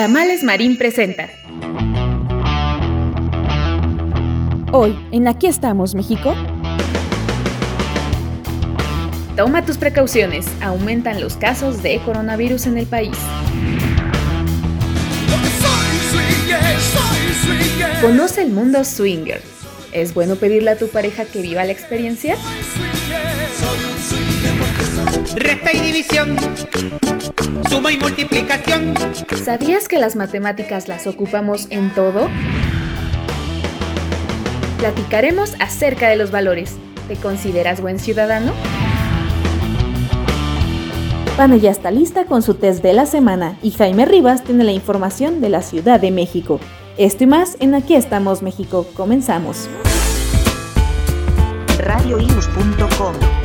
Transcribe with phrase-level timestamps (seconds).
[0.00, 1.28] Tamales Marín presenta.
[4.72, 6.34] Hoy, en Aquí estamos, México.
[9.36, 13.14] Toma tus precauciones, aumentan los casos de coronavirus en el país.
[18.00, 19.42] Conoce el mundo swinger.
[19.92, 22.36] ¿Es bueno pedirle a tu pareja que viva la experiencia?
[25.36, 26.36] Resta y división,
[27.68, 28.94] suma y multiplicación.
[29.44, 32.28] ¿Sabías que las matemáticas las ocupamos en todo?
[34.78, 36.76] Platicaremos acerca de los valores.
[37.08, 38.52] ¿Te consideras buen ciudadano?
[41.36, 44.72] Pana ya está lista con su test de la semana y Jaime Rivas tiene la
[44.72, 46.60] información de la Ciudad de México.
[46.98, 48.86] Esto y más en Aquí estamos México.
[48.94, 49.68] Comenzamos.
[51.78, 53.39] radioius.com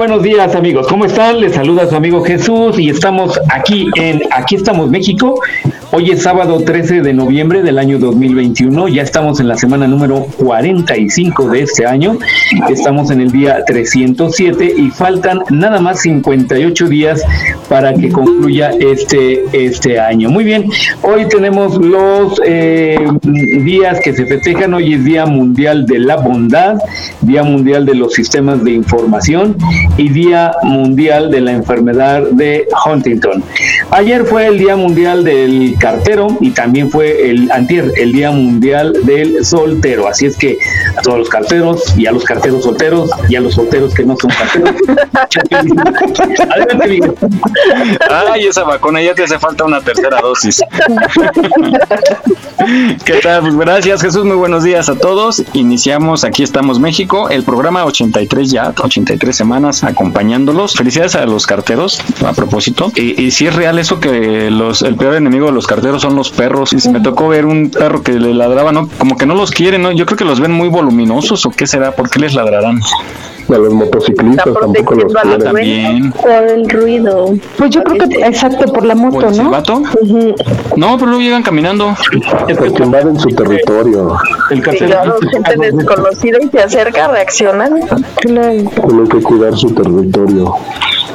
[0.00, 1.42] buenos días amigos, ¿cómo están?
[1.42, 5.38] Les saluda su amigo Jesús y estamos aquí en Aquí estamos México.
[5.92, 10.26] Hoy es sábado 13 de noviembre del año 2021, ya estamos en la semana número
[10.38, 12.16] 45 de este año,
[12.68, 17.22] estamos en el día 307 y faltan nada más 58 días
[17.68, 20.30] para que concluya este, este año.
[20.30, 20.66] Muy bien,
[21.02, 26.78] hoy tenemos los eh, días que se festejan, hoy es Día Mundial de la Bondad,
[27.20, 29.56] Día Mundial de los Sistemas de Información
[29.96, 33.42] y Día Mundial de la Enfermedad de Huntington.
[33.90, 38.92] Ayer fue el Día Mundial del Cartero y también fue el antier, el Día Mundial
[39.04, 40.08] del Soltero.
[40.08, 40.58] Así es que
[40.96, 44.16] a todos los carteros y a los carteros solteros y a los solteros que no
[44.16, 44.74] son carteros.
[46.50, 47.14] Adelante, Miguel.
[48.08, 50.62] Ay, esa vacuna ya te hace falta una tercera dosis.
[53.04, 53.40] ¿Qué tal?
[53.42, 54.24] Pues gracias, Jesús.
[54.24, 55.42] Muy buenos días a todos.
[55.54, 60.74] Iniciamos Aquí estamos México, el programa 83 ya, 83 semanas acompañándolos.
[60.76, 62.92] Felicidades a los carteros, a propósito.
[62.94, 66.14] Y, y si es real eso que los el peor enemigo de los carteros son
[66.14, 66.72] los perros.
[66.72, 68.88] Y me tocó ver un perro que le ladraba, ¿no?
[68.98, 69.90] Como que no los quieren, ¿no?
[69.90, 72.80] Yo creo que los ven muy voluminosos o qué será, ¿por qué les ladrarán?
[73.52, 75.40] A los motociclistas tampoco los Ah, quieren.
[75.44, 76.12] también.
[76.12, 77.34] Por el ruido.
[77.58, 79.44] Pues yo creo que exacto por la ¿O moto, el ¿no?
[79.44, 79.82] silbato?
[80.76, 81.94] No, pero luego llegan caminando.
[82.58, 84.16] Porque invaden su territorio.
[84.50, 87.80] El claro, gente desconocida y se acerca, reaccionan.
[88.20, 88.68] Tienen
[89.10, 90.54] que cuidar su territorio.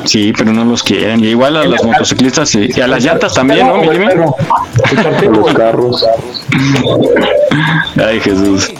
[0.03, 1.21] Sí, pero no los quieren.
[1.23, 3.81] Y igual a los motociclistas y, y a las llantas también, ¿no?
[3.81, 6.05] El A los carros.
[7.97, 8.71] Ay, Jesús.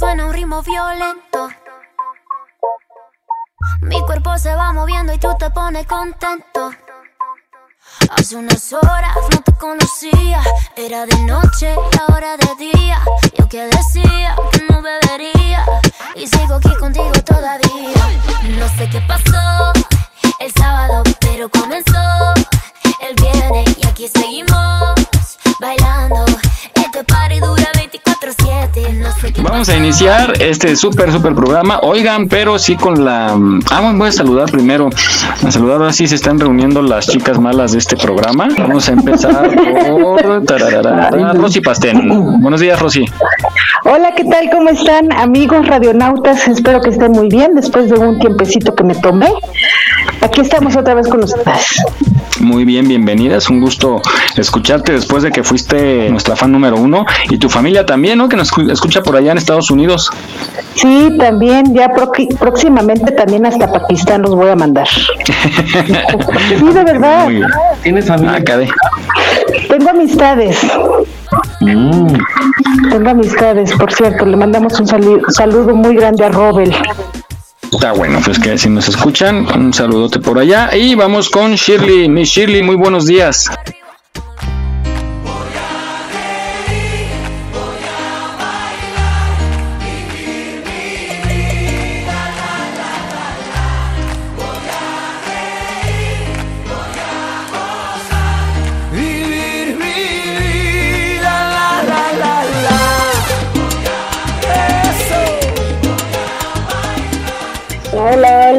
[0.00, 1.50] Suena un ritmo violento.
[3.82, 6.70] Mi cuerpo se va moviendo y tú te pones contento.
[8.16, 10.42] Hace unas horas no te conocía,
[10.74, 12.98] era de noche y ahora de día.
[13.36, 15.66] Yo que decía que no bebería
[16.14, 18.02] y sigo aquí contigo todavía.
[18.58, 19.72] No sé qué pasó
[20.38, 22.32] el sábado, pero comenzó
[23.02, 24.94] el viernes y aquí seguimos
[25.60, 26.24] bailando.
[26.74, 28.09] Este party dura 24/7, no sé qué
[29.42, 31.80] Vamos a iniciar este súper, súper programa.
[31.82, 33.32] Oigan, pero sí con la...
[33.70, 34.90] Ah, bueno, voy a saludar primero.
[35.42, 38.48] A saludar ahora sí se están reuniendo las chicas malas de este programa.
[38.58, 39.50] Vamos a empezar
[39.88, 40.44] por...
[40.46, 42.40] tararara, Rosy Pastén.
[42.42, 43.06] Buenos días, Rosy.
[43.84, 44.50] Hola, ¿qué tal?
[44.50, 46.46] ¿Cómo están, amigos radionautas?
[46.46, 49.32] Espero que estén muy bien después de un tiempecito que me tomé.
[50.20, 51.82] aquí estamos otra vez con ustedes.
[52.40, 53.36] Muy bien, bienvenida.
[53.36, 54.00] Es un gusto
[54.34, 58.28] escucharte después de que fuiste nuestra fan número uno y tu familia también, ¿no?
[58.28, 60.10] Que nos escucha por allá en Estados Unidos.
[60.74, 61.90] Sí, también, ya
[62.38, 64.86] próximamente también hasta Pakistán los voy a mandar.
[66.48, 67.28] sí, de verdad.
[67.82, 68.36] ¿Tienes familia?
[68.36, 68.66] Ah,
[69.68, 70.58] Tengo amistades.
[71.60, 72.14] Mm.
[72.90, 74.24] Tengo amistades, por cierto.
[74.24, 76.74] Le mandamos un saludo muy grande a Robel.
[77.72, 80.74] Está bueno, pues que si nos escuchan, un saludote por allá.
[80.76, 82.08] Y vamos con Shirley.
[82.08, 83.50] Mi Shirley, muy buenos días.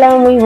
[0.03, 0.39] Hola, muy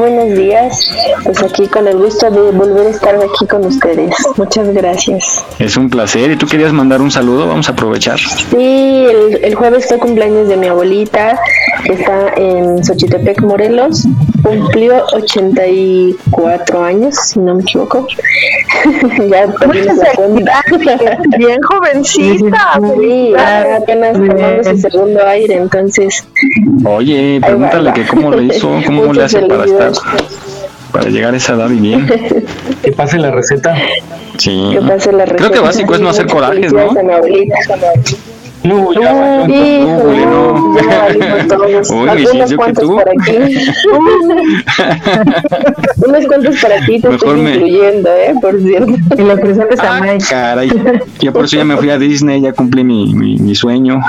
[0.65, 0.95] días.
[1.23, 4.13] Pues aquí con el gusto de volver a estar aquí con ustedes.
[4.37, 5.43] Muchas gracias.
[5.59, 6.31] Es un placer.
[6.31, 7.47] ¿Y tú querías mandar un saludo?
[7.47, 8.19] Vamos a aprovechar.
[8.19, 9.05] Sí,
[9.41, 11.39] el, jueves fue cumpleaños de mi abuelita,
[11.83, 14.07] que está en Xochitepec, Morelos.
[14.43, 18.07] Cumplió 84 años, si no me equivoco.
[19.29, 19.47] ya
[21.37, 22.79] Bien jovencita.
[22.99, 26.23] Sí, apenas tomando su segundo aire, entonces.
[26.85, 29.91] Oye, pregúntale que cómo le hizo, cómo le hace para estar
[30.95, 32.07] para llegar a esa edad y bien.
[32.81, 33.75] Que pase la receta.
[34.37, 34.69] Sí.
[34.71, 35.37] Que pase la receta.
[35.37, 36.93] Creo que básico es no hacer corajes, ¿no?
[38.63, 39.53] No, ya no, no,
[41.95, 43.57] Uy, Unos cuantos por aquí.
[45.97, 47.55] Unos cuantos para ti, te estoy me...
[47.55, 48.33] incluyendo, ¿eh?
[48.41, 48.93] Por cierto.
[49.17, 50.25] Y la presentes a Mike.
[50.29, 50.71] caray.
[51.19, 53.99] Ya por eso ya me fui a Disney, ya cumplí mi, mi, mi sueño.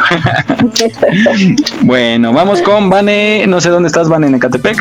[1.83, 3.47] bueno, vamos con Vane.
[3.47, 4.79] No sé dónde estás, Vane, en Ecatepec.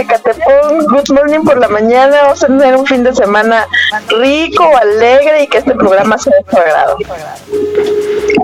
[0.00, 0.44] Ecatepec,
[0.88, 2.16] Good Morning por la mañana.
[2.22, 3.66] Vamos a tener un fin de semana
[4.08, 6.96] rico, alegre y que este programa sea de su agrado.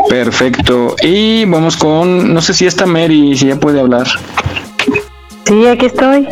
[0.09, 0.95] Perfecto.
[1.03, 4.07] Y vamos con, no sé si está Mary, si ya puede hablar.
[5.47, 6.27] Sí, aquí estoy.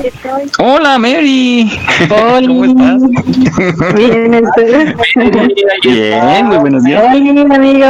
[0.58, 1.70] Hola, Mary.
[2.10, 2.48] Hola.
[2.48, 3.94] ¿Cómo estás?
[3.94, 4.94] Bien, ¿ustedes?
[5.84, 7.00] Bien, muy buenos días.
[7.00, 7.86] Hola, amigo.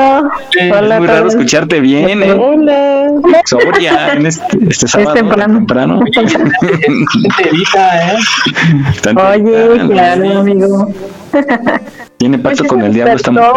[0.70, 2.22] Hola, es muy raro escucharte bien.
[2.22, 2.32] ¿eh?
[2.32, 3.03] Hola.
[3.46, 5.14] Soria, en este, este sábado.
[5.14, 5.58] Es temprano.
[5.58, 6.02] temprano.
[6.10, 6.10] ¿eh?
[9.16, 10.88] Oye, claro, amigo.
[12.24, 13.52] Tiene pacto con el diablo esta mujer.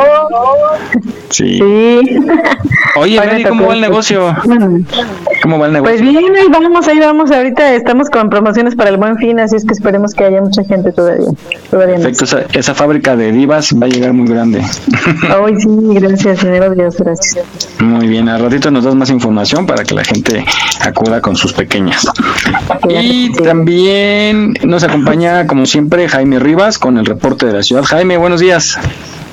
[1.29, 1.57] Sí.
[1.57, 2.19] sí.
[2.99, 4.35] Oye, Mary, ¿cómo va el negocio?
[5.41, 5.97] ¿Cómo va el negocio?
[5.97, 7.31] Pues bien, ahí vamos, ahí vamos.
[7.31, 10.65] Ahorita estamos con promociones para el buen fin, así es que esperemos que haya mucha
[10.65, 11.29] gente todavía.
[11.71, 14.59] todavía Perfecto, esa, esa, fábrica de divas va a llegar muy grande.
[15.21, 17.45] Ay, sí, gracias, señor Dios, gracias.
[17.79, 20.43] Muy bien, al ratito nos das más información para que la gente
[20.81, 22.05] acuda con sus pequeñas.
[22.89, 27.83] Y también nos acompaña, como siempre, Jaime Rivas con el reporte de la ciudad.
[27.83, 28.77] Jaime, buenos días.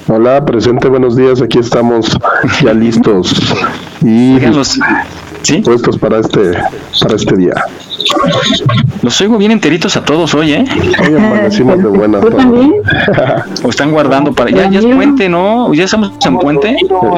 [0.07, 1.41] Hola, presente, buenos días.
[1.41, 2.19] Aquí estamos
[2.63, 3.35] ya listos
[4.03, 4.39] y
[5.45, 5.59] ¿Sí?
[5.59, 6.53] puestos para este
[7.01, 7.55] para este día.
[9.03, 10.65] Los oigo bien enteritos a todos hoy, ¿eh?
[11.07, 12.25] Hoy amanecimos de buenas.
[13.63, 14.51] o están guardando para.
[14.51, 15.73] Ya, ya es puente, ¿no?
[15.75, 16.75] ¿Ya estamos en puente?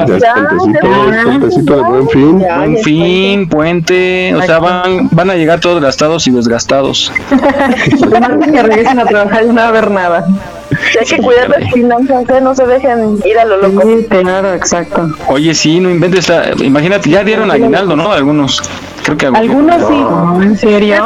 [0.07, 0.89] Ya es puentecito,
[1.23, 2.39] puentecito de buen fin.
[2.39, 4.35] Buen fin, puente.
[4.35, 7.11] O sea, van, van a llegar todos gastados y desgastados.
[8.51, 10.27] que regresen a trabajar y no va a haber nada.
[10.99, 12.41] Hay que cuidar las finanzas, ¿eh?
[12.41, 13.81] no se dejen ir a lo loco.
[13.81, 15.09] Sí, claro, exacto.
[15.27, 16.29] Oye, sí, no inventes.
[16.29, 16.51] La...
[16.59, 18.11] Imagínate, ya dieron aguinaldo, ¿no?
[18.11, 18.61] Algunos.
[19.07, 20.43] Creo que algunos sí.
[20.43, 21.05] ¿En serio?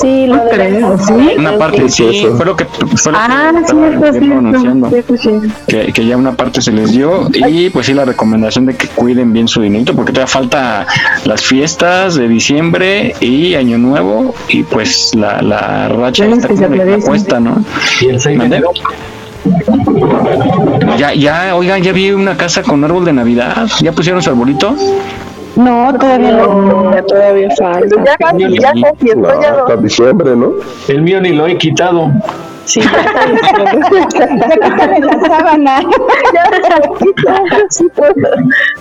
[0.00, 1.36] Sí, lo creo, ¿sí?
[1.38, 4.90] Una parte sí, fue lo que fue lo ah, que sí, anunciando.
[5.68, 8.88] Que, que ya una parte se les dio y pues sí la recomendación de que
[8.88, 10.84] cuiden bien su dinero porque todavía falta
[11.24, 16.98] las fiestas de diciembre y año nuevo y pues la, la racha está como la
[16.98, 17.64] cuesta, ¿no?
[18.00, 18.72] Y el 6 de enero.
[20.98, 23.68] Ya, ya, oigan, ya vi una casa con árbol de Navidad.
[23.80, 24.74] ¿Ya pusieron su arbolito?
[25.56, 26.92] No, todavía no.
[26.92, 28.04] Ya todavía falta.
[28.04, 30.52] Ya casi, ya casi, estoy ya hasta diciembre, ¿no?
[30.88, 32.10] El mío ni lo he quitado.
[32.64, 32.90] Sí, ya
[35.00, 35.80] la sábana.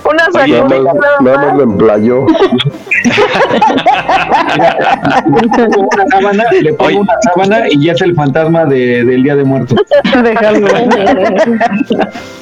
[0.05, 2.21] Una Nada sacudida más, nada más lo emplayó.
[2.21, 2.37] una
[6.11, 9.77] sábana, le pongo una sábana y ya es el fantasma de, del Día de Muertos.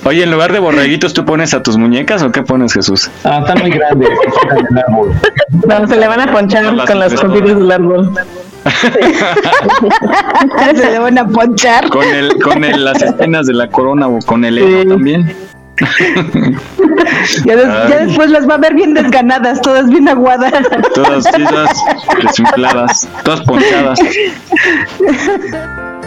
[0.06, 3.10] Oye, en lugar de borreguitos, ¿tú pones a tus muñecas o qué pones, Jesús?
[3.24, 4.10] Ah, están muy grandes.
[4.42, 5.14] están en el árbol.
[5.68, 8.12] No, se le van a ponchar con las puntitas del árbol.
[10.76, 11.90] Se le van a ponchar.
[11.90, 15.36] Con el, con el, las espinas de la corona o con el heno también.
[17.46, 20.54] Ya, des- ya después las va a ver bien desganadas, todas bien aguadas.
[20.94, 21.84] Todas todas
[22.24, 24.00] desinfladas, todas ponchadas.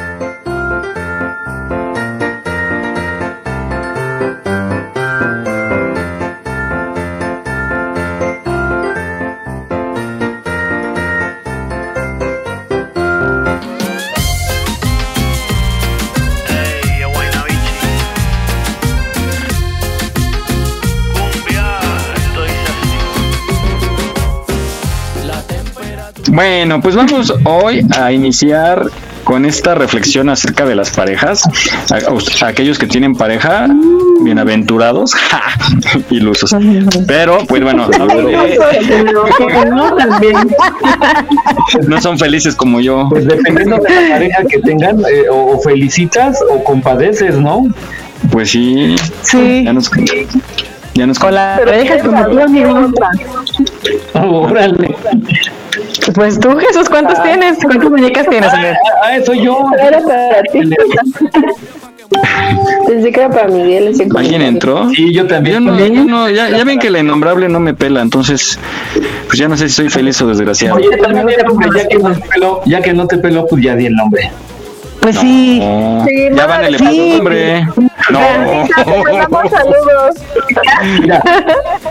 [26.34, 28.82] Bueno, pues vamos hoy a iniciar
[29.22, 31.44] con esta reflexión acerca de las parejas.
[31.92, 33.68] A, a aquellos que tienen pareja,
[34.20, 35.42] bienaventurados, ¡ja!
[36.10, 36.52] ilusos.
[37.06, 37.88] Pero, pues bueno,
[41.86, 43.06] no son felices como yo.
[43.10, 47.62] Pues dependiendo de la pareja que tengan, eh, o, o felicitas o compadeces, ¿no?
[48.32, 48.96] Pues sí.
[49.22, 49.62] Sí.
[49.64, 49.88] Ya nos,
[50.94, 52.90] ya nos Con la pareja como tú, amigo.
[54.14, 54.96] Órale.
[56.12, 57.58] Pues tú, Jesús, ¿cuántos tienes?
[57.62, 58.50] ¿Cuántas muñecas tienes?
[59.02, 59.66] Ah, eso yo.
[59.80, 60.60] Era para ti.
[62.86, 64.90] Pensé que era para Miguel ese ¿Alguien entró?
[64.90, 65.64] Sí, yo también.
[65.64, 68.58] Yo no, yo no, ya, ya ven que la innombrable no me pela, entonces,
[69.26, 70.76] pues ya no sé si soy feliz o desgraciado.
[70.76, 73.86] Oye, también ya que no te peló, ya que no te peló, pues ya di
[73.86, 74.30] el nombre.
[75.04, 75.60] Pues sí.
[75.60, 77.16] No, Sí, ya van el sí.
[77.18, 77.66] hombre.
[78.10, 78.20] No.
[79.50, 80.14] saludos.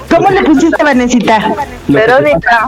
[0.09, 1.39] ¿Cómo le pusiste, Vanesita?
[1.87, 2.67] Verónica.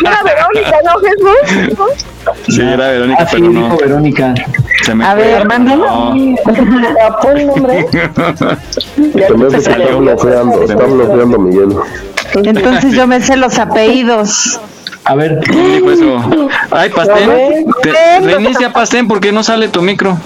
[0.00, 2.06] Era Verónica, ¿no, Jesús?
[2.48, 3.76] Sí, era Verónica, Ah, sí, pero dijo no.
[3.78, 4.34] Verónica.
[4.84, 5.22] Se me A fue.
[5.24, 5.86] ver, mándalo.
[5.86, 6.14] No.
[6.14, 7.86] El nombre.
[9.50, 11.76] Se está bloqueando, está bloqueando Miguel.
[12.34, 14.60] Entonces yo me sé los apellidos.
[15.04, 15.40] A ver.
[15.44, 16.48] ¿Quién dijo eso?
[16.70, 17.66] Ay, A Pastén.
[18.22, 20.16] reinicia Pastén porque no sale tu micro.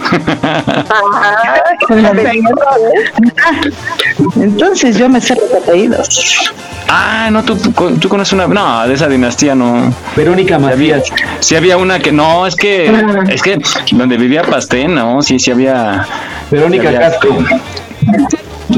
[4.37, 6.53] Entonces yo me sé los apellidos.
[6.89, 7.57] Ah, no, tú,
[8.01, 8.47] tú conoces una.
[8.47, 9.93] No, de esa dinastía no.
[10.15, 11.05] Verónica Macías.
[11.41, 12.93] Sí había una que no, es que
[13.29, 13.59] es que
[13.93, 16.07] donde vivía Pastén, no, sí, sí había.
[16.51, 17.37] Verónica sí había- Castro.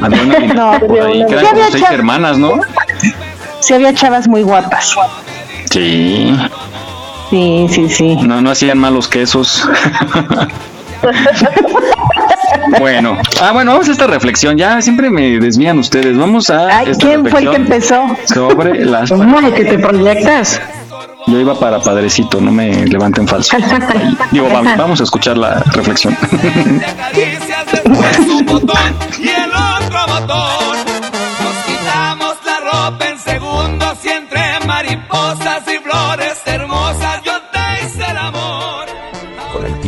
[0.03, 2.61] Había una No, por ahí, que eran sí como había seis hermanas, ¿no?
[3.61, 4.95] Sí había chavas muy guapas.
[5.71, 6.35] Sí.
[7.31, 8.17] Sí, sí, sí.
[8.17, 9.69] No, no hacían malos quesos.
[12.81, 14.57] bueno, ah, bueno, vamos a esta reflexión.
[14.57, 16.17] Ya siempre me desvían ustedes.
[16.17, 16.79] Vamos a.
[16.79, 18.07] Ay, esta ¿quién fue el que empezó?
[18.25, 19.11] Sobre las.
[19.11, 20.61] No, que te proyectas.
[21.27, 23.55] Yo iba para padrecito, no me levanten falso.
[24.31, 26.17] Digo, vamos, vamos a escuchar la reflexión.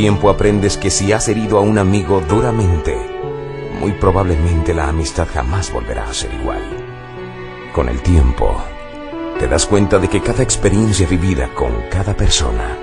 [0.00, 2.96] Tiempo aprendes que si has herido a un amigo duramente,
[3.78, 6.62] muy probablemente la amistad jamás volverá a ser igual.
[7.74, 8.56] Con el tiempo,
[9.38, 12.78] te das cuenta de que cada experiencia vivida con cada persona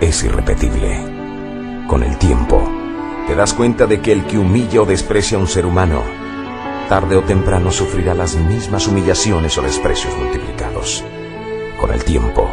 [0.00, 1.84] es irrepetible.
[1.86, 2.66] Con el tiempo,
[3.26, 6.02] te das cuenta de que el que humilla o desprecia a un ser humano,
[6.88, 11.04] tarde o temprano sufrirá las mismas humillaciones o desprecios multiplicados.
[11.78, 12.50] Con el tiempo,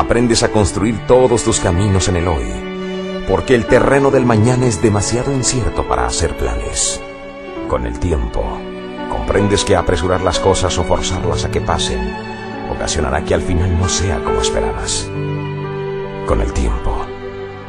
[0.00, 2.46] aprendes a construir todos tus caminos en el hoy,
[3.28, 7.02] porque el terreno del mañana es demasiado incierto para hacer planes.
[7.68, 8.42] Con el tiempo,
[9.10, 12.00] comprendes que apresurar las cosas o forzarlas a que pasen
[12.70, 15.06] ocasionará que al final no sea como esperabas.
[16.26, 17.04] Con el tiempo,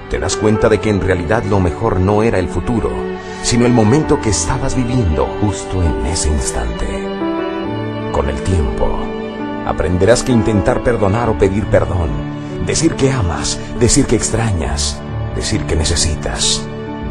[0.09, 2.91] te das cuenta de que en realidad lo mejor no era el futuro,
[3.43, 6.88] sino el momento que estabas viviendo justo en ese instante.
[8.13, 9.11] Con el tiempo,
[9.72, 12.10] aprenderás que intentar perdonar o pedir perdón,
[12.66, 15.01] decir que amas, decir que extrañas,
[15.36, 16.62] decir que necesitas,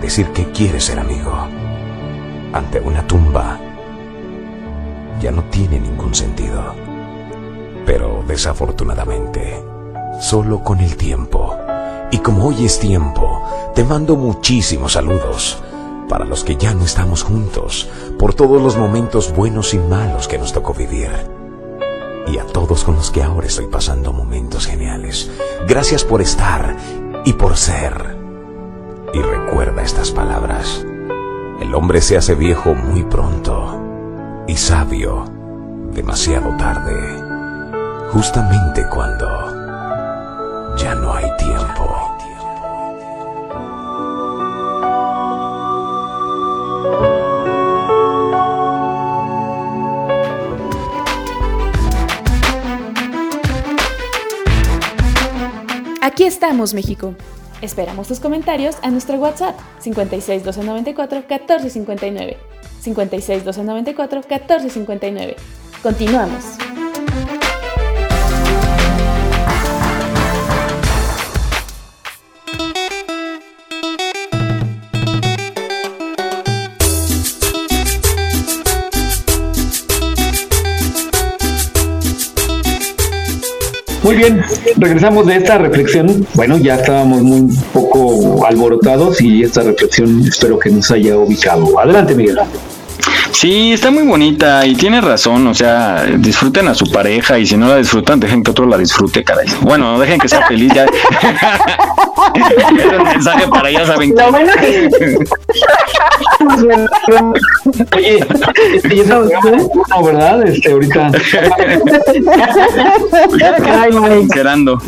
[0.00, 1.32] decir que quieres ser amigo,
[2.52, 3.58] ante una tumba,
[5.20, 6.74] ya no tiene ningún sentido.
[7.84, 9.62] Pero desafortunadamente,
[10.20, 11.56] solo con el tiempo,
[12.10, 13.42] y como hoy es tiempo,
[13.74, 15.62] te mando muchísimos saludos
[16.08, 17.88] para los que ya no estamos juntos,
[18.18, 21.39] por todos los momentos buenos y malos que nos tocó vivir.
[22.30, 25.28] Y a todos con los que ahora estoy pasando momentos geniales.
[25.66, 26.76] Gracias por estar
[27.24, 28.16] y por ser.
[29.12, 30.86] Y recuerda estas palabras.
[31.60, 35.24] El hombre se hace viejo muy pronto y sabio
[35.92, 36.94] demasiado tarde.
[38.12, 42.19] Justamente cuando ya no hay tiempo.
[56.26, 57.14] Estamos, México.
[57.60, 62.36] Esperamos tus comentarios a nuestro WhatsApp 56 1294 1459.
[62.80, 65.36] 56 1294 1459.
[65.82, 66.69] Continuamos.
[84.10, 84.42] Muy bien,
[84.78, 86.26] regresamos de esta reflexión.
[86.34, 91.78] Bueno, ya estábamos muy poco alborotados y esta reflexión espero que nos haya ubicado.
[91.78, 92.36] Adelante, Miguel.
[93.32, 97.56] Sí, está muy bonita y tiene razón, o sea, disfruten a su pareja y si
[97.56, 99.46] no la disfrutan, dejen que otro la disfrute, caray.
[99.60, 100.84] Bueno, dejen que sea feliz ya.
[102.34, 104.88] es un mensaje para ella, saben Lo bueno que...
[107.96, 108.26] Oye,
[108.74, 110.46] este, ya no, ¿verdad?
[110.46, 111.10] Este, ahorita.
[113.66, 114.78] Ay, Esperando.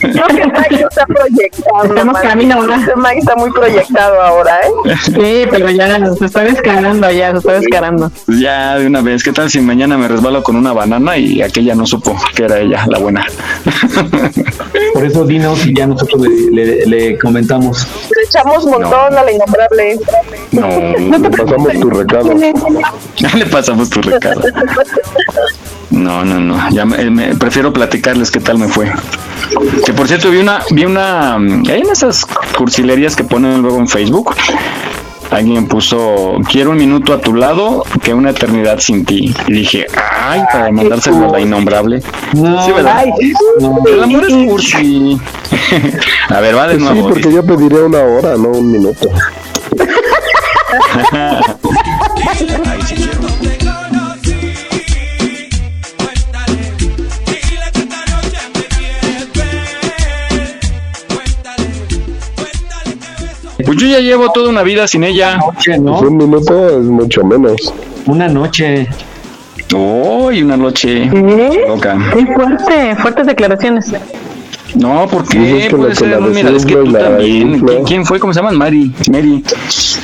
[0.00, 1.84] Creo que Mike está proyectado.
[1.84, 2.78] Estamos camino ahora.
[2.96, 4.96] Mike está muy proyectado ahora, ¿eh?
[5.04, 7.52] Sí, pero ya se está descarando ya, se está
[8.26, 11.42] Pues ya de una vez, ¿qué tal si mañana me resbalo con una banana y
[11.42, 13.24] aquella no supo que era ella, la buena?
[14.94, 17.86] Por eso dinos y ya nosotros le, le, le comentamos.
[18.14, 19.98] Le echamos montón a la innombrable.
[20.52, 20.68] No,
[21.18, 22.34] Le pasamos tu recado.
[23.36, 24.40] le pasamos tu recado.
[25.90, 26.70] No, no, no.
[26.70, 28.90] Ya me, me- prefiero platicarles qué tal me fue.
[29.84, 32.24] Que por cierto vi una, vi una, mm, hay en esas
[32.56, 34.34] cursilerías que ponen luego en Facebook.
[35.32, 39.34] Alguien puso, quiero un minuto a tu lado que una eternidad sin ti.
[39.46, 42.02] Y dije, ay, para mandárselo a la innombrable.
[42.34, 42.96] No, Sí, ¿verdad?
[42.98, 43.10] Ay,
[43.90, 45.18] El amor es cursi.
[46.28, 47.08] a ver, va de Pues sí, nuevo.
[47.08, 49.08] porque yo pediría una hora, no un minuto.
[63.72, 65.36] Pues yo ya llevo toda una vida sin ella.
[65.38, 65.98] Noche, Pues ¿no?
[66.00, 67.72] un minuto es mucho menos.
[68.04, 68.86] Una noche.
[69.74, 71.64] Uy, una noche ¿Eh?
[71.66, 71.96] loca.
[72.12, 73.90] Qué fuerte, fuertes declaraciones.
[74.74, 75.38] No, ¿por es qué?
[75.38, 77.54] que la Puede que ser, la mira, es que desinfla tú y la también.
[77.54, 77.66] infla.
[77.72, 78.18] ¿Quién, quién fue?
[78.20, 78.52] ¿Cómo se llama?
[78.52, 78.92] Mari.
[79.10, 79.42] Mary.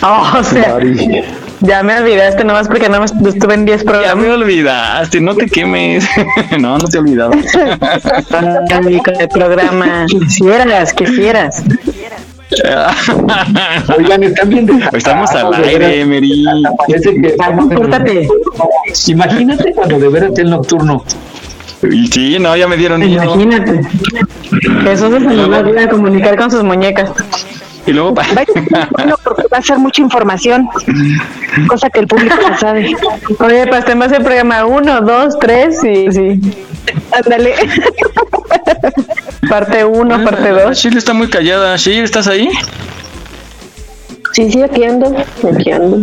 [0.02, 1.22] Oh, o sea, Mari.
[1.60, 4.24] ya me olvidaste nomás porque no estuve en 10 Ya programas.
[4.26, 6.06] me olvidaste, no te quemes.
[6.58, 7.32] no, no te he olvidado.
[9.20, 10.06] El programa.
[10.08, 11.62] Quisieras, quisieras.
[13.98, 16.04] Oigan, están bien desagradables, Estamos al aire.
[16.04, 16.44] Mary.
[16.86, 17.36] Parece que
[17.74, 18.28] Córtate.
[19.06, 21.04] Imagínate cuando de veras el nocturno.
[21.90, 23.22] Y sí, no, ya me dieron miedo.
[23.22, 23.80] Imagínate.
[24.82, 27.10] Jesús se nos va a comunicar con sus muñecas.
[27.86, 28.22] Y luego, va
[29.52, 30.68] a ser mucha información,
[31.68, 32.94] cosa que el público no sabe.
[33.40, 36.40] Oye, pues te vas el programa 1, 2, 3 y sí.
[37.12, 37.54] Ándale.
[39.48, 40.76] Parte 1, parte 2.
[40.76, 41.76] Shirley está muy callada.
[41.76, 42.48] Shirley, ¿estás ahí?
[44.32, 45.16] Sí, sí, aquí ando,
[45.52, 45.96] aquí ando.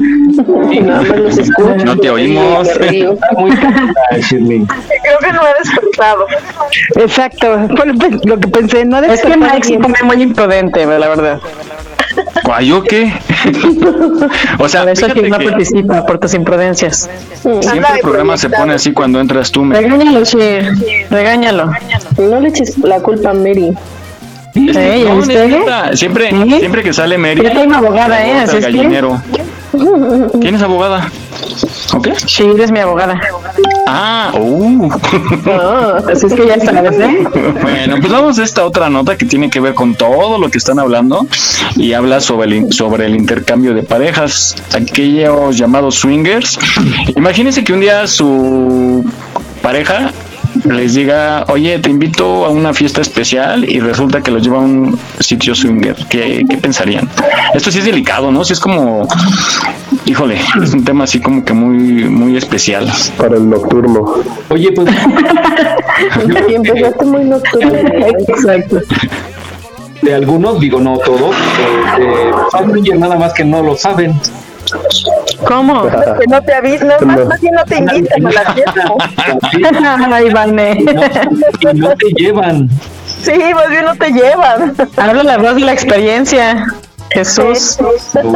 [0.81, 1.85] Nada más los escucho.
[1.85, 2.67] No te oímos.
[3.37, 4.65] Muy callada, Shirley.
[4.65, 6.25] Creo que no he despertado.
[6.95, 7.85] Exacto, fue
[8.25, 11.39] lo que pensé, no Es que Mike muy imprudente, la verdad.
[12.45, 13.11] ¿Cuál, ¿Yo qué?
[14.59, 17.09] o sea, Por eso que no que participa, por tus imprudencias.
[17.41, 19.63] siempre el programa se pone así cuando entras tú.
[19.65, 20.69] me- Regáñalo, Shir.
[21.09, 21.71] Regáñalo.
[22.17, 23.71] No le eches la culpa a Mary.
[24.53, 25.01] ¿Eh?
[25.03, 25.47] ¿Ya No, viste?
[25.47, 26.29] neta, siempre,
[26.59, 27.41] siempre que sale Mary.
[27.43, 28.39] Ya tengo abogada, ¿eh?
[28.39, 29.01] Así es que-
[29.75, 30.31] gallinero.
[30.39, 31.11] ¿Quién es abogada?
[31.93, 32.07] ¿Ok?
[32.25, 33.19] Shir es mi abogada.
[33.87, 34.89] Ah, uh.
[36.11, 37.23] así es que ya sabes, ¿eh?
[37.61, 40.57] Bueno, pues vamos a esta otra nota que tiene que ver con todo lo que
[40.57, 41.27] están hablando
[41.75, 46.59] y habla sobre el, sobre el intercambio de parejas, aquellos llamados swingers.
[47.15, 49.05] Imagínense que un día su
[49.61, 50.11] pareja
[50.63, 54.61] les diga, oye, te invito a una fiesta especial y resulta que los lleva a
[54.61, 55.95] un sitio swinger.
[56.09, 57.09] ¿Qué, qué pensarían?
[57.53, 58.43] Esto sí es delicado, ¿no?
[58.43, 59.07] Sí es como,
[60.05, 62.91] híjole, es un tema así como que muy, muy especial.
[63.17, 64.05] Para el nocturno.
[64.49, 64.89] Oye, pues.
[66.49, 67.71] Y empezaste muy nocturno.
[68.27, 68.81] Exacto.
[70.01, 74.13] De algunos, digo no todos, eh, eh, nada más que no lo saben.
[75.47, 75.83] ¿Cómo?
[75.87, 78.83] Que no te avisan, no, más, más bien no te invitan a la fiesta.
[80.15, 80.77] Ay, Vane.
[80.79, 82.69] Y no te llevan.
[83.21, 84.75] Sí, más bien no te llevan.
[84.97, 86.65] Habla la voz de la experiencia.
[87.11, 87.77] Jesús,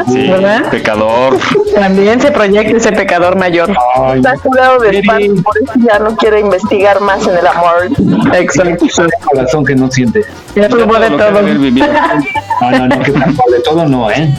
[0.07, 0.69] Sí, ¿verdad?
[0.69, 1.37] pecador.
[1.75, 3.75] También se proyecta ese pecador mayor.
[3.95, 7.89] Ay, Está curado de espanto, por eso ya no quiere investigar más en el amor.
[8.35, 8.85] Exacto.
[9.25, 10.23] corazón que no siente.
[10.55, 11.41] Ya probó de todo.
[12.61, 14.29] No, no, no, que tampoco de todo no, ¿eh?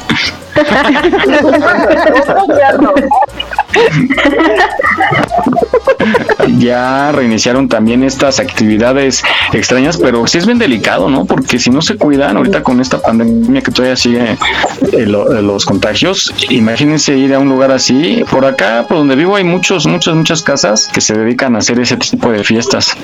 [6.58, 11.24] ya reiniciaron también estas actividades extrañas, pero sí es bien delicado, ¿no?
[11.24, 14.36] Porque si no se cuidan ahorita con esta pandemia que todavía sigue
[14.92, 18.24] eh, los contagios, imagínense ir a un lugar así.
[18.30, 21.78] Por acá, por donde vivo, hay muchos, muchas, muchas casas que se dedican a hacer
[21.80, 22.96] ese tipo de fiestas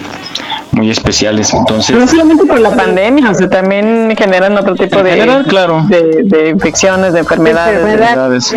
[0.72, 1.52] muy especiales.
[1.52, 5.84] Entonces, no solamente por la pandemia, o sea, también generan otro tipo de, claro.
[5.88, 8.54] de, infecciones, de enfermedades.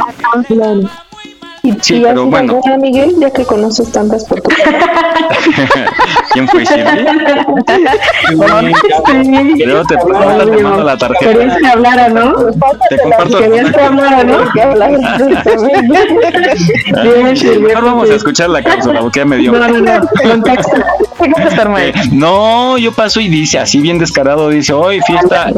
[1.61, 2.61] ¿Y, sí, pero bueno.
[2.79, 4.49] Miguel, ya que conoces tantas por tu
[6.31, 7.05] ¿Quién fue Shirley?
[9.57, 11.31] Pero te, te mando la tarjeta.
[11.31, 12.33] Querías que hablara, ¿no?
[12.89, 13.37] Te comparto.
[13.39, 14.51] Querías que hablara, ¿no?
[14.53, 14.97] Que hablara.
[17.59, 19.51] Mejor vamos a escuchar la cápsula, porque ya me dio.
[19.51, 20.07] No, no, no.
[20.23, 20.77] Contexto.
[21.79, 25.51] Eh, no, yo paso y dice, así bien descarado, dice, hoy fiesta.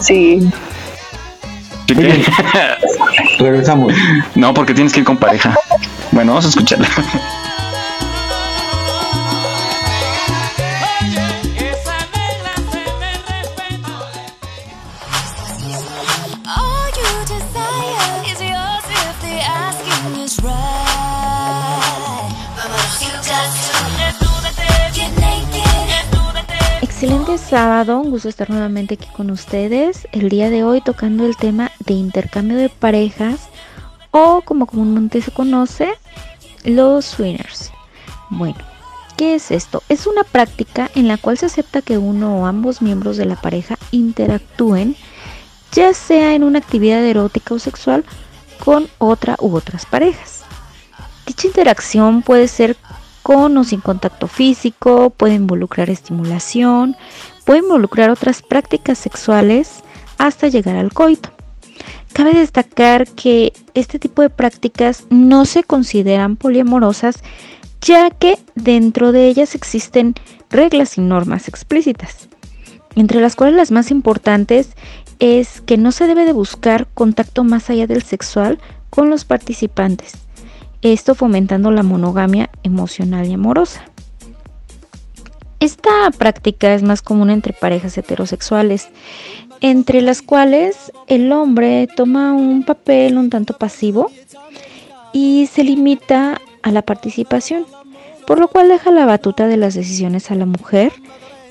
[0.00, 0.50] Sí.
[3.38, 3.92] Regresamos.
[4.34, 5.54] No, porque tienes que ir con pareja.
[6.10, 6.88] Bueno, vamos a escucharla.
[27.32, 30.06] Excelente sábado, un gusto estar nuevamente aquí con ustedes.
[30.12, 33.48] El día de hoy tocando el tema de intercambio de parejas
[34.10, 35.94] o como comúnmente se conoce,
[36.64, 37.72] los swingers.
[38.28, 38.58] Bueno,
[39.16, 39.82] ¿qué es esto?
[39.88, 43.36] Es una práctica en la cual se acepta que uno o ambos miembros de la
[43.36, 44.94] pareja interactúen,
[45.72, 48.04] ya sea en una actividad erótica o sexual,
[48.62, 50.42] con otra u otras parejas.
[51.26, 52.76] Dicha interacción puede ser
[53.22, 56.96] con o sin contacto físico, puede involucrar estimulación,
[57.44, 59.82] puede involucrar otras prácticas sexuales
[60.18, 61.30] hasta llegar al coito.
[62.12, 67.22] Cabe destacar que este tipo de prácticas no se consideran poliamorosas
[67.80, 70.14] ya que dentro de ellas existen
[70.50, 72.28] reglas y normas explícitas,
[72.94, 74.70] entre las cuales las más importantes
[75.18, 78.58] es que no se debe de buscar contacto más allá del sexual
[78.90, 80.12] con los participantes,
[80.82, 83.84] esto fomentando la monogamia emocional y amorosa.
[85.60, 88.88] Esta práctica es más común entre parejas heterosexuales,
[89.60, 94.10] entre las cuales el hombre toma un papel un tanto pasivo
[95.12, 97.64] y se limita a la participación,
[98.26, 100.92] por lo cual deja la batuta de las decisiones a la mujer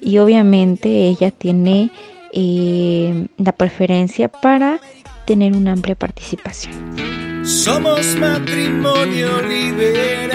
[0.02, 1.90] y obviamente ella tiene
[2.34, 4.82] eh, la preferencia para
[5.26, 7.31] tener una amplia participación.
[7.44, 10.32] Somos matrimonio liberal.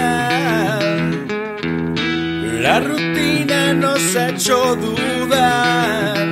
[2.61, 6.27] La rutina nos ha hecho dudar.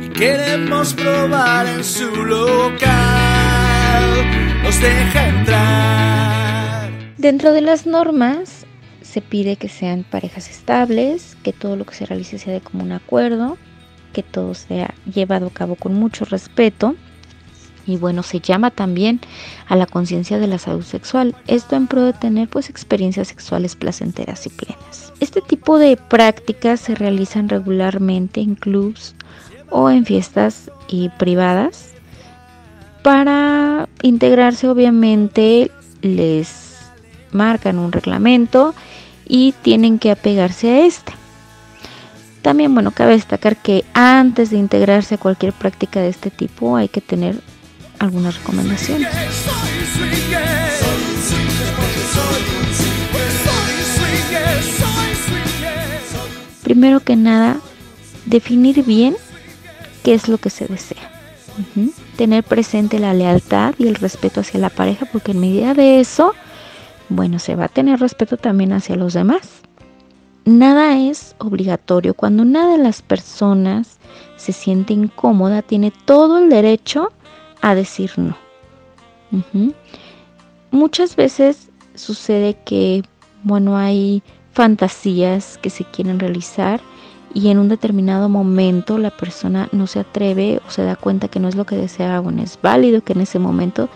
[0.00, 2.84] Y queremos probar en su local.
[4.62, 6.90] Nos deja entrar.
[7.18, 8.64] Dentro de las normas
[9.02, 12.92] se pide que sean parejas estables, que todo lo que se realice sea de común
[12.92, 13.58] acuerdo,
[14.12, 16.94] que todo sea llevado a cabo con mucho respeto
[17.86, 19.20] y bueno, se llama también
[19.68, 23.76] a la conciencia de la salud sexual, esto en pro de tener pues experiencias sexuales
[23.76, 25.12] placenteras y plenas.
[25.20, 29.14] Este tipo de prácticas se realizan regularmente en clubs
[29.70, 31.90] o en fiestas y privadas.
[33.02, 35.70] Para integrarse obviamente
[36.02, 36.76] les
[37.32, 38.74] marcan un reglamento
[39.28, 41.12] y tienen que apegarse a este.
[42.42, 46.88] También, bueno, cabe destacar que antes de integrarse a cualquier práctica de este tipo hay
[46.88, 47.40] que tener
[47.98, 49.08] algunas recomendaciones.
[56.62, 57.58] Primero que nada,
[58.24, 59.16] definir bien
[60.02, 61.12] qué es lo que se desea.
[62.16, 66.34] Tener presente la lealtad y el respeto hacia la pareja, porque en medida de eso,
[67.08, 69.48] bueno, se va a tener respeto también hacia los demás.
[70.44, 72.14] Nada es obligatorio.
[72.14, 73.98] Cuando una de las personas
[74.36, 77.12] se siente incómoda, tiene todo el derecho
[77.62, 78.36] a decir no.
[80.70, 83.02] Muchas veces sucede que,
[83.42, 86.80] bueno, hay fantasías que se quieren realizar
[87.34, 91.40] y en un determinado momento la persona no se atreve o se da cuenta que
[91.40, 93.88] no es lo que desea, bueno, es válido que en ese momento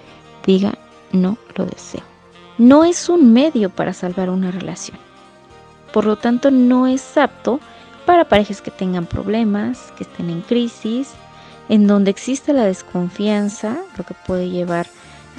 [0.47, 0.75] diga
[1.13, 2.03] no lo deseo.
[2.59, 4.99] No es un medio para salvar una relación.
[5.93, 7.59] Por lo tanto, no es apto
[8.05, 11.15] para parejas que tengan problemas, que estén en crisis
[11.71, 14.89] en donde existe la desconfianza, lo que puede llevar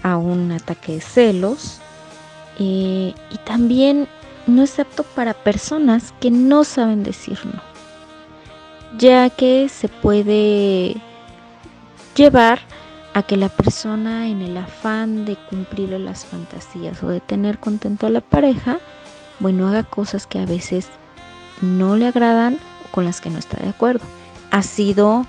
[0.02, 1.82] a un ataque de celos,
[2.58, 4.08] eh, y también
[4.48, 7.62] no es apto para personas que no saben decir no,
[8.98, 10.96] ya que se puede
[12.16, 12.60] llevar
[13.14, 18.08] a que la persona en el afán de cumplir las fantasías o de tener contento
[18.08, 18.80] a la pareja,
[19.40, 20.88] bueno, haga cosas que a veces
[21.62, 24.06] no le agradan o con las que no está de acuerdo.
[24.52, 25.26] Ha sido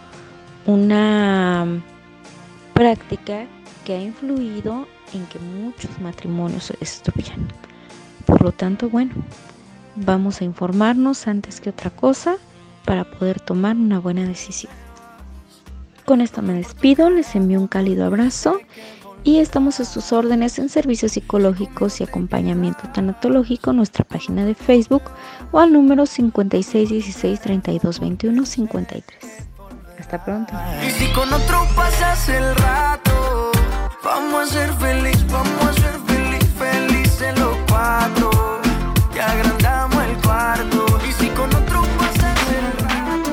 [0.67, 1.67] una
[2.75, 3.47] práctica
[3.85, 7.49] que ha influido en que muchos matrimonios se destruyan.
[8.27, 9.13] Por lo tanto, bueno,
[9.97, 12.37] vamos a informarnos antes que otra cosa
[12.85, 14.73] para poder tomar una buena decisión.
[16.05, 18.59] Con esto me despido, les envío un cálido abrazo
[19.25, 24.55] y estamos a sus órdenes en servicios psicológicos y acompañamiento tanatológico en nuestra página de
[24.55, 25.03] Facebook
[25.53, 29.52] o al número 5616 3221 53.
[30.13, 30.53] Hasta pronto.
[30.87, 33.51] Y si con otro pasas el rato,
[34.05, 38.61] vamos a ser feliz, vamos a ser feliz, felices los cuatro.
[39.17, 40.85] Y agrandamos el cuarto.
[41.09, 43.31] Y si con otro pasas el rato.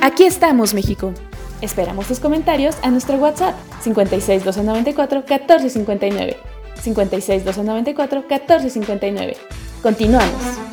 [0.00, 1.12] Aquí estamos, México.
[1.60, 6.38] Esperamos tus comentarios a nuestro WhatsApp 56 294 1459.
[6.80, 9.36] 56 294 1459.
[9.82, 10.71] Continuamos.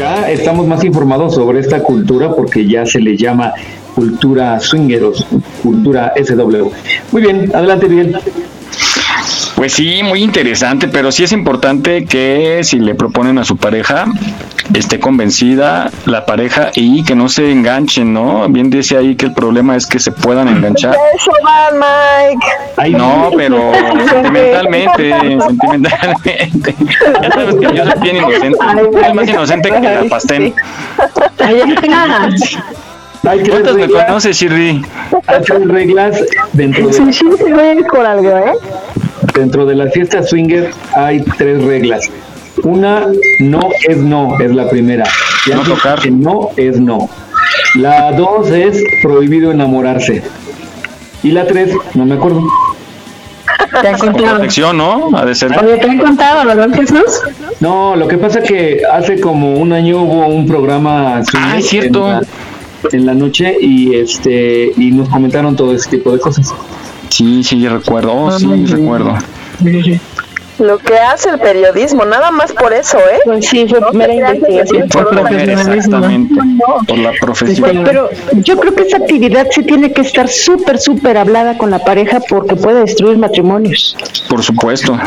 [0.00, 3.52] Ya estamos más informados sobre esta cultura porque ya se le llama
[3.94, 5.26] cultura swingeros,
[5.62, 6.70] cultura SW.
[7.12, 8.16] Muy bien, adelante Miguel.
[9.60, 14.06] Pues sí, muy interesante, pero sí es importante que si le proponen a su pareja,
[14.72, 18.48] esté convencida la pareja y que no se enganchen, ¿no?
[18.48, 20.96] Bien dice ahí que el problema es que se puedan enganchar.
[21.14, 22.46] Eso va, Mike.
[22.78, 23.70] Ay, no, pero
[24.08, 26.74] sentimentalmente, sentimentalmente.
[27.20, 28.58] Ya sabes que yo soy bien inocente.
[28.58, 30.54] Soy más inocente que la pastel.
[31.36, 31.64] Tres
[33.22, 34.82] ¿Cuántas me reglas, conoces, Shirley?
[35.26, 36.18] hay reglas
[36.54, 38.54] dentro de, Sí, sí, sí, voy por algo, ¿eh?
[39.40, 42.08] Dentro de la fiesta swinger hay tres reglas.
[42.62, 43.06] Una,
[43.40, 45.04] no es no, es la primera.
[45.46, 46.00] Ya No tocar.
[46.00, 47.08] que no es no.
[47.76, 50.22] La dos es prohibido enamorarse.
[51.22, 52.42] Y la tres, no me acuerdo.
[53.80, 54.34] Te han Con contado.
[54.36, 55.10] protección, ¿no?
[55.16, 55.52] Ha de ser.
[55.52, 57.20] Te han contado, ¿verdad, Jesús?
[57.60, 62.06] No, lo que pasa que hace como un año hubo un programa Ah, es cierto.
[62.08, 62.22] En, la,
[62.92, 66.52] en la noche y este y nos comentaron todo ese tipo de cosas.
[67.10, 68.14] Sí, sí, yo recuerdo.
[68.14, 69.14] Oh, sí, recuerdo.
[70.60, 73.20] Lo que hace el periodismo, nada más por eso, ¿eh?
[73.24, 74.88] Pues sí, fue mera investigación.
[74.90, 76.34] Por Exactamente.
[76.86, 77.70] Por la profesión.
[77.70, 81.70] Pues, pero yo creo que esa actividad sí tiene que estar súper, súper hablada con
[81.70, 83.96] la pareja porque puede destruir matrimonios.
[84.28, 84.98] Por supuesto.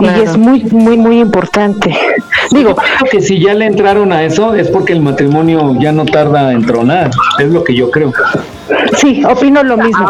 [0.00, 1.92] Y es muy, muy, muy importante.
[2.52, 6.04] Digo, Creo que si ya le entraron a eso es porque el matrimonio ya no
[6.04, 7.10] tarda en tronar.
[7.40, 8.12] Es lo que yo creo.
[8.98, 10.06] Sí, opino lo mismo.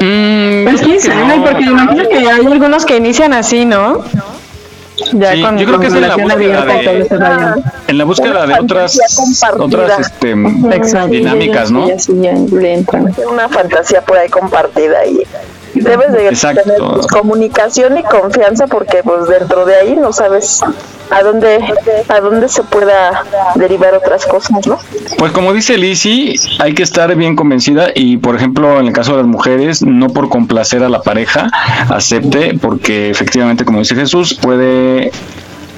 [0.00, 1.44] Mm, Pues quién sabe, no.
[1.44, 4.04] porque imagino que hay algunos que inician así, ¿no?
[5.14, 7.62] Ya Sí, con, yo creo que es en la búsqueda de, rollo.
[7.88, 8.98] en la búsqueda de otras,
[9.58, 10.34] otras este,
[11.08, 11.88] dinámicas, ¿no?
[13.30, 15.22] Una fantasía por ahí compartida y
[15.74, 16.62] debes de Exacto.
[16.62, 20.60] tener pues, comunicación y confianza porque pues dentro de ahí no sabes
[21.10, 21.58] a dónde
[22.08, 23.24] a dónde se pueda
[23.56, 24.78] derivar otras cosas, ¿no?
[25.18, 29.12] Pues como dice Lizzy, hay que estar bien convencida y, por ejemplo, en el caso
[29.12, 31.48] de las mujeres, no por complacer a la pareja,
[31.88, 35.10] acepte, porque efectivamente, como dice Jesús, puede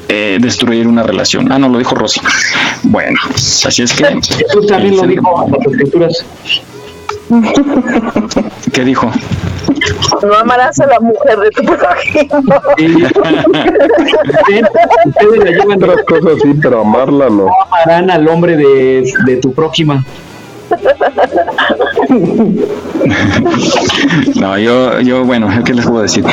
[0.09, 1.51] eh, destruir una relación.
[1.51, 2.21] Ah, no, lo dijo Rosy.
[2.83, 4.05] Bueno, así es que...
[4.05, 6.25] Jesús también lo dijo en las escrituras.
[8.73, 9.11] ¿Qué dijo?
[10.23, 12.45] No amarás a la mujer de tu prójimo.
[15.07, 17.47] Ustedes la llevan Otras cosas sí, pero amarla no.
[17.67, 20.05] amarán al hombre de, de tu próxima.
[24.37, 26.25] No, yo, yo, bueno, ¿qué les puedo decir?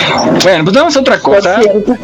[0.44, 1.60] Bueno, pues vamos a otra cosa.
[1.60, 1.96] Te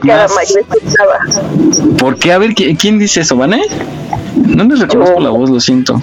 [0.00, 0.32] queda Más.
[0.38, 1.18] Mike, te escuchaba.
[1.98, 2.32] ¿Por qué?
[2.32, 3.62] A ver, ¿qui- ¿quién dice eso, Vane?
[4.36, 6.00] No les reconozco la voz, lo siento.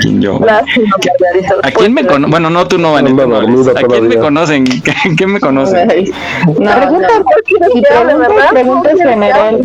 [0.00, 0.40] ¿Quién yo?
[0.48, 2.30] ¿A quién me conocen?
[2.30, 3.10] Bueno, no, tú no, Vane.
[3.10, 3.64] tú no Anda hables.
[3.66, 4.64] dormida ¿A quién me conocen?
[5.16, 5.76] ¿Quién me conoce?
[5.90, 6.10] Ay,
[6.46, 7.66] No, Pregunta, no.
[7.74, 9.60] Y pregunta, pregunta general.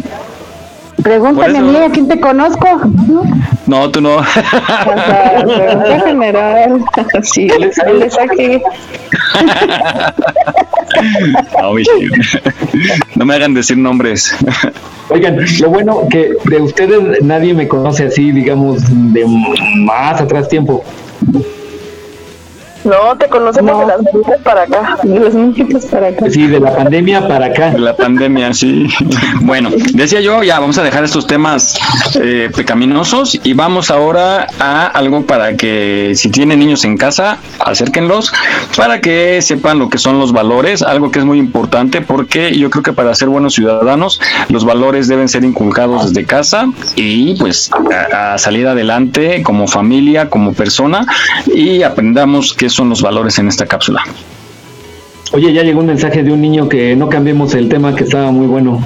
[1.01, 2.65] Pregúntame a mí, ¿a quién te conozco?
[3.67, 4.15] No, tú no.
[4.17, 6.81] O sea, pregunta general.
[7.23, 7.63] Sí, él
[8.03, 8.61] es aquí.
[13.15, 14.35] No, me hagan decir nombres.
[15.09, 18.81] Oigan, lo bueno que de ustedes nadie me conoce así, digamos,
[19.13, 19.25] de
[19.77, 20.83] más atrás tiempo.
[22.83, 24.97] No, te conocemos de las muñecas para acá.
[25.03, 26.29] De las muñecas para acá.
[26.29, 27.71] Sí, de la pandemia para acá.
[27.71, 28.87] De la pandemia, sí.
[29.41, 31.79] Bueno, decía yo, ya vamos a dejar estos temas
[32.21, 38.33] eh, pecaminosos y vamos ahora a algo para que si tienen niños en casa, acérquenlos
[38.75, 42.69] para que sepan lo que son los valores, algo que es muy importante porque yo
[42.69, 44.19] creo que para ser buenos ciudadanos
[44.49, 47.69] los valores deben ser inculcados desde casa y pues
[48.11, 51.05] a, a salir adelante como familia, como persona
[51.53, 54.03] y aprendamos son los valores en esta cápsula.
[55.31, 58.31] Oye, ya llegó un mensaje de un niño que no cambiemos el tema que estaba
[58.31, 58.85] muy bueno.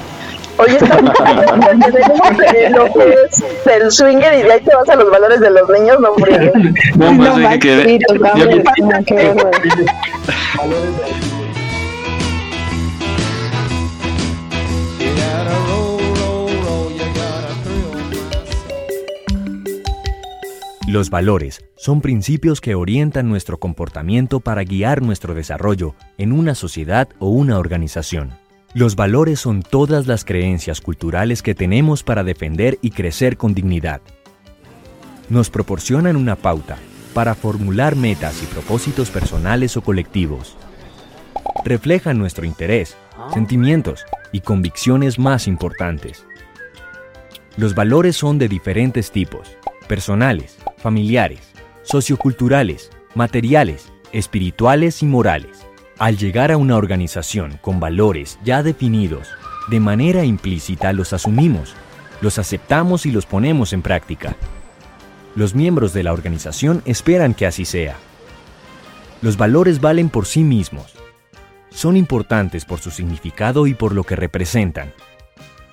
[0.56, 4.96] Oye, estamos hablando de lo que es del swinger y de ahí te vas a
[4.96, 6.52] los valores de los niños, no hombre.
[6.96, 7.98] No, dije que-
[20.88, 27.10] Los valores son principios que orientan nuestro comportamiento para guiar nuestro desarrollo en una sociedad
[27.18, 28.30] o una organización.
[28.72, 34.00] Los valores son todas las creencias culturales que tenemos para defender y crecer con dignidad.
[35.28, 36.78] Nos proporcionan una pauta
[37.12, 40.56] para formular metas y propósitos personales o colectivos.
[41.66, 42.96] Reflejan nuestro interés,
[43.34, 46.24] sentimientos y convicciones más importantes.
[47.58, 49.57] Los valores son de diferentes tipos,
[49.88, 51.40] personales, familiares,
[51.82, 55.66] socioculturales, materiales, espirituales y morales.
[55.98, 59.26] Al llegar a una organización con valores ya definidos,
[59.68, 61.74] de manera implícita los asumimos,
[62.20, 64.36] los aceptamos y los ponemos en práctica.
[65.34, 67.96] Los miembros de la organización esperan que así sea.
[69.20, 70.94] Los valores valen por sí mismos.
[71.70, 74.92] Son importantes por su significado y por lo que representan.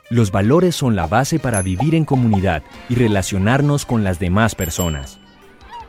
[0.09, 5.19] Los valores son la base para vivir en comunidad y relacionarnos con las demás personas.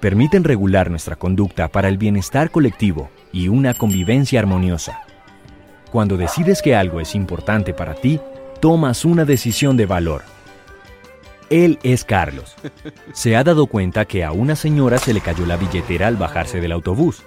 [0.00, 5.00] Permiten regular nuestra conducta para el bienestar colectivo y una convivencia armoniosa.
[5.92, 8.18] Cuando decides que algo es importante para ti,
[8.60, 10.22] tomas una decisión de valor.
[11.50, 12.56] Él es Carlos.
[13.12, 16.62] Se ha dado cuenta que a una señora se le cayó la billetera al bajarse
[16.62, 17.22] del autobús.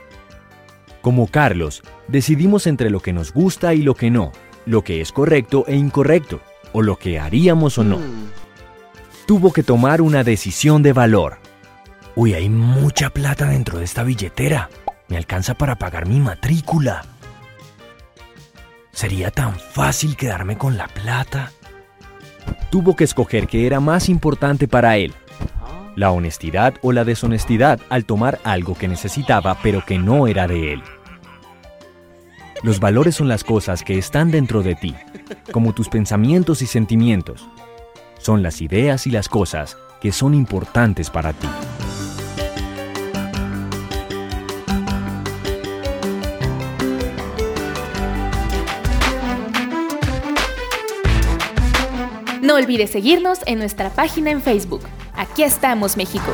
[1.02, 4.32] Como Carlos, decidimos entre lo que nos gusta y lo que no,
[4.66, 6.42] lo que es correcto e incorrecto,
[6.80, 8.00] o lo que haríamos o no.
[9.26, 11.40] Tuvo que tomar una decisión de valor.
[12.16, 14.70] Uy, hay mucha plata dentro de esta billetera.
[15.10, 17.04] Me alcanza para pagar mi matrícula.
[18.94, 21.52] ¿Sería tan fácil quedarme con la plata?
[22.72, 25.14] Tuvo que escoger qué era más importante para él.
[25.98, 30.74] La honestidad o la deshonestidad al tomar algo que necesitaba pero que no era de
[30.74, 30.84] él.
[32.62, 34.94] Los valores son las cosas que están dentro de ti,
[35.54, 37.48] como tus pensamientos y sentimientos.
[38.18, 41.48] Son las ideas y las cosas que son importantes para ti.
[52.42, 54.82] No olvides seguirnos en nuestra página en Facebook.
[55.16, 56.34] Aquí estamos, México.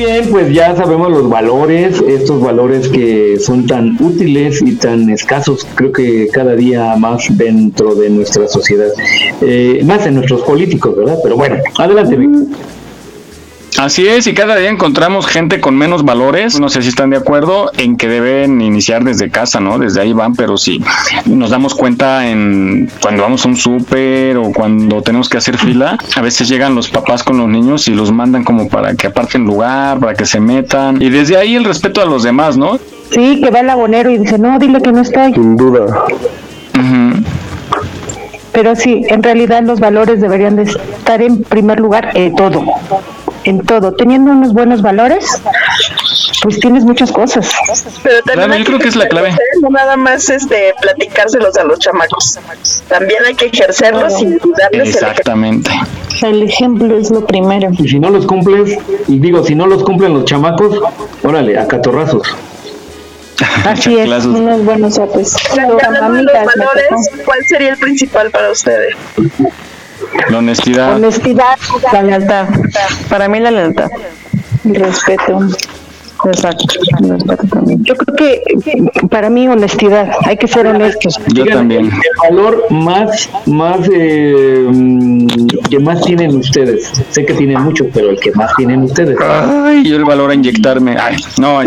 [0.00, 5.66] Bien, pues ya sabemos los valores, estos valores que son tan útiles y tan escasos,
[5.74, 8.88] creo que cada día más dentro de nuestra sociedad,
[9.42, 11.18] Eh, más en nuestros políticos, ¿verdad?
[11.22, 12.16] Pero bueno, adelante.
[12.16, 12.30] Vic.
[13.80, 17.16] Así es, y cada día encontramos gente con menos valores, no sé si están de
[17.16, 19.78] acuerdo, en que deben iniciar desde casa, ¿no?
[19.78, 20.84] Desde ahí van, pero sí,
[21.24, 25.96] nos damos cuenta en cuando vamos a un súper o cuando tenemos que hacer fila,
[26.14, 29.44] a veces llegan los papás con los niños y los mandan como para que aparten
[29.44, 32.78] lugar, para que se metan, y desde ahí el respeto a los demás, ¿no?
[33.10, 35.32] Sí, que va el abonero y dice, no, dile que no estoy.
[35.32, 36.04] Sin duda.
[38.52, 42.62] Pero sí, en realidad los valores deberían de estar en primer lugar en todo.
[43.44, 43.92] En todo.
[43.92, 45.40] Teniendo unos buenos valores,
[46.42, 47.50] pues tienes muchas cosas.
[48.02, 49.34] Pero también Claro, yo creo que es la clave.
[49.62, 52.38] No nada más este, platicárselos a los chamacos.
[52.88, 55.70] También hay que ejercerlos y darles el Exactamente.
[56.22, 57.70] El ejemplo es lo primero.
[57.78, 60.78] Y si no los cumples, y digo, si no los cumplen los chamacos,
[61.22, 62.22] órale, a catorrazos.
[63.64, 64.26] Así es, Clases.
[64.26, 65.34] unos buenos apes.
[65.56, 67.10] Los me valores.
[67.24, 68.94] ¿cuál sería el principal para ustedes?
[70.28, 70.96] La honestidad.
[70.96, 71.58] Honestidad,
[71.92, 72.48] la lealtad.
[73.08, 73.90] Para mí la lealtad.
[74.64, 75.40] El respeto.
[76.26, 76.64] Exacto.
[77.78, 78.42] Yo creo que
[79.08, 81.18] para mí honestidad, hay que ser honestos.
[81.34, 81.86] Yo también.
[81.86, 85.26] El valor más, más, eh, mm,
[85.70, 86.92] que más tienen ustedes.
[87.10, 89.16] Sé que tienen mucho, pero el que más tienen ustedes.
[89.20, 90.96] Ay, yo el valor a inyectarme.
[90.98, 91.60] Ay, no.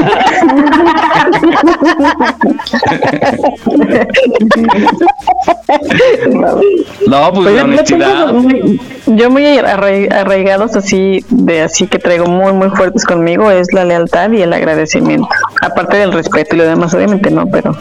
[7.08, 8.34] No, pues la honestidad.
[8.34, 13.68] muy- yo muy arrai- arraigados así de así que traigo muy muy fuertes conmigo es
[13.74, 15.30] la lealtad y el agradecimiento
[15.62, 17.76] aparte del respeto y lo demás obviamente no pero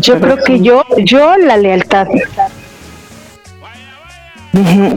[0.00, 2.06] Yo creo que yo, yo la lealtad.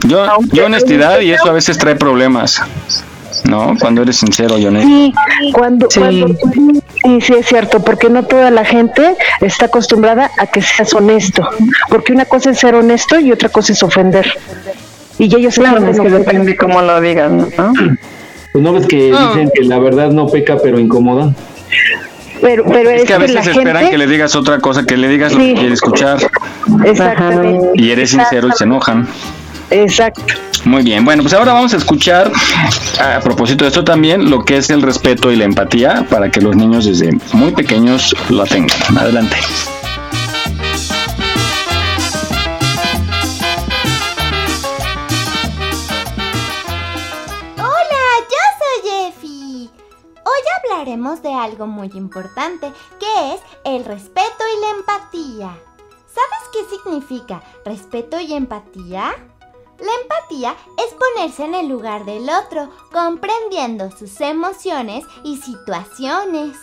[0.06, 2.62] Yo, yo honestidad y eso a veces trae problemas.
[3.44, 3.74] ¿No?
[3.78, 4.88] Cuando eres sincero y honesto.
[4.88, 5.12] Sí,
[5.52, 10.62] cuando, cuando sí, sí es cierto, porque no toda la gente está acostumbrada a que
[10.62, 11.46] seas honesto,
[11.90, 14.32] porque una cosa es ser honesto y otra cosa es ofender.
[15.18, 17.72] Y ellos claro saben es que depende cómo lo digan ¿no?
[18.54, 21.32] Pues no ves que dicen que la verdad no peca, pero incomoda.
[22.40, 24.60] Pero, pero Es es, que a que veces la esperan gente, que le digas otra
[24.60, 26.18] cosa, que le digas lo que quiere escuchar.
[26.84, 29.08] exactamente, Y eres sincero y se enojan.
[29.72, 30.34] exacto.
[30.64, 32.30] Muy bien, bueno, pues ahora vamos a escuchar,
[33.00, 36.40] a propósito de esto también, lo que es el respeto y la empatía para que
[36.40, 38.78] los niños desde muy pequeños lo tengan.
[38.96, 39.36] Adelante.
[51.04, 55.62] De algo muy importante, que es el respeto y la empatía.
[56.06, 59.14] ¿Sabes qué significa respeto y empatía?
[59.78, 66.56] La empatía es ponerse en el lugar del otro, comprendiendo sus emociones y situaciones.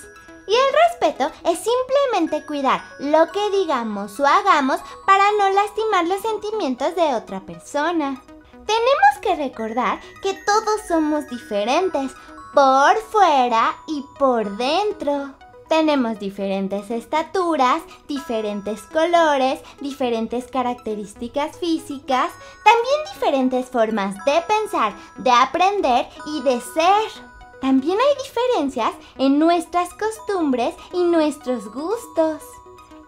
[0.48, 6.22] Y el respeto es simplemente cuidar lo que digamos o hagamos para no lastimar los
[6.22, 8.22] sentimientos de otra persona.
[8.66, 12.12] Tenemos que recordar que todos somos diferentes,
[12.54, 15.34] por fuera y por dentro.
[15.70, 22.30] Tenemos diferentes estaturas, diferentes colores, diferentes características físicas,
[22.66, 27.24] también diferentes formas de pensar, de aprender y de ser.
[27.62, 32.42] También hay diferencias en nuestras costumbres y nuestros gustos.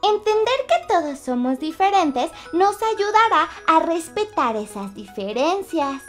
[0.02, 6.02] Entender que todos somos diferentes nos ayudará a respetar esas diferencias.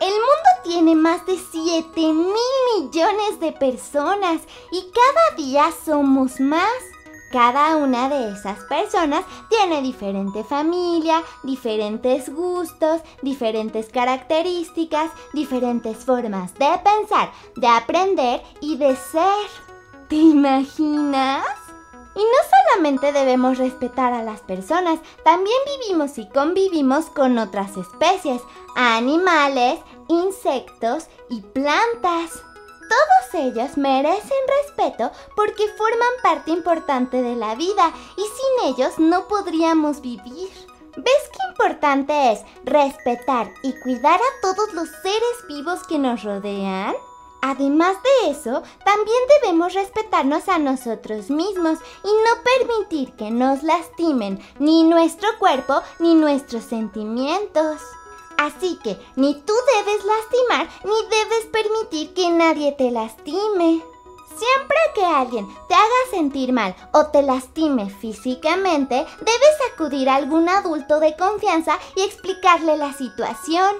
[0.00, 2.34] El mundo tiene más de 7 mil
[2.78, 6.70] millones de personas y cada día somos más.
[7.32, 16.68] Cada una de esas personas tiene diferente familia, diferentes gustos, diferentes características, diferentes formas de
[16.84, 19.48] pensar, de aprender y de ser.
[20.08, 21.65] ¿Te imaginas?
[22.16, 28.40] Y no solamente debemos respetar a las personas, también vivimos y convivimos con otras especies,
[28.74, 32.42] animales, insectos y plantas.
[32.88, 39.28] Todos ellos merecen respeto porque forman parte importante de la vida y sin ellos no
[39.28, 40.48] podríamos vivir.
[40.96, 46.94] ¿Ves qué importante es respetar y cuidar a todos los seres vivos que nos rodean?
[47.48, 54.40] Además de eso, también debemos respetarnos a nosotros mismos y no permitir que nos lastimen
[54.58, 57.80] ni nuestro cuerpo ni nuestros sentimientos.
[58.36, 63.80] Así que ni tú debes lastimar ni debes permitir que nadie te lastime.
[64.26, 70.48] Siempre que alguien te haga sentir mal o te lastime físicamente, debes acudir a algún
[70.48, 73.76] adulto de confianza y explicarle la situación.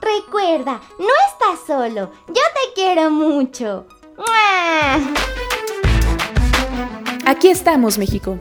[0.00, 2.10] Recuerda, no estás solo.
[2.28, 3.86] Yo te quiero mucho.
[7.26, 8.36] Aquí estamos, México.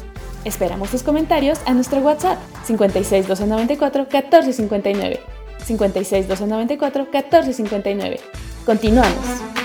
[0.45, 5.20] Esperamos tus comentarios a nuestro WhatsApp 56 294 1459.
[5.66, 8.20] 56 294 1459.
[8.66, 9.57] Continuamos.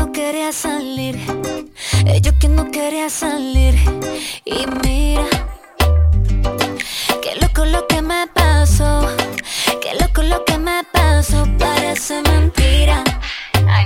[0.00, 1.18] No quería salir,
[2.22, 3.74] yo que no quería salir.
[4.46, 5.26] Y mira,
[7.22, 9.06] qué loco lo que me pasó,
[9.82, 13.04] qué loco lo que me pasó, parece mentira.
[13.62, 13.84] Una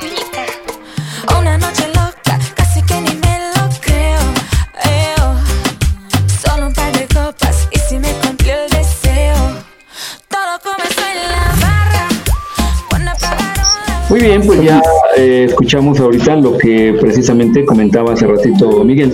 [14.15, 14.81] Muy bien, pues ya
[15.17, 19.12] eh, escuchamos ahorita lo que precisamente comentaba hace ratito Miguel.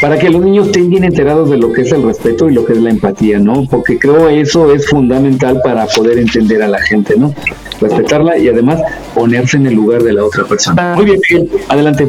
[0.00, 2.64] Para que los niños estén bien enterados de lo que es el respeto y lo
[2.64, 3.66] que es la empatía, ¿no?
[3.68, 7.34] Porque creo eso es fundamental para poder entender a la gente, ¿no?
[7.80, 8.80] Respetarla y además
[9.16, 10.94] ponerse en el lugar de la otra persona.
[10.94, 12.08] Muy bien, Miguel, adelante.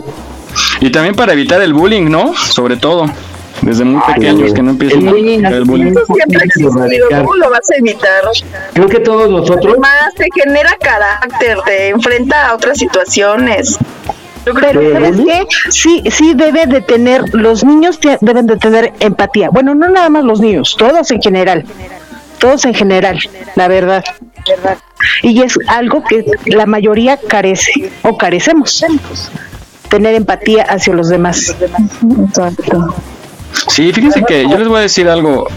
[0.80, 2.36] Y también para evitar el bullying, ¿no?
[2.36, 3.08] Sobre todo.
[3.62, 5.08] Desde muy pequeños que no empiecen
[5.46, 5.92] a el bullying.
[5.92, 8.24] Eso siempre ha existido, ¿cómo lo vas a evitar?
[8.74, 9.74] Creo que todos nosotros.
[9.74, 13.78] Además, te genera carácter, te enfrenta a otras situaciones.
[14.46, 15.46] Pero ¿sabes qué?
[15.70, 19.50] Sí, sí debe de tener, los niños deben de tener empatía.
[19.50, 21.66] Bueno, no nada más los niños, todos en general.
[22.40, 23.18] Todos en general,
[23.56, 24.04] la verdad.
[25.24, 28.86] Y es algo que la mayoría carece o carecemos.
[29.90, 31.56] Tener empatía hacia los demás.
[32.28, 32.94] Exacto.
[33.68, 35.48] Sí, fíjense que yo les voy a decir algo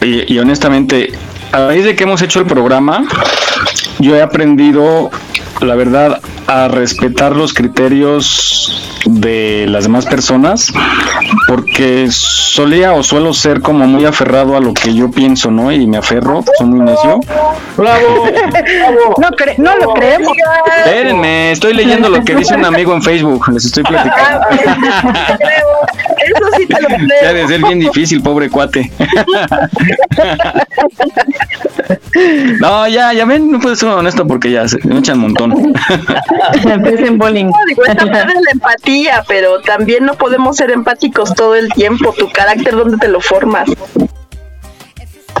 [0.00, 1.12] y, y honestamente,
[1.52, 3.04] a raíz de que hemos hecho el programa,
[3.98, 5.10] yo he aprendido,
[5.60, 10.72] la verdad, a respetar los criterios de las demás personas,
[11.48, 15.72] porque solía o suelo ser como muy aferrado a lo que yo pienso, ¿no?
[15.72, 17.20] Y me aferro, soy muy necio.
[17.76, 18.26] ¡Bravo!
[19.18, 20.32] No, cre- no lo creemos.
[20.84, 24.46] Espérenme, estoy leyendo lo que dice un amigo en Facebook, les estoy platicando.
[26.34, 26.98] Eso sí te lo creo.
[27.22, 28.90] Ya de ser bien difícil, pobre cuate.
[32.60, 35.52] No, ya, ya ven, no puedo ser honesto porque ya se me echan un montón.
[36.64, 37.46] Empiecen bullying.
[37.46, 41.68] No, digo, esta parte es la empatía, pero también no podemos ser empáticos todo el
[41.72, 42.14] tiempo.
[42.16, 43.68] Tu carácter, ¿dónde te lo formas?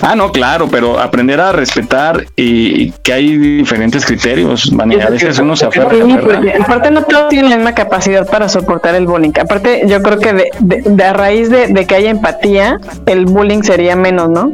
[0.02, 5.38] Ah, no, claro, pero aprender a respetar y que hay diferentes criterios, Vania, a veces
[5.38, 5.90] uno se aferra.
[5.90, 6.20] Sí, ¿verdad?
[6.22, 9.32] porque aparte no todos tienen la misma capacidad para soportar el bullying.
[9.40, 13.26] Aparte, yo creo que de, de- de a raíz de, de que haya empatía, el
[13.26, 14.52] bullying sería menos, ¿no?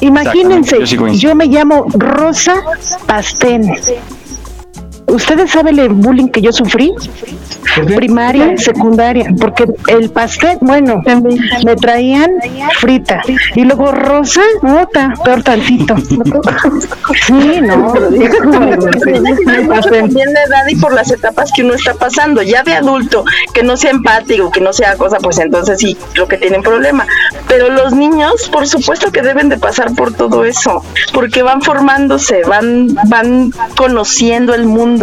[0.00, 2.62] Imagínense, yo sí yo me llamo Rosa
[3.06, 3.62] Pastén.
[5.06, 6.92] ¿Ustedes saben el bullying que yo sufrí?
[7.94, 11.02] Primaria, secundaria, porque el pastel, bueno,
[11.64, 12.30] me traían
[12.80, 13.20] frita
[13.54, 15.94] y luego rosa, nota, peor tantito.
[17.26, 17.92] Sí, no.
[17.92, 18.32] También
[20.32, 22.42] la edad y por las etapas que uno está pasando.
[22.42, 26.28] Ya de adulto, que no sea empático, que no sea cosa, pues entonces sí, lo
[26.28, 27.06] que tienen problema.
[27.48, 32.42] Pero los niños, por supuesto que deben de pasar por todo eso, porque van formándose,
[32.44, 34.95] van, van conociendo el mundo.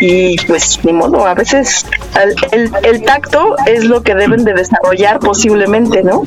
[0.00, 1.84] Y pues ni modo, a veces
[2.22, 6.24] el, el- el tacto es lo que deben de desarrollar posiblemente, ¿no?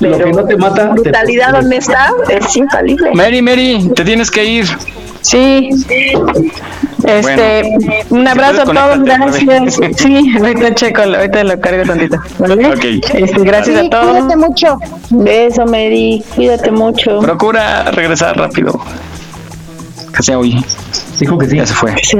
[0.00, 1.66] Lo que no te mata, te brutalidad pone.
[1.66, 3.12] honesta es infalible.
[3.14, 4.66] Mary, Mary, te tienes que ir.
[5.22, 5.70] Sí.
[7.04, 7.62] Este,
[8.10, 9.78] un abrazo a todos, gracias.
[9.96, 12.16] Sí, ahorita checo, ahorita lo cargo tantito.
[12.38, 12.66] ¿vale?
[12.68, 12.84] Ok.
[13.14, 14.10] Este, gracias Sí, a todos.
[14.18, 14.78] cuídate mucho.
[15.10, 16.22] Beso, Mary.
[16.34, 17.20] Cuídate mucho.
[17.20, 18.78] Procura regresar rápido.
[20.16, 20.64] Que sea hoy.
[21.18, 21.56] Dijo que sí.
[21.56, 21.94] Ya se fue.
[22.02, 22.16] Sí,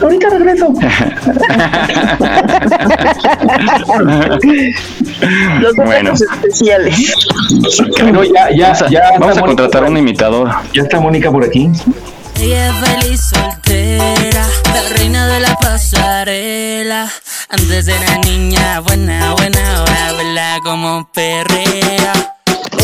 [0.00, 0.72] ahorita regreso.
[5.60, 6.12] Los Bueno.
[6.12, 7.14] especiales.
[8.00, 9.00] Bueno, ya, ya, Vamos a, ya.
[9.18, 10.50] vamos a contratar Mónica un imitador.
[10.72, 11.70] Ya está Mónica por aquí.
[12.40, 17.08] Ella es feliz soltera, la reina de la pasarela.
[17.48, 22.35] Antes era niña buena, buena, ahora vela como perrea.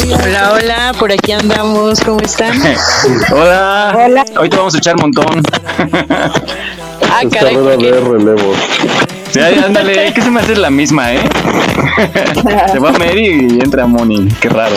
[0.05, 2.61] Hola, hola, por aquí andamos, ¿cómo están?
[3.33, 3.97] Hola.
[4.05, 4.25] Hola.
[4.39, 5.43] Hoy te vamos a echar montón.
[7.09, 8.55] Ah, caray, de relevo.
[9.31, 11.21] Sí, ándale, que se me hace la misma, ¿eh?
[12.73, 14.29] Se va Mary y entra Moni.
[14.41, 14.75] Qué raro.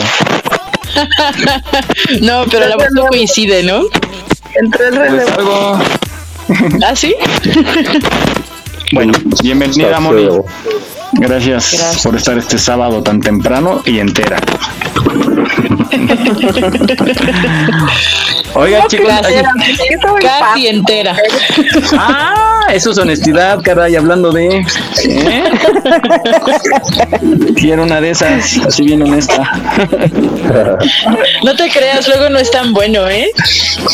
[2.22, 3.82] no, pero la voz no coincide, ¿no?
[4.54, 5.32] Entre el Pues relevo.
[5.38, 5.80] algo.
[6.86, 7.16] ¿Ah, sí?
[8.94, 10.30] Bueno, bienvenida, Moni.
[11.18, 12.04] Gracias, Gracias.
[12.04, 14.38] por estar este sábado tan temprano y entera.
[18.54, 19.08] Oiga, chicos.
[20.22, 21.16] Casi, entera.
[21.98, 24.48] Ah, eso es honestidad, caray, hablando de.
[24.48, 24.66] ¿eh?
[27.56, 29.44] Quiero una de esas, así bien honesta.
[31.44, 33.30] No te creas, luego no es tan bueno, ¿eh?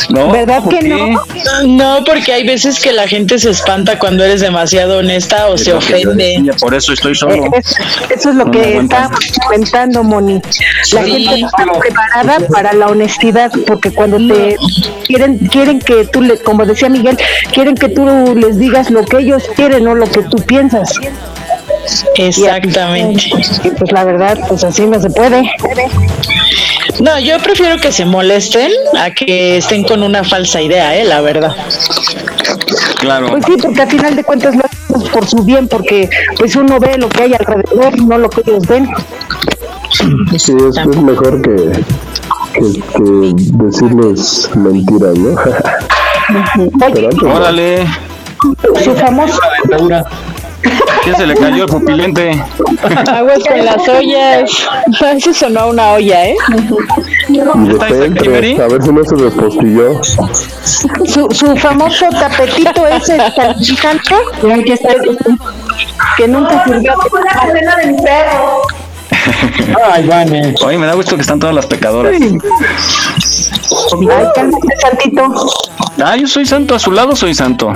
[0.10, 0.32] ¿No?
[0.32, 0.88] ¿Verdad ¿Por que qué?
[0.90, 1.22] no?
[1.68, 5.64] No, porque hay veces que la gente se espanta cuando eres demasiado honesta o Es
[5.66, 6.42] se ofende.
[6.60, 7.46] Por eso estoy solo.
[7.54, 7.76] Es-
[8.10, 9.12] eso es lo No que aguantan.
[9.22, 10.42] está comentando, Moni.
[10.94, 11.12] La Sí.
[11.26, 14.56] gente no está preparada para la honestidad, porque cuando te
[15.06, 17.18] quieren, quieren que tú, le, como decía Miguel,
[17.54, 20.94] quieren que tú les digas lo que ellos quieren, no lo que tú piensas.
[22.16, 23.24] Exactamente.
[23.64, 25.50] Y pues la verdad, pues así no se puede.
[27.00, 31.04] No, yo prefiero que se molesten a que estén con una falsa idea, ¿eh?
[31.06, 31.56] La verdad.
[33.00, 33.28] Claro.
[33.30, 36.80] Pues sí, porque al final de cuentas lo hacemos por su bien, porque pues uno
[36.80, 38.88] ve lo que hay alrededor, no lo que ellos ven.
[39.92, 41.72] Sí, es, es mejor que,
[42.54, 43.34] que, que
[43.64, 45.36] decirles mentiras, no.
[47.36, 47.86] Órale.
[48.84, 49.40] Su famoso,
[51.04, 52.44] ¿Quién se le cayó el pupilente?
[53.12, 54.52] Aguas con las ollas.
[55.18, 56.36] Eso sonó a una olla, ¿eh?
[57.28, 60.04] Depende, a ver si no se despostilló.
[60.04, 64.16] Su, su famoso tapetito ese salpicante
[64.66, 64.94] que, está-
[66.18, 66.94] que nunca sirvió.
[69.92, 70.54] Ay, Vane.
[70.64, 72.14] Oye, me da gusto que están todas las pecadoras.
[74.10, 75.24] Ay, cálmate, santito.
[76.04, 77.74] Ah, yo soy santo, a su lado soy santo.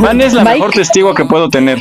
[0.00, 1.78] Vane es la mejor testigo que puedo tener.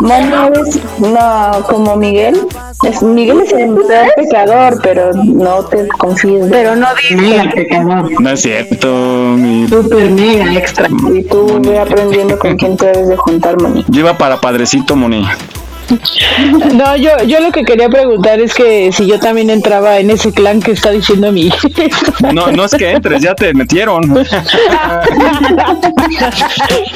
[0.00, 2.40] No, no es, no, como Miguel.
[2.84, 6.46] Es, Miguel es el peor pecador, pero no te confíes.
[6.50, 8.20] Pero no dice pecador.
[8.20, 8.88] No es cierto.
[9.36, 9.66] Mi...
[9.68, 10.88] Super mega extra.
[11.12, 13.84] Y tú ve aprendiendo con quién te debes de juntar, Moni.
[13.92, 15.26] Iba para padrecito, Moni.
[16.74, 20.32] No, yo, yo lo que quería preguntar es que si yo también entraba en ese
[20.32, 21.50] clan que está diciendo mi.
[22.32, 24.16] No, no es que entres, ya te metieron.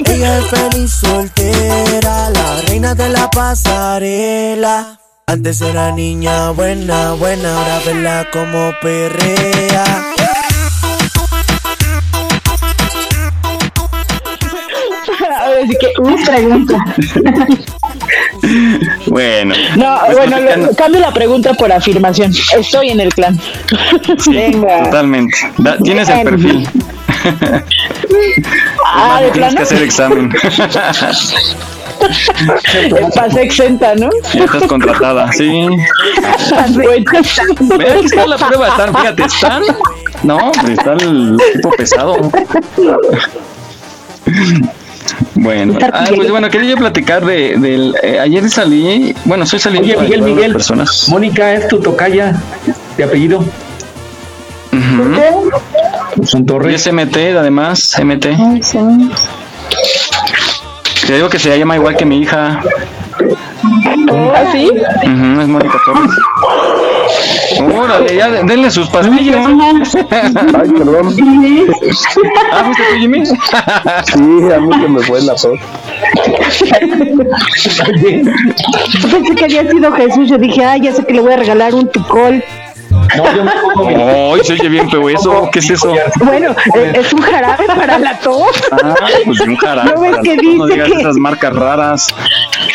[0.06, 4.98] Ella es feliz soltera, la reina de la pasarela.
[5.26, 9.84] Antes era niña buena, buena, ahora verla como perrea.
[15.62, 16.84] Así que, una pregunta.
[19.06, 19.54] Bueno.
[19.76, 22.32] No, Pues bueno, lo- cambio la pregunta por afirmación.
[22.56, 23.38] Estoy en el clan.
[24.18, 24.52] Sí,
[24.84, 25.36] totalmente.
[25.58, 26.68] Da- tienes el perfil.
[28.92, 29.56] Ah, de Tienes plano.
[29.56, 30.32] que hacer examen.
[33.14, 34.08] Pasé exenta, ¿no?
[34.32, 35.50] Ya estás contratada, sí.
[36.70, 39.62] Mira, aquí está la prueba, están, fíjate, están.
[40.22, 42.16] No, está el tipo pesado.
[45.34, 47.94] Bueno, ah, pues bueno, quería platicar de, del.
[48.02, 50.52] eh, ayer salí, bueno, estoy saliendo Oye, Miguel, Miguel.
[50.52, 51.08] personas.
[51.08, 52.34] Mónica es tu tocaya
[52.96, 53.44] de apellido.
[56.24, 58.26] Son Y es MT, además, MT.
[61.06, 62.60] Te digo que se llama igual que mi hija.
[63.62, 64.68] ¿Ah, sí?
[64.70, 66.10] Ujú, es Mónica Torres.
[67.74, 69.46] Órale, ya de- denle sus pastillas.
[70.10, 71.14] Ay, perdón.
[72.52, 73.26] Ah, ¿fuiste tú, Jimmy?
[73.26, 73.34] Sí,
[74.54, 75.58] a mí se me fue la tos.
[79.10, 80.28] Pensé que había sido Jesús.
[80.28, 82.42] Yo dije, ay, ya sé que le voy a regalar un tucol.
[82.92, 85.48] Ay, se oye bien feo eso.
[85.52, 85.94] ¿Qué es eso?
[86.20, 88.50] Bueno, eh, es un jarabe para la tos.
[88.72, 89.92] Ah, pues un jarabe.
[89.94, 92.06] ¿No ves que tos, no dice digas que- esas marcas raras.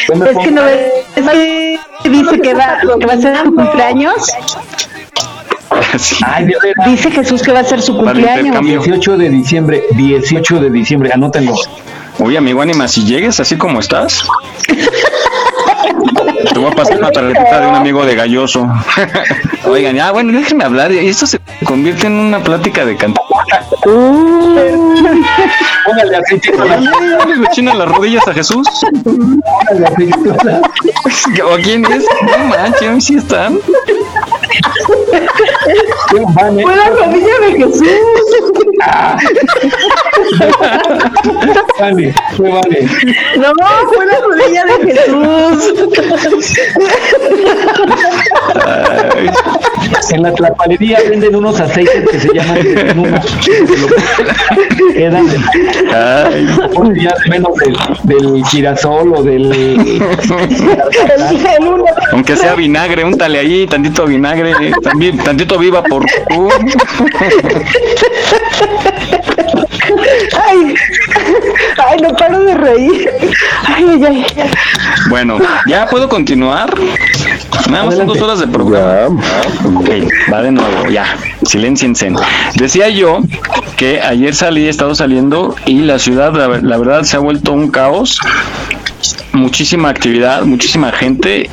[0.07, 0.77] Es que no ves
[1.15, 4.31] es que dice que va, que va a ser su cumpleaños.
[6.85, 8.45] Dice Jesús que va a ser su cumpleaños.
[8.45, 8.79] intercambio.
[8.81, 11.55] 18 de diciembre, 18 de diciembre, anótenlo.
[12.19, 14.23] Oye, amigo Anima, si llegues así como estás,
[16.53, 18.67] te voy a pasar una tarjetita de un amigo de Galloso.
[19.67, 20.91] Oigan, ya, bueno, déjenme hablar.
[20.91, 23.21] Y esto se convierte en una plática de canto.
[25.85, 28.67] Póngale aceite con la ¿Le rechinan las rodillas a Jesús?
[29.03, 30.09] póngale
[30.43, 30.61] la-
[31.51, 32.05] ¿O quién es?
[32.21, 33.59] No manches, sí están.
[36.35, 36.63] Vane.
[36.63, 37.89] Fue la rodilla de Jesús.
[41.79, 42.87] Vale, fue vale.
[43.37, 43.53] No,
[43.93, 45.73] fue la rodilla de Jesús.
[48.65, 49.29] Ay,
[50.11, 52.59] En la tlapalería venden unos aceites que se llaman.
[54.93, 55.27] Quedan
[56.95, 59.51] ya menos del, del girasol o del.
[59.51, 60.01] El
[61.67, 61.85] uno.
[62.11, 66.05] Aunque sea vinagre, úntale ahí, tantito vinagre, también, tantito viva por
[71.87, 73.09] ay, no paro de reír.
[73.67, 74.49] Ay, ay, ay.
[75.09, 76.73] Bueno, ¿ya puedo continuar?
[77.69, 79.21] Nada más son dos horas de programa.
[79.75, 79.89] Ok,
[80.31, 81.05] va de nuevo, ya.
[81.43, 82.11] Silenciense.
[82.55, 83.21] Decía yo
[83.77, 87.53] que ayer salí, he estado saliendo y la ciudad, la, la verdad, se ha vuelto
[87.53, 88.19] un caos.
[89.33, 91.49] Muchísima actividad, muchísima gente,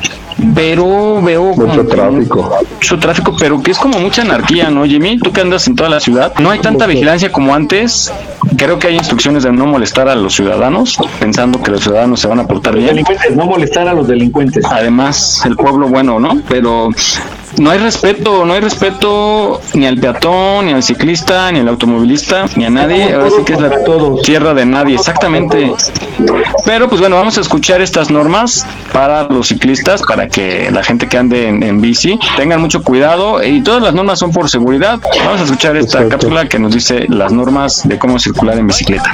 [0.55, 2.57] pero veo Mucho tráfico.
[2.75, 5.17] mucho tráfico, pero que es como mucha anarquía, ¿no, Jimmy?
[5.19, 8.11] Tú que andas en toda la ciudad, no hay tanta vigilancia como antes.
[8.57, 12.27] Creo que hay instrucciones de no molestar a los ciudadanos, pensando que los ciudadanos se
[12.27, 12.87] van a portar bien.
[12.87, 14.65] Delincuentes, no molestar a los delincuentes.
[14.65, 16.41] Además, el pueblo bueno, ¿no?
[16.49, 16.89] Pero
[17.57, 22.45] no hay respeto, no hay respeto ni al peatón, ni al ciclista, ni al automovilista,
[22.55, 23.13] ni a nadie.
[23.13, 23.71] Ahora sí que es la
[24.23, 25.73] tierra de nadie, exactamente.
[26.65, 31.07] Pero pues bueno, vamos a escuchar estas normas para los ciclistas, para que la gente
[31.07, 34.99] que ande en, en bici tengan mucho cuidado y todas las normas son por seguridad.
[35.25, 39.13] Vamos a escuchar esta cápsula que nos dice las normas de cómo circular en bicicleta.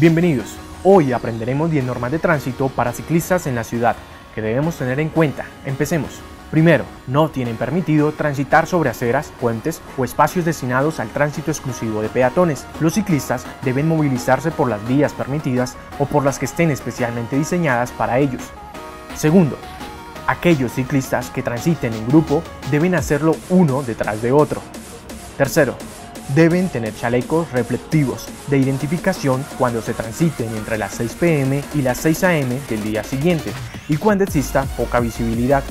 [0.00, 0.54] Bienvenidos.
[0.84, 3.96] Hoy aprenderemos 10 normas de tránsito para ciclistas en la ciudad
[4.32, 5.46] que debemos tener en cuenta.
[5.64, 6.20] Empecemos.
[6.52, 12.08] Primero, no tienen permitido transitar sobre aceras, puentes o espacios destinados al tránsito exclusivo de
[12.08, 12.64] peatones.
[12.78, 17.90] Los ciclistas deben movilizarse por las vías permitidas o por las que estén especialmente diseñadas
[17.90, 18.44] para ellos.
[19.16, 19.58] Segundo,
[20.28, 24.62] aquellos ciclistas que transiten en grupo deben hacerlo uno detrás de otro.
[25.36, 25.74] Tercero,
[26.34, 31.98] deben tener chalecos reflectivos de identificación cuando se transiten entre las 6 pm y las
[31.98, 33.52] 6 am del día siguiente
[33.88, 35.64] y cuando exista poca visibilidad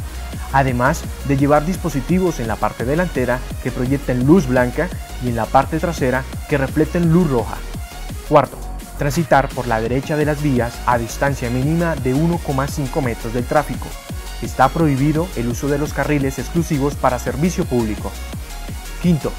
[0.53, 4.89] además de llevar dispositivos en la parte delantera que proyecten luz blanca
[5.23, 7.57] y en la parte trasera que reflejen luz roja.
[8.29, 8.57] Cuarto,
[8.97, 13.87] transitar por la derecha de las vías a distancia mínima de 1,5 metros del tráfico.
[14.41, 18.11] Está prohibido el uso de los carriles exclusivos para servicio público.
[19.01, 19.31] Quinto,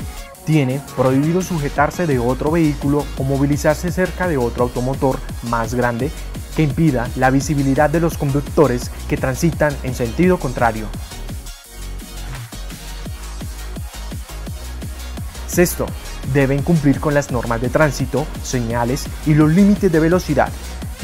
[0.48, 6.10] tiene prohibido sujetarse de otro vehículo o movilizarse cerca de otro automotor más grande
[6.56, 10.86] que impida la visibilidad de los conductores que transitan en sentido contrario.
[15.46, 15.84] Sexto,
[16.32, 20.48] deben cumplir con las normas de tránsito, señales y los límites de velocidad.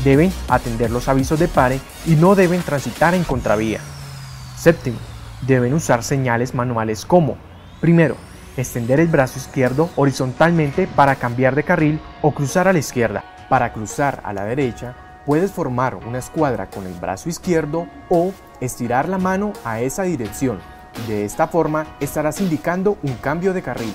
[0.05, 3.81] Deben atender los avisos de pare y no deben transitar en contravía.
[4.57, 4.97] Séptimo,
[5.43, 7.37] deben usar señales manuales como,
[7.83, 8.17] primero,
[8.57, 13.25] extender el brazo izquierdo horizontalmente para cambiar de carril o cruzar a la izquierda.
[13.49, 14.95] Para cruzar a la derecha,
[15.27, 20.61] puedes formar una escuadra con el brazo izquierdo o estirar la mano a esa dirección.
[21.09, 23.95] De esta forma estarás indicando un cambio de carril.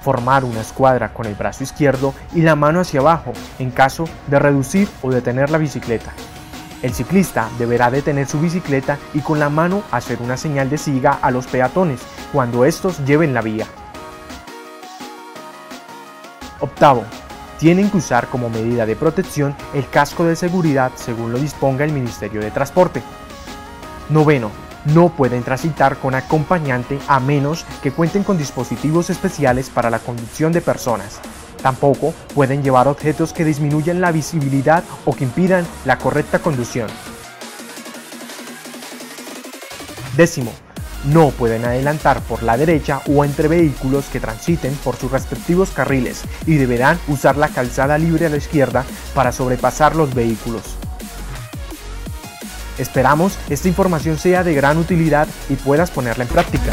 [0.00, 4.38] Formar una escuadra con el brazo izquierdo y la mano hacia abajo en caso de
[4.38, 6.12] reducir o detener la bicicleta.
[6.82, 11.18] El ciclista deberá detener su bicicleta y con la mano hacer una señal de siga
[11.20, 12.00] a los peatones
[12.32, 13.66] cuando estos lleven la vía.
[16.60, 17.04] Octavo,
[17.58, 21.92] tienen que usar como medida de protección el casco de seguridad según lo disponga el
[21.92, 23.02] Ministerio de Transporte.
[24.08, 24.50] Noveno,
[24.84, 30.52] no pueden transitar con acompañante a menos que cuenten con dispositivos especiales para la conducción
[30.52, 31.20] de personas.
[31.62, 36.88] Tampoco pueden llevar objetos que disminuyan la visibilidad o que impidan la correcta conducción.
[40.16, 40.52] Décimo,
[41.04, 46.22] no pueden adelantar por la derecha o entre vehículos que transiten por sus respectivos carriles
[46.46, 48.84] y deberán usar la calzada libre a la izquierda
[49.14, 50.62] para sobrepasar los vehículos.
[52.78, 56.72] Esperamos esta información sea de gran utilidad y puedas ponerla en práctica.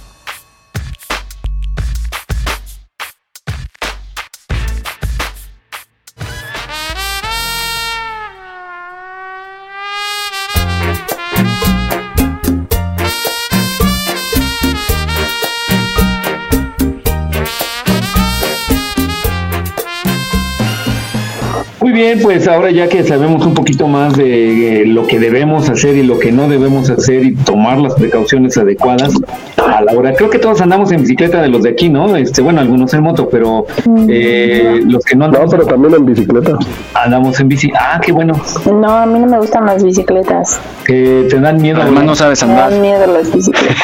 [22.01, 25.95] Bien, pues ahora ya que sabemos un poquito más de eh, lo que debemos hacer
[25.95, 29.13] y lo que no debemos hacer y tomar las precauciones adecuadas
[29.57, 32.15] a la hora, creo que todos andamos en bicicleta de los de aquí, ¿no?
[32.15, 33.65] Este, bueno, algunos en moto, pero
[34.09, 35.51] eh, los que no andamos.
[35.51, 36.57] No, pero también en bicicleta.
[36.93, 37.71] Andamos en bici.
[37.79, 38.33] Ah, qué bueno.
[38.65, 40.59] No, a mí no me gustan las bicicletas.
[40.85, 41.81] Que te dan miedo.
[41.81, 42.71] Además no sabes Me andar.
[42.71, 43.77] dan miedo las bicicletas.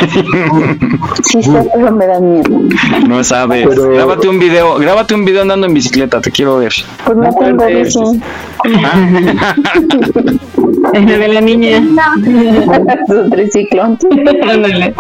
[1.24, 2.50] sí sé, pero me dan miedo.
[3.08, 3.68] No sabes.
[3.68, 6.74] Grábate un video, grábate un video andando en bicicleta, te quiero ver.
[7.06, 8.00] Pues no tengo bici.
[10.94, 11.84] El de la niña.
[13.08, 13.84] Su triciclo.
[13.84, 14.94] Ándale.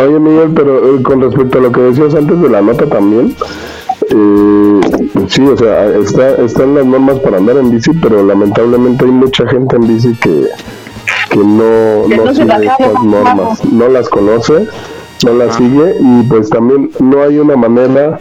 [0.00, 3.34] Oye, Miguel, pero eh, con respecto a lo que decías antes de la nota también,
[4.10, 4.80] eh,
[5.28, 9.46] sí, o sea, está, están las normas para andar en bici, pero lamentablemente hay mucha
[9.46, 10.48] gente en bici que,
[11.30, 14.68] que no, Que no no sigue sabe, estas normas, no las conoce,
[15.24, 18.18] no las sigue y pues también no hay una manera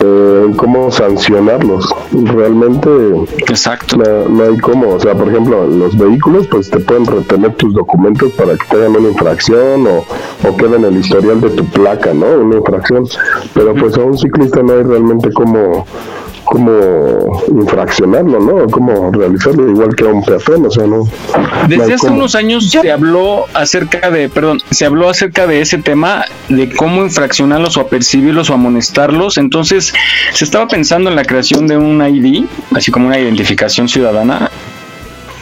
[0.00, 1.88] eh, en cómo sancionarlos.
[2.12, 2.90] Realmente
[3.38, 3.96] Exacto.
[3.96, 4.94] No, no hay cómo.
[4.94, 8.76] O sea, por ejemplo, los vehículos pues te pueden retener tus documentos para que te
[8.76, 10.04] hagan una infracción o,
[10.48, 12.26] o quede en el historial de tu placa, ¿no?
[12.26, 13.06] Una infracción.
[13.54, 15.86] Pero pues a un ciclista no hay realmente cómo
[16.50, 18.66] cómo infraccionarlo, ¿no?
[18.70, 21.08] Cómo realizarlo igual que a un peatón, o sea, no.
[21.68, 22.18] Desde hace cómo.
[22.18, 27.04] unos años se habló acerca de, perdón, se habló acerca de ese tema de cómo
[27.04, 29.38] infraccionarlos o apercibirlos o amonestarlos.
[29.38, 29.94] Entonces,
[30.32, 32.44] se estaba pensando en la creación de un ID,
[32.74, 34.50] así como una identificación ciudadana,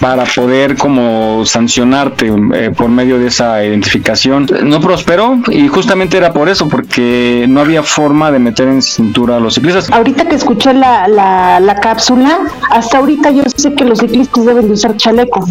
[0.01, 4.47] para poder como sancionarte eh, por medio de esa identificación.
[4.63, 9.37] No prosperó y justamente era por eso, porque no había forma de meter en cintura
[9.37, 9.91] a los ciclistas.
[9.91, 12.41] Ahorita que escuché la, la, la cápsula,
[12.71, 15.47] hasta ahorita yo sé que los ciclistas deben de usar chaleco.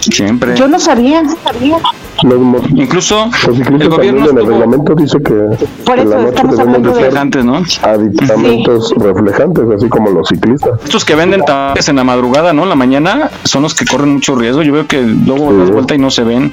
[0.00, 0.56] Siempre.
[0.56, 1.22] Yo no sabía.
[2.74, 5.34] Incluso Los ciclistas el gobierno en el reglamento dice que
[5.84, 7.62] Por en eso la noche estamos hablando de- Reflejantes, ¿no?
[7.82, 10.72] aditamentos reflejantes, así como los ciclistas.
[10.84, 12.62] Estos que venden tamales en la madrugada, ¿no?
[12.64, 14.62] En la mañana, son los que corren mucho riesgo.
[14.62, 16.52] Yo veo que luego das vuelta y no se ven,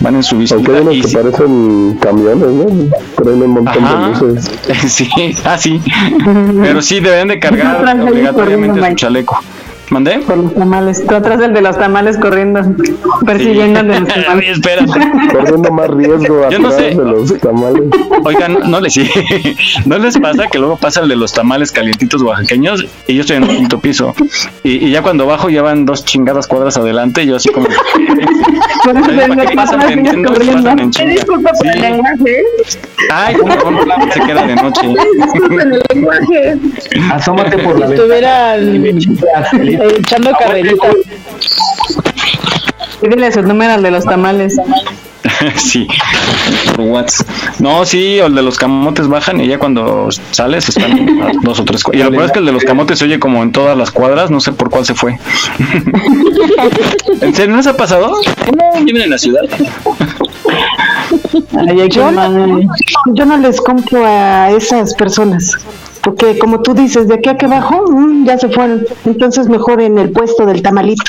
[0.00, 0.78] van en su Aunque bicicleta.
[0.78, 2.64] hay unos y que parecen camiones, ¿no?
[3.22, 4.08] Traen un montón Ajá.
[4.20, 4.50] de luces.
[4.90, 5.08] Sí,
[5.44, 5.80] ah, sí.
[6.62, 9.38] Pero sí deben de cargar obligatoriamente su chaleco.
[9.90, 10.18] ¿Mandé?
[10.20, 11.04] Por los tamales.
[11.06, 12.60] Tú atrás del de los tamales corriendo,
[13.26, 14.50] persiguiendo al de los Ay, tamales.
[14.50, 15.00] espérate.
[15.32, 16.88] Corriendo más riesgo Yo no atrás sé.
[16.90, 17.82] de los tamales.
[18.24, 19.10] Oigan, no les, sí,
[19.86, 23.36] no les pasa que luego pasa el de los tamales calientitos oaxaqueños y yo estoy
[23.38, 24.14] en un quinto piso
[24.62, 27.66] y, y ya cuando bajo ya van dos chingadas cuadras adelante y yo así como
[28.84, 30.32] ¿para qué pasan pasan vendiendo?
[30.32, 30.62] corriendo.
[30.62, 31.10] Pasan en chinga.
[31.12, 31.80] Disculpa por el Sí.
[31.80, 32.42] lenguaje.
[33.12, 33.78] ay perdón,
[34.12, 34.88] se queda de noche
[35.32, 36.58] Disculpen el lenguaje.
[37.12, 37.94] Asómate por la ventana.
[37.94, 40.88] Estuvieran echando carrerita.
[43.00, 44.56] Pídele su número al de los tamales.
[45.56, 45.86] sí
[46.74, 47.26] por WhatsApp
[47.58, 51.60] no sí o el de los camotes bajan y ya cuando sales están a dos
[51.60, 53.52] o tres y lo peor es que el de los camotes se oye como en
[53.52, 55.18] todas las cuadras no sé por cuál se fue
[57.20, 58.12] ¿en serio no les ha pasado?
[58.46, 59.42] ¿cómo viven en la ciudad?
[61.90, 62.60] Yo no,
[63.06, 65.56] yo no les compro a esas personas.
[66.00, 68.86] Porque como tú dices, de aquí a que bajo, mm, ya se fueron.
[69.04, 71.04] Entonces mejor en el puesto del tamalito.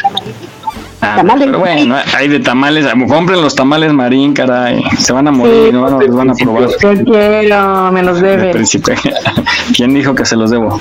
[1.01, 1.47] Ah, Tamales.
[1.47, 4.83] Pero bueno, hay de tamales, compren los tamales marín, caray.
[4.99, 6.69] Se van a morir, no van a, los van a probar.
[6.79, 8.53] Yo quiero, me los De debe.
[9.75, 10.79] ¿Quién dijo que se los debo?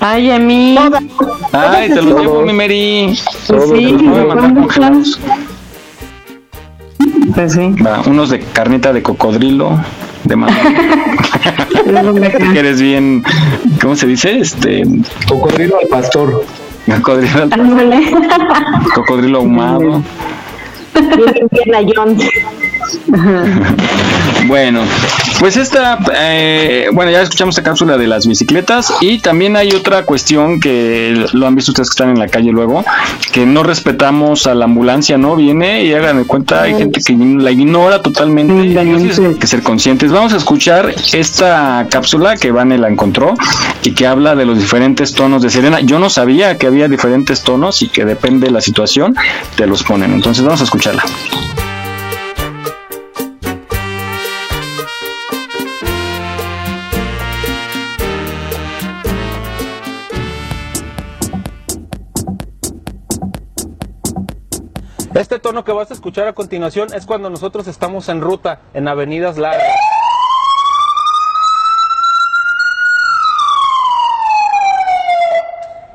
[0.00, 0.76] Ay, a mí.
[1.52, 3.18] Ay, te los llevo, mi Mary.
[3.46, 5.18] Pues sí, Los voy a mandar ¿dónde congelados.
[7.34, 7.74] Pues sí.
[7.84, 9.78] Va, unos de carnita de cocodrilo,
[10.24, 10.54] de mango.
[12.52, 13.22] que eres bien,
[13.80, 14.38] ¿cómo se dice?
[14.38, 14.82] Este,
[15.28, 16.44] Cocodrilo al pastor.
[16.86, 18.10] cocodrilo, Ándale.
[18.94, 20.02] cocodrilo ahumado.
[20.94, 22.28] Indiana Jones.
[24.46, 24.82] Bueno,
[25.40, 30.04] pues esta, eh, bueno, ya escuchamos esta cápsula de las bicicletas y también hay otra
[30.04, 32.84] cuestión que lo han visto ustedes que están en la calle luego,
[33.32, 35.34] que no respetamos a la ambulancia, ¿no?
[35.34, 38.66] Viene y hagan de cuenta, hay gente que la ignora totalmente.
[38.66, 40.12] Y hay que ser conscientes.
[40.12, 43.34] Vamos a escuchar esta cápsula que Vane la encontró
[43.82, 45.80] y que habla de los diferentes tonos de sirena.
[45.80, 49.16] Yo no sabía que había diferentes tonos y que depende de la situación
[49.56, 50.12] te los ponen.
[50.12, 51.02] Entonces vamos a escucharla.
[65.14, 68.88] Este tono que vas a escuchar a continuación es cuando nosotros estamos en ruta, en
[68.88, 69.62] avenidas largas.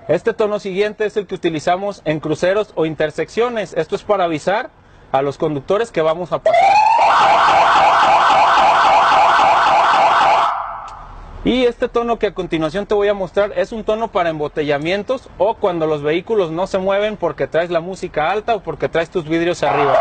[0.08, 3.74] Este tono siguiente es el que utilizamos en cruceros o intersecciones.
[3.74, 4.70] Esto es para avisar
[5.12, 7.59] a los conductores que vamos a pasar.
[11.46, 15.30] Y este tono que a continuación te voy a mostrar es un tono para embotellamientos
[15.38, 19.10] o cuando los vehículos no se mueven porque traes la música alta o porque traes
[19.10, 19.98] tus vidrios arriba.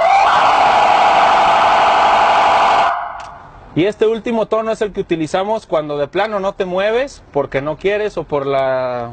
[3.76, 7.62] Y este último tono es el que utilizamos cuando de plano no te mueves porque
[7.62, 9.12] no quieres o por la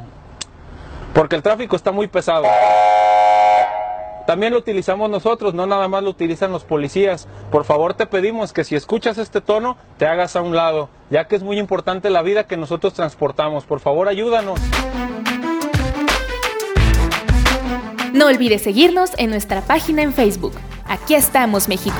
[1.13, 2.45] porque el tráfico está muy pesado.
[4.25, 7.27] También lo utilizamos nosotros, no nada más lo utilizan los policías.
[7.51, 11.27] Por favor te pedimos que si escuchas este tono te hagas a un lado, ya
[11.27, 13.65] que es muy importante la vida que nosotros transportamos.
[13.65, 14.59] Por favor ayúdanos.
[18.13, 20.53] No olvides seguirnos en nuestra página en Facebook.
[20.87, 21.97] Aquí estamos, México.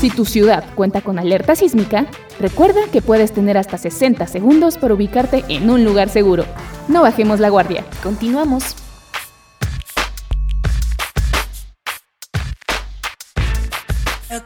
[0.00, 2.06] Si tu ciudad cuenta con alerta sísmica,
[2.38, 6.44] recuerda que puedes tener hasta 60 segundos para ubicarte en un lugar seguro.
[6.88, 7.84] No bajemos la guardia.
[8.02, 8.83] Continuamos.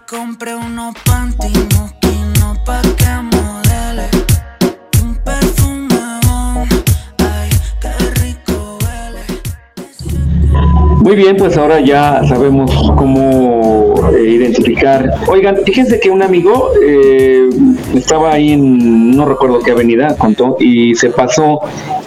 [0.08, 4.08] Compré unos panty moquino pa' que modele
[5.02, 5.94] Un perfume
[7.18, 7.90] ay, qué
[8.22, 9.22] rico huele
[11.02, 15.12] Muy bien, pues ahora ya sabemos cómo eh, identificar.
[15.26, 17.50] Oigan, fíjense que un amigo eh,
[17.94, 21.60] estaba ahí en, no recuerdo qué avenida, contó, y se pasó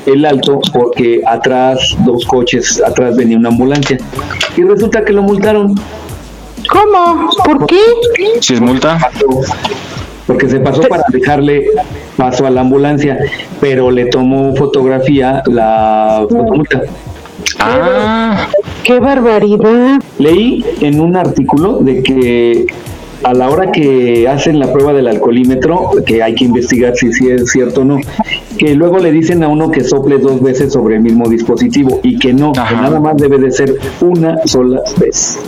[0.08, 4.00] el alto porque atrás, dos coches, atrás venía una ambulancia.
[4.58, 5.76] Y resulta que lo multaron.
[6.72, 7.30] ¿Cómo?
[7.44, 7.82] ¿Por qué?
[8.40, 8.98] Si es multa.
[10.26, 11.66] Porque se pasó para dejarle
[12.16, 13.18] pasó a la ambulancia,
[13.60, 16.84] pero le tomó fotografía la fotomulta.
[17.60, 18.48] Ah,
[18.84, 20.00] qué barbaridad.
[20.20, 22.68] Leí en un artículo de que
[23.24, 27.30] a la hora que hacen la prueba del alcoholímetro, que hay que investigar si, si
[27.30, 28.00] es cierto o no,
[28.58, 32.18] que luego le dicen a uno que sople dos veces sobre el mismo dispositivo y
[32.18, 35.40] que no, que nada más debe de ser una sola vez.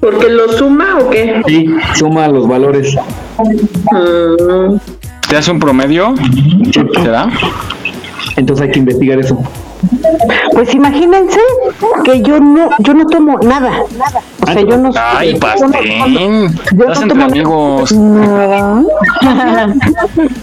[0.00, 1.42] ¿Porque lo suma o qué?
[1.46, 2.96] Sí, suma los valores.
[5.28, 6.14] ¿Te hace un promedio?
[7.02, 7.28] ¿Será?
[8.36, 9.36] Entonces hay que investigar eso.
[10.52, 11.38] Pues imagínense
[12.04, 13.70] que yo no, yo no tomo nada.
[14.42, 14.90] O sea, yo no.
[14.96, 16.48] Ay, yo no- pastel.
[16.72, 17.92] yo Estás no entre tomo amigos.
[17.92, 18.82] Nada.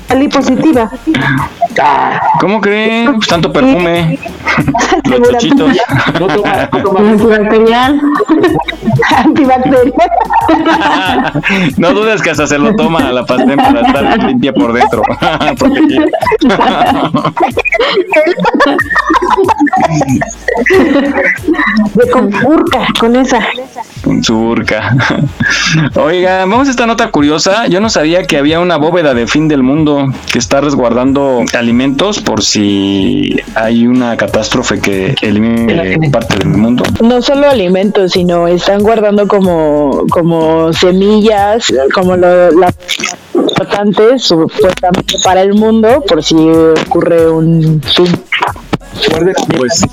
[0.08, 0.90] Salí positiva.
[2.40, 3.16] ¿Cómo creen?
[3.16, 4.18] Pues tanto perfume.
[5.10, 5.72] Los chochitos.
[6.98, 8.02] Antibacterial.
[9.12, 9.94] Antibacterial.
[11.78, 15.02] No dudes que hasta se lo toma a la pastel para estar limpia por dentro.
[21.94, 23.40] De con urca, con esa.
[24.04, 24.96] Con su burka.
[25.96, 27.68] Oiga, vamos a esta nota curiosa.
[27.68, 32.20] Yo no sabía que había una bóveda de fin del mundo que está resguardando alimentos
[32.20, 36.84] por si hay una catástrofe que elimine parte del mundo.
[37.02, 38.95] No solo alimentos, sino están guardando
[39.28, 42.76] como, como semillas, como lo, las
[43.34, 48.08] importantes supuestamente para el mundo, por si ocurre un fin.
[49.58, 49.86] Pues,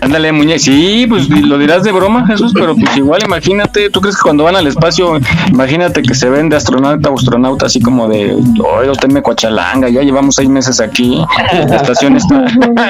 [0.00, 0.58] ándale, muñeca.
[0.58, 4.44] Sí, pues lo dirás de broma, Jesús, pero pues igual imagínate, ¿tú crees que cuando
[4.44, 5.18] van al espacio,
[5.50, 10.02] imagínate que se ven de astronauta o astronauta así como de, oye, tenme coachalanga, ya
[10.02, 11.24] llevamos seis meses aquí,
[11.68, 12.44] la estación está,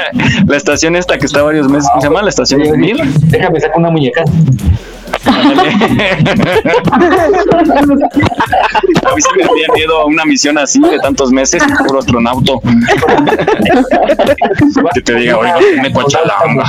[0.46, 2.22] la estación esta que está varios meses, ¿cómo se llama?
[2.22, 2.96] La estación Mir.
[3.02, 4.24] Déjame sacar una muñeca.
[9.04, 12.60] A mí sí me daría miedo a una misión así de tantos meses, puro astronauto.
[14.94, 16.64] que te diga, oye, me cochalanga.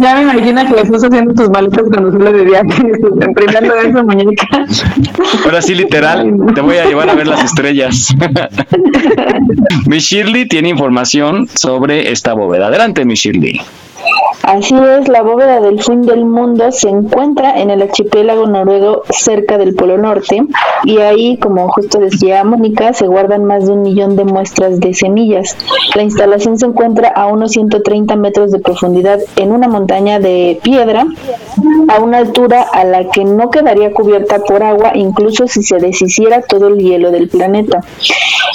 [0.00, 2.82] Ya me imagino que le estás haciendo tus maletas cuando sale de viaje,
[3.26, 4.46] imprimiendo esa muñeca.
[5.44, 8.14] Ahora sí, literal, te voy a llevar a ver las estrellas.
[9.86, 12.68] mi Shirley tiene información sobre esta bóveda.
[12.68, 13.60] Adelante, mi Shirley.
[14.46, 19.56] Así es, la bóveda del fin del mundo se encuentra en el archipiélago noruego cerca
[19.56, 20.42] del Polo Norte
[20.84, 24.92] y ahí, como justo decía Mónica, se guardan más de un millón de muestras de
[24.92, 25.56] semillas.
[25.94, 31.06] La instalación se encuentra a unos 130 metros de profundidad en una montaña de piedra
[31.88, 36.42] a una altura a la que no quedaría cubierta por agua incluso si se deshiciera
[36.42, 37.80] todo el hielo del planeta.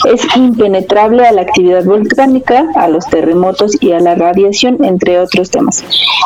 [0.07, 5.49] Es impenetrable a la actividad volcánica, a los terremotos y a la radiación, entre otros
[5.49, 5.78] temas.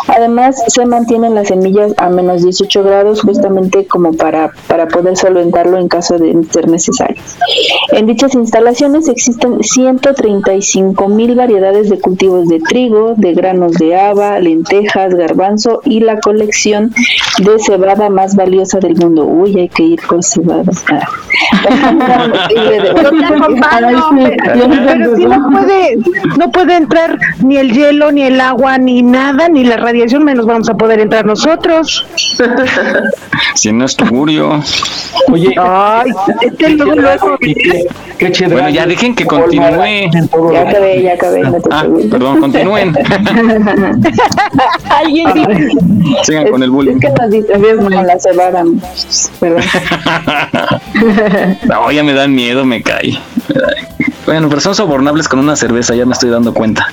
[0.07, 5.77] Además, se mantienen las semillas a menos 18 grados justamente como para, para poder solventarlo
[5.77, 7.21] en caso de ser necesario.
[7.91, 14.39] En dichas instalaciones existen 135 mil variedades de cultivos de trigo, de granos de haba,
[14.39, 16.93] lentejas, garbanzo y la colección
[17.39, 19.25] de cebada más valiosa del mundo.
[19.25, 20.71] Uy, hay que ir por cebada.
[24.53, 25.97] Pero si no puede,
[26.37, 30.45] no puede entrar ni el hielo, ni el agua, ni nada, ni la radiación, menos
[30.45, 32.05] vamos a poder entrar nosotros.
[33.55, 34.61] Si no es tugurio.
[35.31, 36.09] Oye, Ay,
[36.41, 37.37] este luego, luego.
[38.17, 38.53] qué chévere.
[38.55, 40.09] Bueno, ya dejen que continúe.
[40.51, 41.41] Ya acabé, ya acabé.
[41.41, 42.93] no te Ah, perdón, continúen.
[44.89, 45.27] Alguien
[46.23, 46.95] Sigan con el bullying.
[46.95, 48.63] Es que nos distraemos con la cebada.
[49.39, 49.63] Perdón.
[51.67, 53.17] No, ya me dan miedo, me cae.
[54.25, 56.87] Bueno, pero son sobornables con una cerveza, ya me estoy dando cuenta.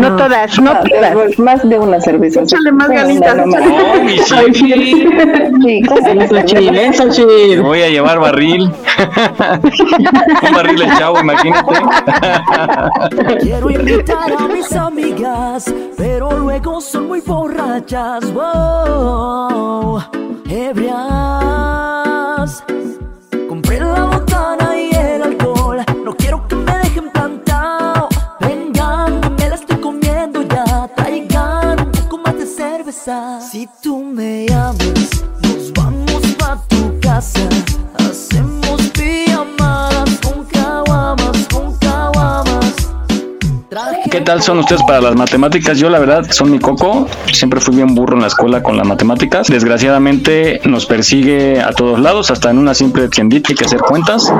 [0.00, 1.38] No todas, no todas.
[1.38, 2.40] Más de una cerveza.
[2.42, 3.36] Échale más ganitas.
[3.36, 3.56] no, no,
[7.58, 7.62] Oh.
[7.62, 8.62] Voy a llevar barril.
[10.48, 11.74] Un barril el chavo, imagínate.
[13.40, 18.32] Quiero invitar a mis amigas, pero luego son muy borrachas.
[18.32, 20.02] Wow,
[20.48, 20.94] ebrias.
[23.48, 24.67] Compré la botana
[33.40, 37.40] Si tú me llamas, nos vamos pa' tu casa.
[37.98, 42.74] Hacemos pijamadas con con caguamas.
[44.10, 45.78] ¿Qué tal son ustedes para las matemáticas?
[45.78, 47.08] Yo la verdad son mi coco.
[47.32, 49.46] Siempre fui bien burro en la escuela con las matemáticas.
[49.48, 54.30] Desgraciadamente nos persigue a todos lados, hasta en una simple tiendita hay que hacer cuentas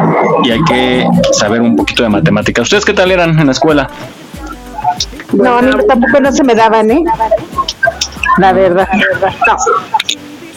[0.44, 2.64] y hay que saber un poquito de matemáticas.
[2.64, 3.88] ¿Ustedes qué tal eran en la escuela?
[5.32, 7.04] No, a mí tampoco no se me daban, ¿eh?
[8.38, 8.88] La verdad.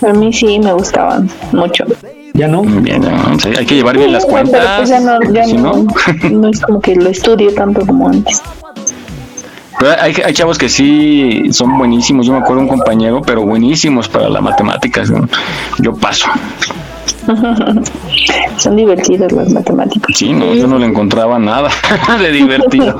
[0.07, 1.85] A mí sí me gustaban mucho.
[2.33, 2.61] Ya no.
[2.61, 4.89] Bien, no, sí, hay que llevar bien las Pero pues cuentas.
[4.89, 5.85] ya no, ya si no,
[6.31, 8.41] no es como que lo estudie tanto como antes.
[9.77, 12.25] Pero hay, hay chavos que sí son buenísimos.
[12.25, 15.09] Yo me acuerdo de un compañero, pero buenísimos para las matemáticas.
[15.09, 15.27] ¿no?
[15.79, 16.27] Yo paso.
[18.57, 20.15] Son divertidas las matemáticas.
[20.17, 21.69] Sí, no, yo no le encontraba nada
[22.19, 22.95] de divertido.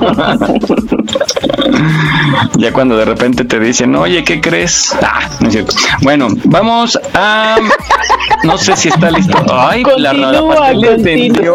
[2.56, 4.94] ya cuando de repente te dicen, oye, ¿qué crees?
[5.02, 5.74] Ah, no es cierto.
[6.02, 7.56] Bueno, vamos a.
[8.44, 9.38] No sé si está listo.
[9.52, 11.54] Ay, la, la, pastel entendió.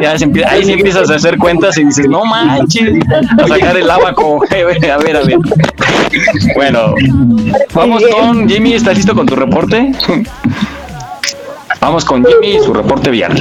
[0.00, 2.98] Ya se empie- ahí sí empiezas a hacer cuentas y dices, no manches,
[3.38, 4.42] a sacar el abaco.
[4.50, 5.38] A ver, a ver.
[6.56, 6.94] Bueno,
[7.74, 8.74] vamos con Jimmy.
[8.82, 9.92] ¿Estás listo con tu reporte?
[11.80, 13.32] Vamos con Jimmy y su reporte vial.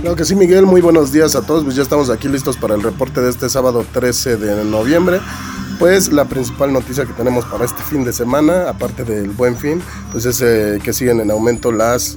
[0.00, 1.64] Claro que sí, Miguel, muy buenos días a todos.
[1.64, 5.20] Pues ya estamos aquí listos para el reporte de este sábado 13 de noviembre.
[5.78, 9.82] Pues la principal noticia que tenemos para este fin de semana, aparte del buen fin,
[10.12, 12.16] pues es eh, que siguen en aumento las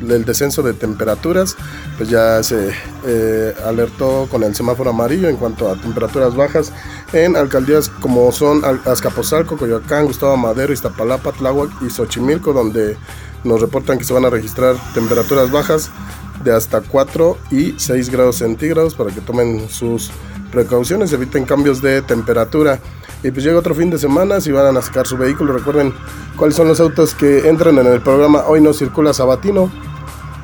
[0.00, 1.56] el descenso de temperaturas,
[1.96, 2.70] pues ya se
[3.06, 6.72] eh, alertó con el semáforo amarillo en cuanto a temperaturas bajas
[7.12, 12.96] en alcaldías como son Al- Azcapotzalco, Coyoacán, Gustavo Madero, Iztapalapa, Tláhuac y Xochimilco, donde
[13.44, 15.90] nos reportan que se van a registrar temperaturas bajas
[16.44, 20.10] de hasta 4 y 6 grados centígrados para que tomen sus
[20.52, 22.80] precauciones, eviten cambios de temperatura.
[23.22, 25.92] Y pues llega otro fin de semana, si van a sacar su vehículo, recuerden
[26.36, 29.70] cuáles son los autos que entran en el programa Hoy no circula Sabatino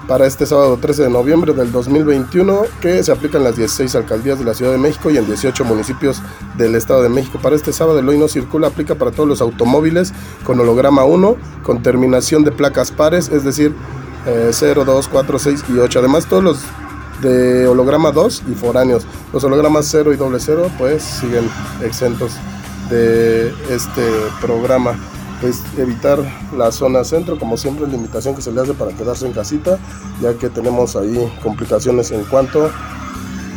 [0.08, 4.44] para este sábado 13 de noviembre del 2021 que se aplican las 16 alcaldías de
[4.44, 6.20] la Ciudad de México y en 18 municipios
[6.56, 7.38] del Estado de México.
[7.40, 10.12] Para este sábado el hoy no circula aplica para todos los automóviles
[10.44, 13.74] con holograma 1 con terminación de placas pares, es decir,
[14.26, 15.98] eh, 0, 2, 4, 6 y 8.
[16.00, 16.60] Además todos los
[17.20, 19.06] de holograma 2 y foráneos.
[19.32, 21.48] Los hologramas 0 y doble 0 pues siguen
[21.82, 22.32] exentos
[22.92, 24.02] de este
[24.40, 24.98] programa.
[25.40, 26.20] Pues evitar
[26.56, 29.78] la zona centro, como siempre, la invitación que se le hace para quedarse en casita,
[30.20, 32.70] ya que tenemos ahí complicaciones en cuanto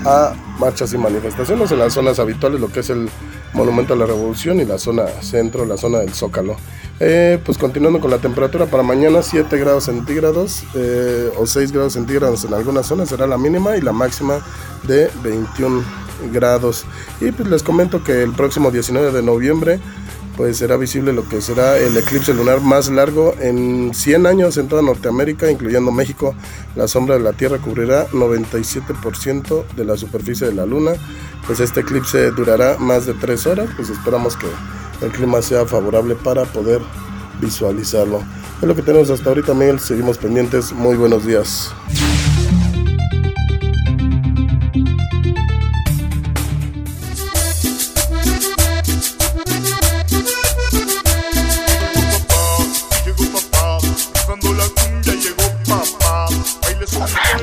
[0.03, 3.09] a marchas y manifestaciones en las zonas habituales, lo que es el
[3.53, 6.55] Monumento a la Revolución y la zona centro, la zona del Zócalo.
[6.99, 11.93] Eh, pues continuando con la temperatura para mañana, 7 grados centígrados eh, o 6 grados
[11.93, 14.39] centígrados en algunas zonas será la mínima y la máxima
[14.87, 16.85] de 21 grados.
[17.21, 19.79] Y pues les comento que el próximo 19 de noviembre
[20.37, 24.67] pues será visible lo que será el eclipse lunar más largo en 100 años en
[24.67, 26.35] toda Norteamérica, incluyendo México.
[26.75, 30.91] La sombra de la Tierra cubrirá 97% de la superficie de la Luna.
[31.47, 34.47] Pues este eclipse durará más de 3 horas, pues esperamos que
[35.05, 36.81] el clima sea favorable para poder
[37.41, 38.21] visualizarlo.
[38.61, 39.79] Es lo que tenemos hasta ahorita, Miguel.
[39.79, 40.71] Seguimos pendientes.
[40.73, 41.73] Muy buenos días.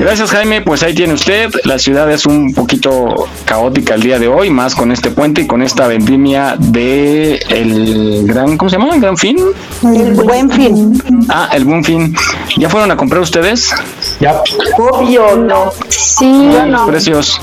[0.03, 1.49] Gracias Jaime, pues ahí tiene usted.
[1.63, 5.47] La ciudad es un poquito caótica el día de hoy, más con este puente y
[5.47, 8.97] con esta vendimia de el gran, ¿cómo se llama?
[8.97, 9.39] ¿El gran fin?
[9.85, 11.01] El buen fin.
[11.29, 12.17] Ah, el buen fin.
[12.57, 13.71] ¿Ya fueron a comprar ustedes?
[14.19, 14.43] Ya.
[14.77, 15.71] Obvio, no.
[15.89, 17.41] Sí, Los precios.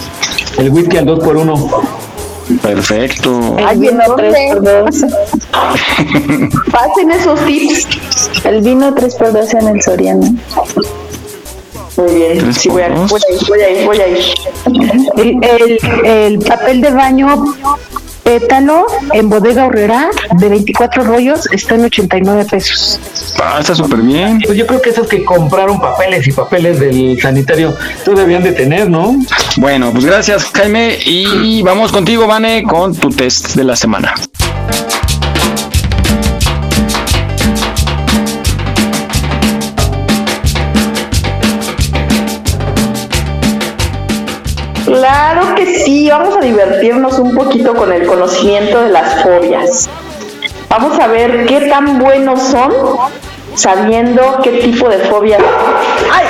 [0.58, 1.70] El whisky al 2 por 1
[2.62, 3.56] Perfecto.
[3.58, 5.06] El vino 3 por 2
[6.72, 7.88] Pasen esos tips.
[8.44, 10.36] El vino 3 por 2 en el Soriano.
[12.00, 12.54] Muy bien.
[12.54, 14.20] Sí, voy a, voy a ir, voy a ir, voy a ir.
[15.18, 17.56] El, el, el papel de baño
[18.24, 23.00] pétalo en bodega horrera de 24 rollos está en 89 pesos.
[23.42, 24.40] Ah, está súper bien.
[24.46, 27.76] Pues yo creo que esos que compraron papeles y papeles del sanitario
[28.06, 29.16] todavía de tener, ¿no?
[29.58, 34.14] Bueno, pues gracias Jaime y vamos contigo, Vane, con tu test de la semana.
[44.90, 49.88] Claro que sí, vamos a divertirnos un poquito con el conocimiento de las fobias.
[50.68, 52.72] Vamos a ver qué tan buenos son
[53.54, 55.42] sabiendo qué tipo de fobias.
[56.12, 56.26] ¡Ay!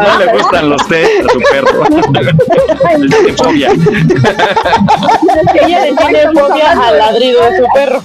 [0.00, 1.84] No le gustan los test a su perro.
[2.98, 3.70] De fobia.
[5.54, 8.02] Ella le tiene fobia al ladrido de su perro.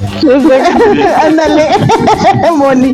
[1.22, 1.70] Ándale,
[2.56, 2.94] Moni.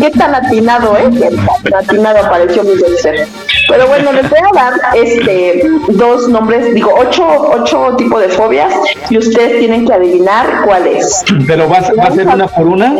[0.00, 1.10] Qué tan atinado, ¿eh?
[1.12, 3.26] Qué tan atinado apareció mi ser.
[3.68, 8.72] Pero bueno, les voy a dar este dos nombres, digo, ocho, ocho tipos de fobias
[9.10, 11.22] y ustedes tienen que adivinar cuál es.
[11.46, 12.94] Pero va, a- va a ser una por una.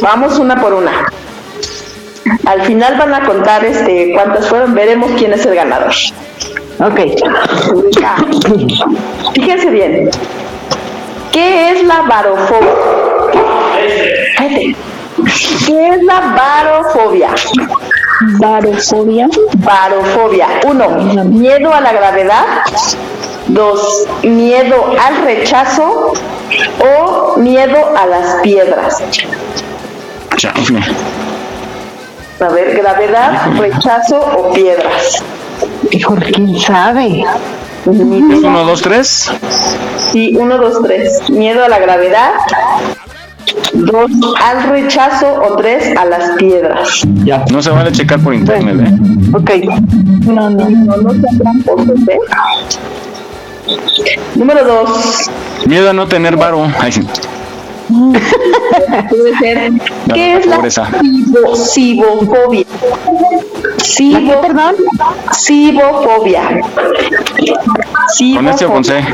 [0.00, 0.92] Vamos una por una.
[2.46, 5.92] Al final van a contar este cuántas fueron, veremos quién es el ganador.
[6.80, 7.00] Ok.
[8.00, 8.16] Ya.
[9.34, 10.10] Fíjense bien.
[11.32, 12.70] ¿Qué es la varofobia?
[15.66, 17.28] ¿Qué es la varofobia?
[18.38, 19.28] Varofobia.
[19.58, 20.46] Varofobia.
[20.66, 20.88] Uno,
[21.24, 22.44] miedo a la gravedad.
[23.48, 26.12] Dos, miedo al rechazo
[26.78, 29.02] o miedo a las piedras.
[32.40, 35.22] A ver, gravedad, rechazo o piedras.
[36.32, 37.24] ¿quién sabe?
[37.80, 39.30] ¿Es uno, dos, tres?
[40.12, 41.28] Sí, uno, dos, tres.
[41.30, 42.32] Miedo a la gravedad.
[43.74, 44.10] Dos,
[44.42, 47.02] al rechazo o tres, a las piedras.
[47.24, 47.44] Ya.
[47.50, 48.98] No se vale checar por internet, ¿eh?
[49.34, 49.50] Ok.
[50.26, 52.18] No, no, no, no sean tramposos, ¿eh?
[54.34, 55.30] Número dos.
[55.66, 56.66] Miedo a no tener varo.
[56.78, 57.06] Ay, sí.
[59.08, 59.72] Puede ser.
[60.06, 60.88] La ¿Qué es la pobreza.
[61.02, 62.64] cibo- cibofobia?
[63.82, 64.74] Cibo, perdón?
[65.34, 66.42] Cibofobia.
[68.36, 69.04] ¿Con este o con C?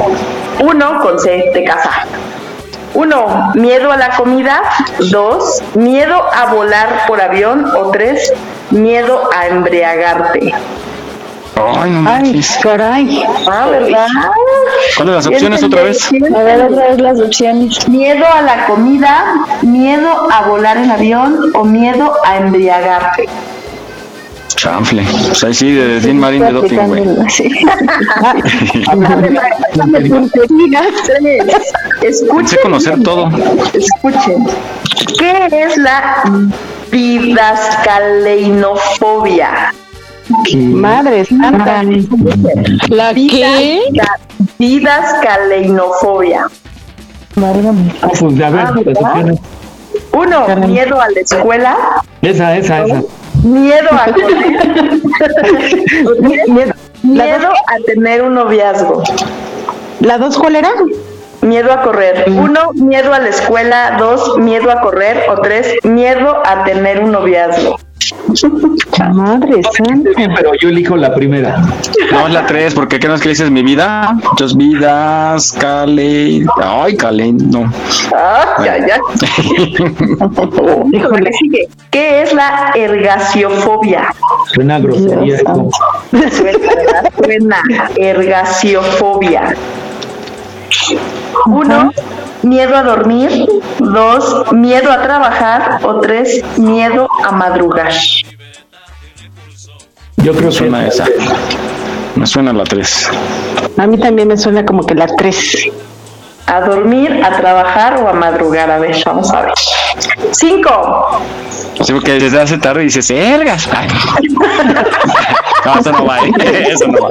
[0.60, 1.90] Uno, con C de casa.
[2.96, 4.62] Uno, miedo a la comida.
[5.10, 7.66] Dos, miedo a volar por avión.
[7.76, 8.32] O tres,
[8.70, 10.54] miedo a embriagarte.
[11.56, 13.22] Ay, no Ay, caray.
[13.46, 14.06] Ah, ¿verdad?
[14.96, 16.08] ¿Cuáles las opciones otra vez?
[16.34, 17.86] A ver, otra vez las opciones.
[17.86, 19.24] Miedo a la comida,
[19.60, 23.28] miedo a volar en avión o miedo a embriagarte.
[24.56, 25.04] Chanfle.
[25.28, 27.04] Pues ahí sí, de Dean Marín de doping, güey.
[32.02, 33.28] Escuchen, Pensé conocer todo.
[33.72, 34.46] escuchen.
[35.18, 36.22] ¿Qué es la
[36.90, 39.72] didascaleinofobia?
[40.54, 41.82] Madre santa.
[42.88, 43.80] ¿La qué?
[44.58, 46.46] Didascaleinofobia.
[47.38, 47.52] Ah,
[48.18, 48.66] pues, a ver,
[49.04, 49.22] Ah.
[50.12, 51.76] Uno, miedo a la escuela.
[52.22, 53.02] Esa, esa, esa.
[53.46, 54.06] Miedo a
[56.48, 56.74] miedo,
[57.04, 59.04] miedo a tener un noviazgo.
[60.00, 60.72] ¿La dos cuál era?
[61.42, 62.24] Miedo a correr.
[62.26, 63.98] Uno, miedo a la escuela.
[64.00, 65.30] Dos, miedo a correr.
[65.30, 67.78] O tres, miedo a tener un noviazgo.
[69.12, 70.10] Madre santa.
[70.14, 71.56] Pero yo elijo la primera.
[72.12, 74.16] No, es la 3, porque ¿qué no es que dices mi vida?
[74.30, 76.44] Muchas vidas, Cale.
[76.62, 77.72] Ay, Cale, no.
[78.14, 79.00] Ah, ya, ya.
[80.92, 81.68] Híjole, sigue.
[81.90, 84.14] ¿Qué es la ergasiofobia?
[84.52, 85.68] Suena grosería eso.
[86.10, 87.12] Suena, ¿verdad?
[87.22, 87.62] Suena.
[87.96, 89.54] Ergasiofobia.
[91.46, 91.92] Uno,
[92.48, 93.48] miedo a dormir.
[93.78, 95.80] Dos, miedo a trabajar.
[95.82, 97.92] O tres, miedo a madrugar.
[100.16, 101.04] Yo creo que Suena esa.
[102.14, 103.10] Me suena la 3.
[103.76, 105.68] A mí también me suena como que la tres.
[106.46, 108.70] A dormir, a trabajar o a madrugar.
[108.70, 109.52] A ver, vamos a ver.
[110.32, 111.20] Cinco.
[111.82, 113.68] Sí, porque desde hace tarde dices, ¡ergas!
[115.66, 116.30] No, eso no va, ¿eh?
[116.70, 117.10] Eso no va.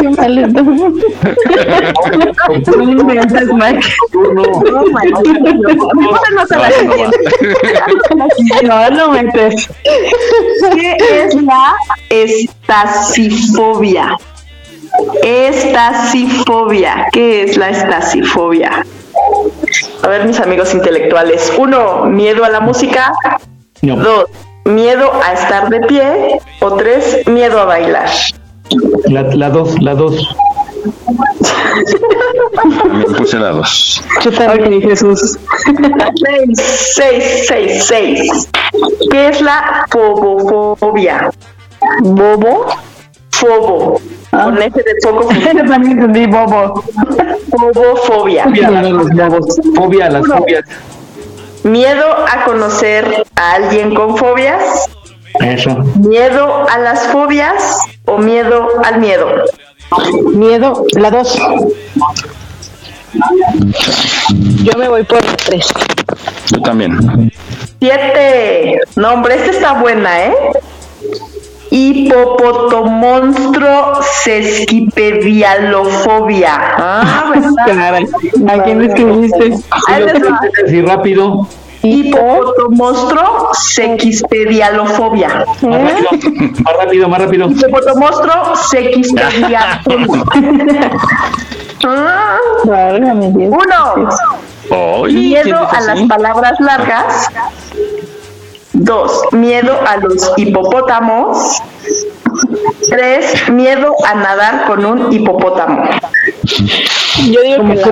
[0.00, 0.62] Qué mal esto.
[2.74, 3.86] No inventes, Mike.
[4.14, 5.12] No, Mike.
[5.94, 6.12] No
[8.62, 9.68] la No, no metes.
[10.74, 11.74] ¿Qué es la
[12.08, 14.16] estasifobia?
[15.22, 17.08] Estasifobia.
[17.12, 18.86] ¿Qué es la estasifobia?
[20.02, 21.52] A ver, mis amigos intelectuales.
[21.58, 23.12] Uno, miedo a la música.
[23.82, 23.96] No.
[23.96, 24.24] Dos,
[24.64, 26.40] miedo a estar de pie.
[26.60, 28.10] O tres, miedo a bailar.
[29.06, 30.34] La, la dos, la dos.
[32.92, 34.04] Me puse la 2.
[34.24, 35.38] Yo también, Jesús.
[36.14, 36.58] Seis,
[36.94, 38.50] seis, seis, seis.
[39.10, 41.30] ¿Qué es la fobofobia?
[42.00, 42.66] ¿Bobo?
[43.30, 44.00] Fobo.
[44.32, 45.28] Con F de foco.
[45.30, 46.82] Yo también entendí bobo.
[47.50, 48.44] Fobofobia.
[48.44, 49.60] Fobia a los bobos.
[49.76, 50.64] Fobia a las fobias.
[51.64, 54.88] Miedo a conocer a alguien con fobias.
[55.40, 55.76] Eso.
[56.08, 59.28] Miedo a las fobias o miedo al miedo.
[60.32, 61.38] Miedo, la dos.
[64.64, 65.68] Yo me voy por tres.
[66.46, 67.30] Yo también.
[67.80, 68.78] Siete.
[68.96, 70.34] No, hombre, esta está buena, ¿eh?
[71.72, 76.52] Hipopotomonstro sesquipedialofobia.
[76.76, 77.66] Ah, ¿verdad?
[77.66, 78.06] Caray,
[78.46, 79.54] ¿A quién le escribiste?
[80.66, 81.48] Así rápido.
[81.82, 85.46] Hipopotomonstro sequispedialofobia.
[85.62, 86.50] Más rápido.
[86.62, 87.50] Más rápido, más rápido.
[87.50, 89.80] Hipopotomonstro sequispedialofobia.
[91.84, 92.36] Ah.
[92.64, 94.08] Uno.
[94.70, 97.28] ¿quién Miedo a las palabras largas.
[98.72, 101.60] Dos, miedo a los hipopótamos.
[102.88, 105.84] Tres, miedo a nadar con un hipopótamo.
[107.30, 107.82] Yo digo que la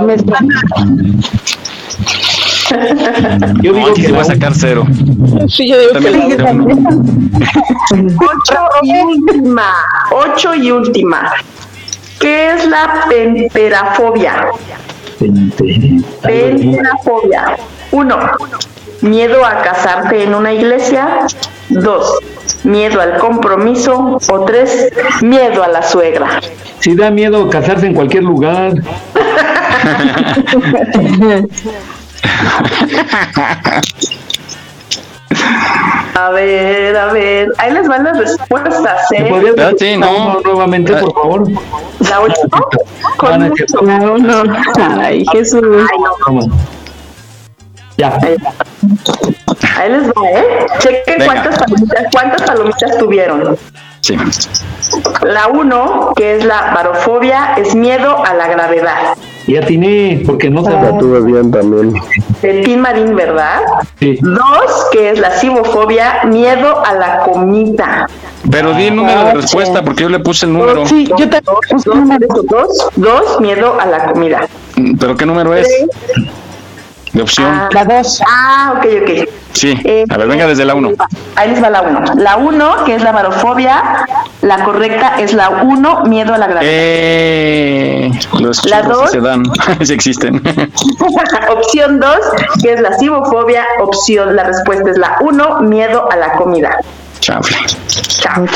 [3.62, 4.86] Yo digo que se va a sacar cero.
[5.48, 6.42] Sí, yo digo También que.
[8.18, 9.74] Ocho y última.
[10.12, 11.32] Ocho y última.
[12.20, 14.46] ¿Qué es la penterafobia?
[16.22, 17.56] Penterafobia.
[17.92, 18.16] Uno,
[19.02, 21.26] miedo a casarte en una iglesia.
[21.68, 22.18] Dos,
[22.64, 24.18] miedo al compromiso.
[24.30, 24.90] O tres,
[25.22, 26.40] miedo a la suegra.
[26.80, 28.72] Si da miedo casarse en cualquier lugar.
[36.14, 37.48] A ver, a ver.
[37.58, 39.30] Ahí les van las respuestas, ¿Me ¿eh?
[39.30, 40.10] podrías Ah, sí, no.
[40.10, 41.48] uno nuevamente, por favor?
[42.08, 42.58] La última.
[42.58, 44.18] Ah, Con no.
[44.18, 44.56] No, no.
[45.00, 45.62] Ay, Jesús.
[45.64, 45.98] Ay,
[46.34, 46.40] no.
[48.00, 48.18] Ya.
[49.76, 50.66] Ahí les va, ¿eh?
[50.78, 51.24] Chequen Venga.
[51.26, 53.58] cuántas palomitas, cuántas palomitas tuvieron.
[54.00, 54.16] Sí.
[55.22, 59.14] La uno, que es la barofobia, es miedo a la gravedad.
[59.46, 60.98] Ya tiene, porque no La sabía.
[60.98, 61.92] tuve bien también.
[62.40, 63.60] De Tim Marín, ¿verdad?
[63.98, 64.18] Sí.
[64.22, 68.06] Dos, que es la cibofobia, miedo a la comida.
[68.50, 70.86] Pero di el número de respuesta porque yo le puse el número.
[70.86, 74.48] Sí, yo te Dos, dos, dos, dos, miedo a la comida.
[74.98, 75.68] ¿Pero qué número es?
[75.68, 76.26] Tres,
[77.12, 77.48] De opción.
[77.50, 78.22] ah, la dos.
[78.26, 79.28] ah, ok, ok.
[79.52, 79.76] Sí.
[79.84, 80.90] Eh, A ver, venga desde la 1.
[81.34, 82.00] Ahí les va la uno.
[82.16, 84.06] La uno, que es la barofobia,
[84.42, 86.70] la correcta es la uno, miedo a la gravedad.
[86.72, 89.10] Eh, los La dos.
[89.10, 89.42] sí se dan,
[89.82, 90.40] sí existen.
[91.50, 92.14] Opción 2,
[92.62, 93.64] que es la cibofobia.
[93.80, 96.76] Opción, la respuesta es la 1, miedo a la comida.
[97.18, 97.56] Chafle.
[97.88, 98.46] Chao.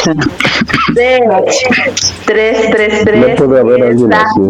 [0.94, 1.20] 3,
[2.24, 3.38] 3, 3, 3.
[3.40, 4.40] No puede haber alguien así.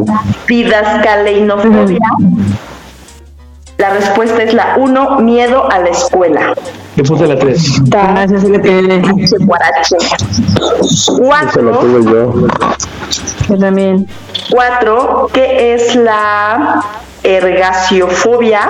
[0.47, 1.99] didascaleinofobia.
[3.79, 6.55] La respuesta es la 1, miedo a la escuela.
[6.97, 7.83] Yo puse la 3.
[7.95, 8.97] Ah, esa sí la tiene.
[8.97, 9.97] H, guarache.
[10.81, 11.13] Esa
[11.63, 12.47] la 4, tuve yo.
[13.49, 14.07] Yo también.
[14.51, 16.85] 4, que es la
[17.25, 18.61] ergasiofobia.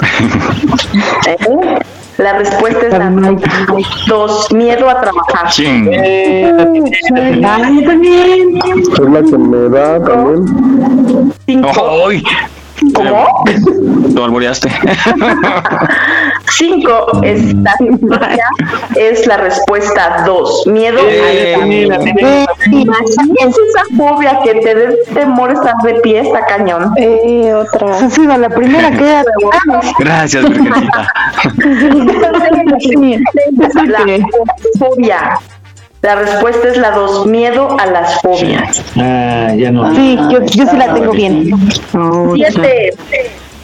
[1.26, 1.78] ¿Eh?
[2.16, 3.10] La respuesta es la
[4.06, 5.50] 2, miedo a trabajar.
[5.50, 5.90] Ching.
[7.44, 8.58] Ah, yo también.
[8.64, 11.32] Es la que me da también.
[11.44, 12.10] 5.
[12.96, 13.26] ¿Cómo?
[14.14, 14.70] Lo alboreaste.
[16.48, 17.74] 5 es la
[18.96, 20.66] es la respuesta 2.
[20.68, 21.98] Miedo Eh, a la mira,
[22.70, 26.92] Imagínense esa fobia que te dé temor estar de pie, está cañón.
[26.96, 27.98] Eh, otra.
[27.98, 29.24] Ha sido la primera que era
[29.98, 31.12] Gracias, Virgencita.
[33.86, 34.00] La
[34.78, 35.38] fobia.
[36.02, 37.26] La respuesta es la 2.
[37.26, 38.82] Miedo a las fobias.
[38.96, 39.94] Ah, ya no.
[39.94, 41.50] Sí, yo, yo sí la tengo bien.
[42.34, 42.92] 7.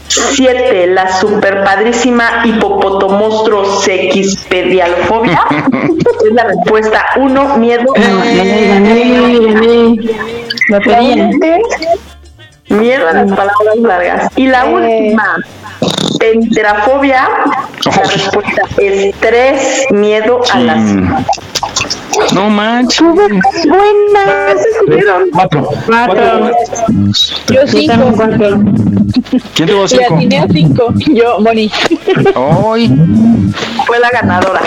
[0.09, 0.87] 7.
[0.89, 5.41] La super padrísima hipopotomostro sequispedialfobia.
[6.27, 7.57] es la respuesta 1.
[7.59, 8.01] Miedo a
[10.69, 11.31] La tenía.
[12.69, 14.33] Miedo a las palabras largas.
[14.37, 15.37] Y la última,
[16.21, 17.29] enterafobia,
[17.85, 19.87] la respuesta es 3.
[19.91, 20.83] Miedo a las.
[22.35, 23.03] No manches.
[23.03, 24.25] Buena.
[25.33, 25.69] Cuatro.
[25.87, 26.51] Cuatro.
[27.49, 28.15] Yo cinco.
[29.55, 30.15] ¿Quién tuvo Y cinco?
[30.15, 30.95] atiné a cinco.
[31.15, 31.71] Yo, Moni.
[32.35, 32.95] ¡Ay!
[33.87, 34.61] Fue la ganadora.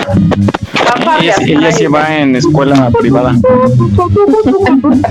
[1.20, 3.34] Ella, ella sí va en escuela privada.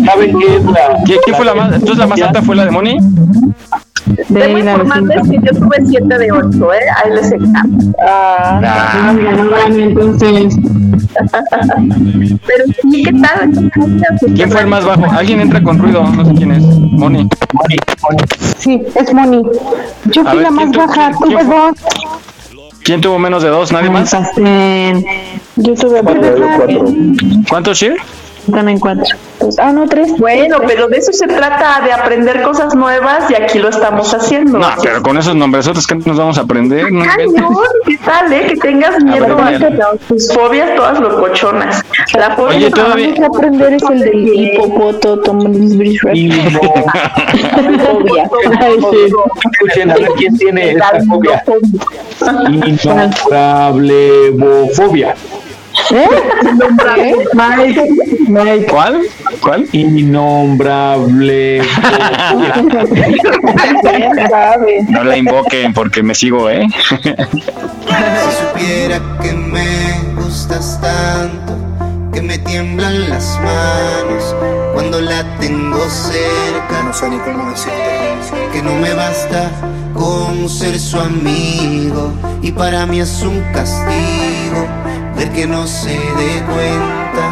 [0.06, 0.98] ¿Saben qué es la.?
[1.06, 1.74] ¿Quién, fue la más?
[1.74, 2.98] Entonces la más alta fue la de Moni.
[4.30, 6.80] Debo informarles que yo tuve 7 de 8, ¿eh?
[7.04, 7.86] Ahí les encanta.
[8.08, 9.14] Ah,
[9.68, 10.56] Entonces,
[12.46, 13.72] Pero sí, ¿qué tal?
[14.36, 15.06] ¿Quién fue el más bajo?
[15.12, 16.64] Alguien entra con ruido, no sé quién es.
[16.64, 17.28] Moni.
[18.58, 19.42] Sí, es Moni.
[20.06, 21.76] Yo fui la más ¿quién tu- baja, tuve dos.
[22.84, 23.72] ¿Quién tuvo menos de dos?
[23.72, 24.12] ¿Nadie más?
[24.12, 26.86] Yo tuve Cuatro.
[27.50, 27.96] ¿Cuántos, Shir?
[28.52, 29.04] También cuatro.
[29.60, 30.12] Ah, no, tres.
[30.18, 34.60] Bueno, pero de eso se trata, de aprender cosas nuevas y aquí lo estamos haciendo.
[34.60, 36.92] No, pero con esos nombresotes que nos vamos a aprender.
[36.92, 37.50] No Ay, no,
[37.86, 38.46] ¿qué tal, eh?
[38.48, 39.78] Que tengas miedo a, ver.
[40.08, 41.84] tus fobias todas locochonas.
[42.18, 46.00] La fobia Oye, que todavía- vamos a aprender es el del Hipopoto, Fobia.
[49.52, 51.44] Escuchen a ver quién tiene esta fobia.
[56.44, 58.68] Innombrablebofobia.
[58.70, 59.02] ¿Cuál?
[59.42, 59.68] ¿Cuál?
[59.72, 61.66] Innombrablebofobia.
[64.90, 66.66] No la invoquen porque me sigo, ¿eh?
[66.82, 66.98] Si
[68.42, 71.54] supiera que me gustas tanto,
[72.14, 74.36] que me tiemblan las manos
[74.74, 76.84] cuando la tengo cerca.
[76.84, 77.76] No sé ni cómo decirte.
[78.52, 79.50] Que no me basta
[79.94, 82.12] con ser su amigo
[82.42, 84.68] y para mí es un castigo
[85.34, 87.26] que no se dé cuenta.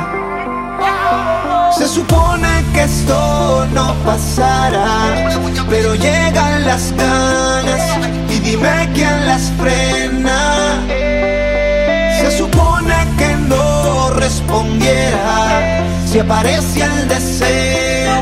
[1.78, 5.30] Se supone que esto no pasará,
[5.70, 7.82] pero llegan las ganas
[8.30, 10.84] y dime quién las frena.
[12.20, 18.14] Se supone que no respondiera si aparece el deseo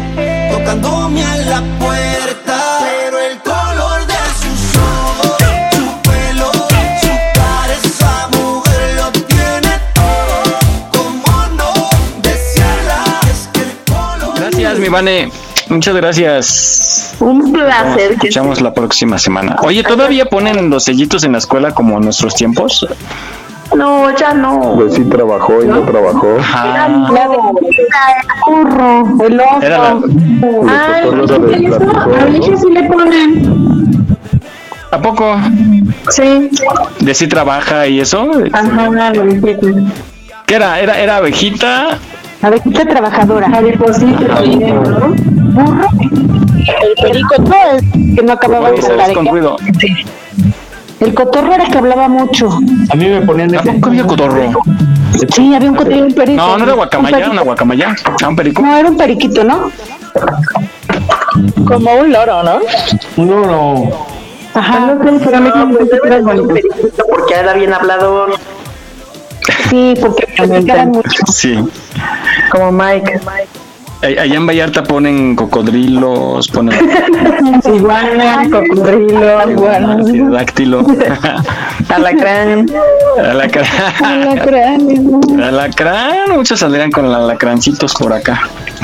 [0.51, 2.70] tocándome a la puerta.
[14.81, 15.31] Mi Vane.
[15.69, 17.15] Muchas gracias.
[17.19, 18.09] Un placer.
[18.11, 19.55] Nos escuchamos la próxima semana.
[19.63, 22.85] Oye, ¿todavía ponen los sellitos en la escuela como en nuestros tiempos?
[23.75, 24.73] No, ya no.
[24.75, 26.35] Pues sí trabajó y no trabajó.
[26.37, 27.37] Era no, era
[28.43, 29.61] curro, el oso.
[29.61, 29.99] Era la-
[30.67, 34.07] Ay, de A sí le ponen.
[34.91, 35.37] ¿A poco?
[36.09, 36.49] Sí.
[36.99, 38.29] ¿De sí trabaja y eso?
[38.51, 39.13] Ajá.
[40.45, 40.81] ¿Qué era?
[40.81, 41.97] ¿Era, era abejita?
[42.41, 43.47] Abejita trabajadora.
[43.47, 45.13] Mariposita, dinero, ¿no?
[45.53, 45.87] Burro.
[46.01, 48.99] El perico, no, el que no acababa de hablar.
[48.99, 49.57] ¿sabes con ruido?
[50.99, 52.49] El cotorro era que hablaba mucho.
[52.89, 54.51] A mí me ponían de ¿A poco había cotorro?
[55.33, 56.37] Sí, había un cotorro, un perico.
[56.41, 57.31] No, no era Un guacamaya, perico.
[57.31, 57.95] una guacamaya.
[58.23, 58.61] Ah, un perico.
[58.61, 59.71] No, era un periquito, ¿no?
[61.65, 62.59] Como un loro, ¿no?
[63.17, 64.05] Un loro.
[64.53, 64.79] Ajá.
[64.79, 68.35] No sé, pero a mí sí me gusta el periquito porque era bien hablador.
[69.69, 71.25] Sí, porque platicaban mucho.
[71.27, 71.57] Sí.
[72.51, 73.19] Como Mike.
[74.01, 76.73] Allá en Vallarta ponen cocodrilos, ponen
[77.65, 79.97] Iguana, cocodrilo, iguana,
[80.31, 80.79] dáctilo,
[81.89, 82.65] alacrán.
[83.19, 84.79] alacrán,
[85.39, 88.41] alacrán, muchos saldrían con el alacrancitos por acá.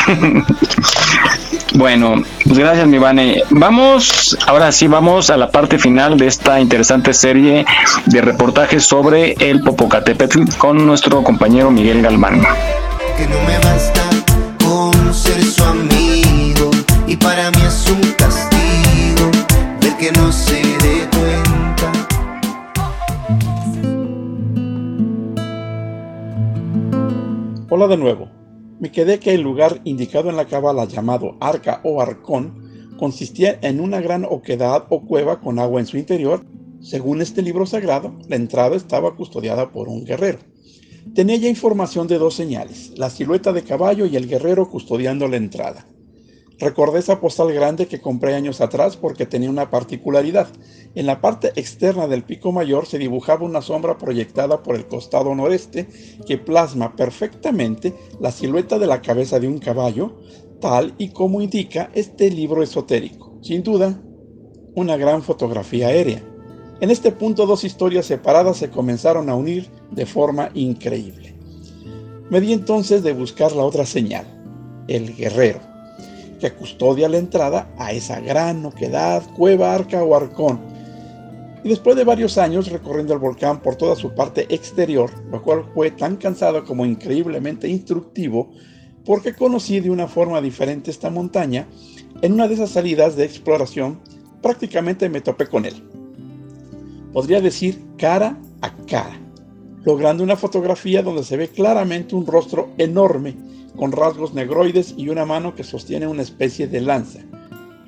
[1.73, 3.43] Bueno, pues gracias mi Vane.
[3.51, 7.65] Vamos, ahora sí vamos a la parte final de esta interesante serie
[8.05, 12.41] de reportajes sobre el Popocatépetl con nuestro compañero Miguel Galván.
[13.17, 14.09] Que no me basta
[14.63, 16.69] con ser su amigo
[17.07, 19.31] y para mí es un castigo
[19.81, 21.91] ver que no se dé cuenta.
[27.71, 28.29] Hola de nuevo.
[28.79, 33.79] Me quedé que el lugar indicado en la cábala llamado Arca o Arcón consistía en
[33.79, 36.45] una gran oquedad o cueva con agua en su interior.
[36.81, 40.37] Según este libro sagrado, la entrada estaba custodiada por un guerrero.
[41.13, 45.37] Tenía ya información de dos señales, la silueta de caballo y el guerrero custodiando la
[45.37, 45.87] entrada.
[46.59, 50.47] Recordé esa postal grande que compré años atrás porque tenía una particularidad.
[50.95, 55.35] En la parte externa del pico mayor se dibujaba una sombra proyectada por el costado
[55.35, 55.87] noreste
[56.25, 60.17] que plasma perfectamente la silueta de la cabeza de un caballo,
[60.59, 63.37] tal y como indica este libro esotérico.
[63.43, 64.01] Sin duda,
[64.73, 66.23] una gran fotografía aérea.
[66.79, 71.35] En este punto dos historias separadas se comenzaron a unir de forma increíble.
[72.29, 74.25] Me di entonces de buscar la otra señal,
[74.87, 75.59] el guerrero
[76.39, 80.59] que custodia la entrada a esa gran oquedad, cueva, arca o arcón.
[81.63, 85.65] Y después de varios años recorriendo el volcán por toda su parte exterior, lo cual
[85.73, 88.51] fue tan cansado como increíblemente instructivo,
[89.05, 91.67] porque conocí de una forma diferente esta montaña,
[92.21, 93.99] en una de esas salidas de exploración
[94.41, 95.83] prácticamente me topé con él.
[97.17, 99.19] Podría decir cara a cara,
[99.83, 103.35] logrando una fotografía donde se ve claramente un rostro enorme,
[103.75, 107.21] con rasgos negroides y una mano que sostiene una especie de lanza.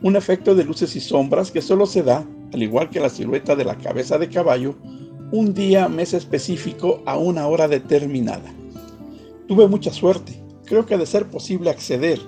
[0.01, 3.55] Un efecto de luces y sombras que solo se da, al igual que la silueta
[3.55, 4.73] de la cabeza de caballo,
[5.31, 8.51] un día, mes específico a una hora determinada.
[9.47, 12.19] Tuve mucha suerte, creo que de ser posible acceder,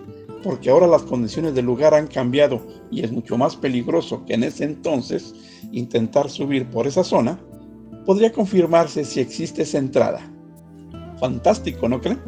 [0.44, 2.62] porque ahora las condiciones del lugar han cambiado
[2.92, 5.34] y es mucho más peligroso que en ese entonces
[5.72, 7.40] intentar subir por esa zona,
[8.06, 10.22] podría confirmarse si existe esa entrada.
[11.20, 12.20] Fantástico, ¿no creen?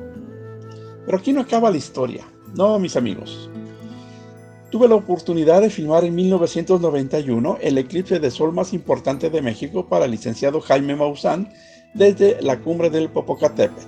[1.05, 2.23] Pero aquí no acaba la historia.
[2.55, 3.49] No, mis amigos.
[4.69, 9.88] Tuve la oportunidad de filmar en 1991 el eclipse de sol más importante de México
[9.88, 11.51] para el licenciado Jaime Maussan
[11.93, 13.88] desde la cumbre del Popocatépetl.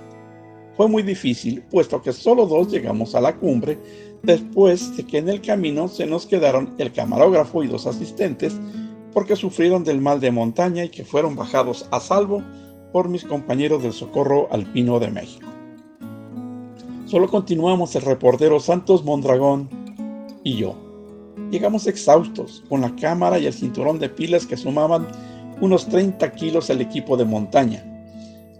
[0.76, 3.78] Fue muy difícil, puesto que solo dos llegamos a la cumbre,
[4.22, 8.54] después de que en el camino se nos quedaron el camarógrafo y dos asistentes,
[9.16, 12.42] porque sufrieron del mal de montaña y que fueron bajados a salvo
[12.92, 15.48] por mis compañeros del Socorro Alpino de México.
[17.06, 19.70] Solo continuamos el reportero Santos Mondragón
[20.44, 20.76] y yo.
[21.50, 25.08] Llegamos exhaustos, con la cámara y el cinturón de pilas que sumaban
[25.62, 27.82] unos 30 kilos el equipo de montaña.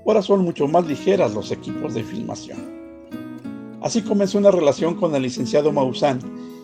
[0.07, 3.77] Ahora son mucho más ligeras los equipos de filmación.
[3.83, 6.21] Así comenzó una relación con el licenciado Maussan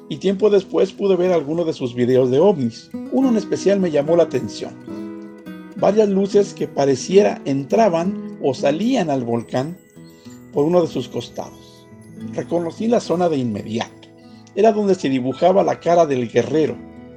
[0.08, 2.90] y tiempo después pude ver algunos de sus videos de ovnis.
[3.12, 4.74] Uno en especial me llamó la atención.
[5.76, 9.76] Varias luces que pareciera entraban o salían al volcán
[10.52, 11.88] por uno de sus costados.
[12.34, 14.08] Reconocí la zona de inmediato.
[14.54, 16.76] Era donde se dibujaba la cara del guerrero.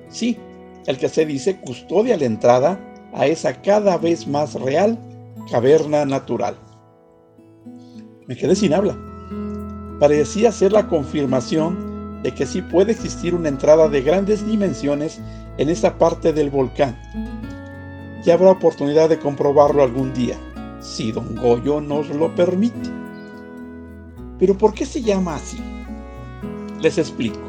[0.09, 0.37] Sí,
[0.85, 2.79] el que se dice custodia la entrada
[3.13, 4.97] a esa cada vez más real
[5.51, 6.57] caverna natural.
[8.27, 8.97] Me quedé sin habla.
[9.99, 11.94] Parecía ser la confirmación
[12.25, 15.21] de que sí puede existir una entrada de grandes dimensiones
[15.59, 16.99] en esa parte del volcán.
[18.23, 20.35] Ya habrá oportunidad de comprobarlo algún día,
[20.79, 22.89] si don Goyo nos lo permite.
[24.39, 25.59] Pero ¿por qué se llama así?
[26.81, 27.39] Les explico.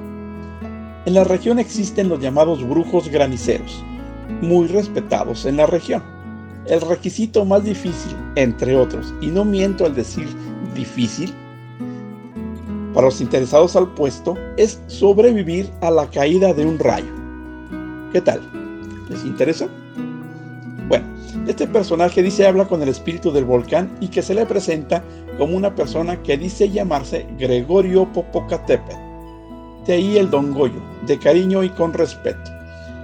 [1.07, 3.83] En la región existen los llamados brujos graniceros,
[4.43, 6.03] muy respetados en la región.
[6.67, 10.29] El requisito más difícil, entre otros, y no miento al decir
[10.75, 11.33] difícil,
[12.97, 17.13] para los interesados al puesto, es sobrevivir a la caída de un rayo.
[18.11, 18.41] ¿Qué tal?
[19.11, 19.69] ¿Les interesa?
[20.89, 21.05] Bueno,
[21.47, 25.05] este personaje dice habla con el espíritu del volcán y que se le presenta
[25.37, 28.97] como una persona que dice llamarse Gregorio Popocatépetl.
[29.87, 32.51] De el Don Goyo, de cariño y con respeto.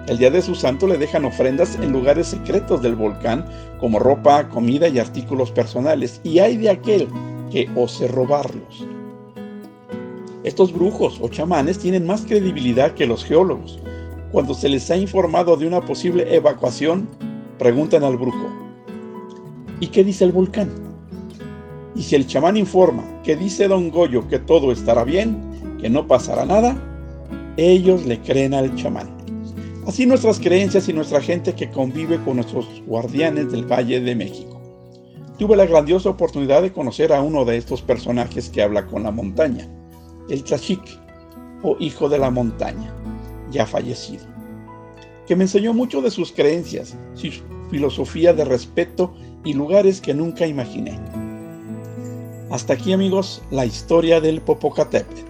[0.06, 3.44] El día de su santo le dejan ofrendas en lugares secretos del volcán,
[3.78, 7.09] como ropa, comida y artículos personales, y hay de aquel
[7.51, 8.86] que ose robarlos.
[10.44, 13.78] Estos brujos o chamanes tienen más credibilidad que los geólogos.
[14.32, 17.09] Cuando se les ha informado de una posible evacuación,
[17.59, 18.48] preguntan al brujo,
[19.78, 20.70] ¿y qué dice el volcán?
[21.94, 25.39] Y si el chamán informa que dice don Goyo que todo estará bien,
[25.81, 26.77] que no pasará nada,
[27.56, 29.16] ellos le creen al chamán.
[29.86, 34.60] Así nuestras creencias y nuestra gente que convive con nuestros guardianes del Valle de México.
[35.39, 39.10] Tuve la grandiosa oportunidad de conocer a uno de estos personajes que habla con la
[39.10, 39.69] montaña,
[40.28, 40.99] el Tlachique,
[41.62, 42.93] o hijo de la montaña,
[43.51, 44.24] ya fallecido,
[45.27, 47.31] que me enseñó mucho de sus creencias, su
[47.70, 50.99] filosofía de respeto y lugares que nunca imaginé.
[52.51, 55.23] Hasta aquí amigos, la historia del Popocatépetl.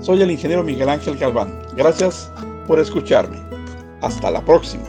[0.00, 1.62] Soy el ingeniero Miguel Ángel Galván.
[1.76, 2.30] Gracias
[2.66, 3.36] por escucharme.
[4.00, 4.82] Hasta la próxima.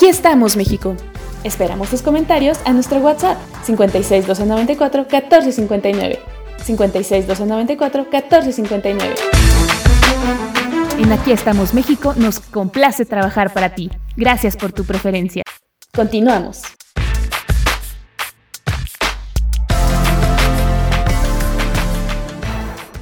[0.00, 0.96] Aquí estamos, México.
[1.44, 6.18] Esperamos tus comentarios a nuestro WhatsApp 56 294 1459.
[6.64, 9.14] 56 294 1459.
[11.00, 13.90] En Aquí estamos, México, nos complace trabajar para ti.
[14.16, 15.42] Gracias por tu preferencia.
[15.94, 16.62] Continuamos.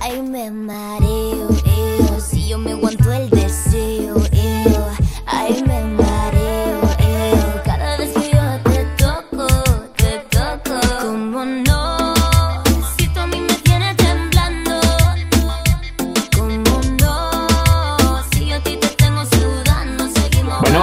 [0.00, 3.12] Ay, me mareo, eo, si yo me aguanto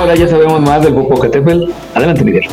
[0.06, 1.72] ahora ya sabemos más del Popocatépetl.
[1.95, 2.44] Adelante, Miguel.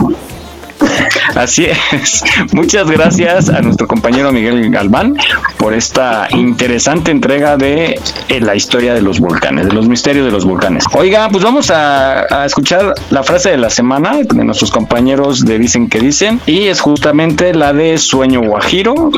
[1.35, 2.23] Así es.
[2.53, 5.17] Muchas gracias a nuestro compañero Miguel Galván
[5.57, 7.99] por esta interesante entrega de
[8.29, 10.85] eh, la historia de los volcanes, de los misterios de los volcanes.
[10.95, 15.59] Oiga, pues vamos a, a escuchar la frase de la semana de nuestros compañeros de
[15.59, 19.11] Dicen que Dicen y es justamente la de Sueño Guajiro,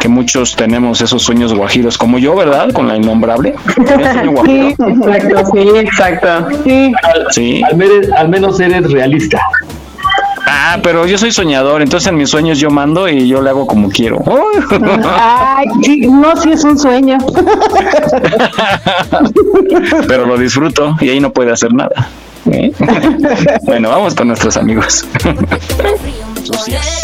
[0.00, 2.70] que muchos tenemos esos sueños guajiros como yo, ¿verdad?
[2.72, 3.54] Con la innombrable.
[3.86, 4.68] ¿Tienes sueño guajiro?
[4.88, 6.48] exacto, sí, exacto.
[6.64, 6.92] Sí.
[7.30, 7.62] Sí.
[7.64, 9.40] Al, menos- al menos eres realista.
[10.46, 13.66] Ah, pero yo soy soñador, entonces en mis sueños yo mando y yo le hago
[13.66, 14.22] como quiero.
[15.04, 17.18] Ay, sí, no, sí es un sueño.
[20.08, 22.08] pero lo disfruto y ahí no puede hacer nada.
[22.50, 22.72] ¿eh?
[23.62, 25.04] bueno, vamos con nuestros amigos.
[26.42, 27.02] Sucias.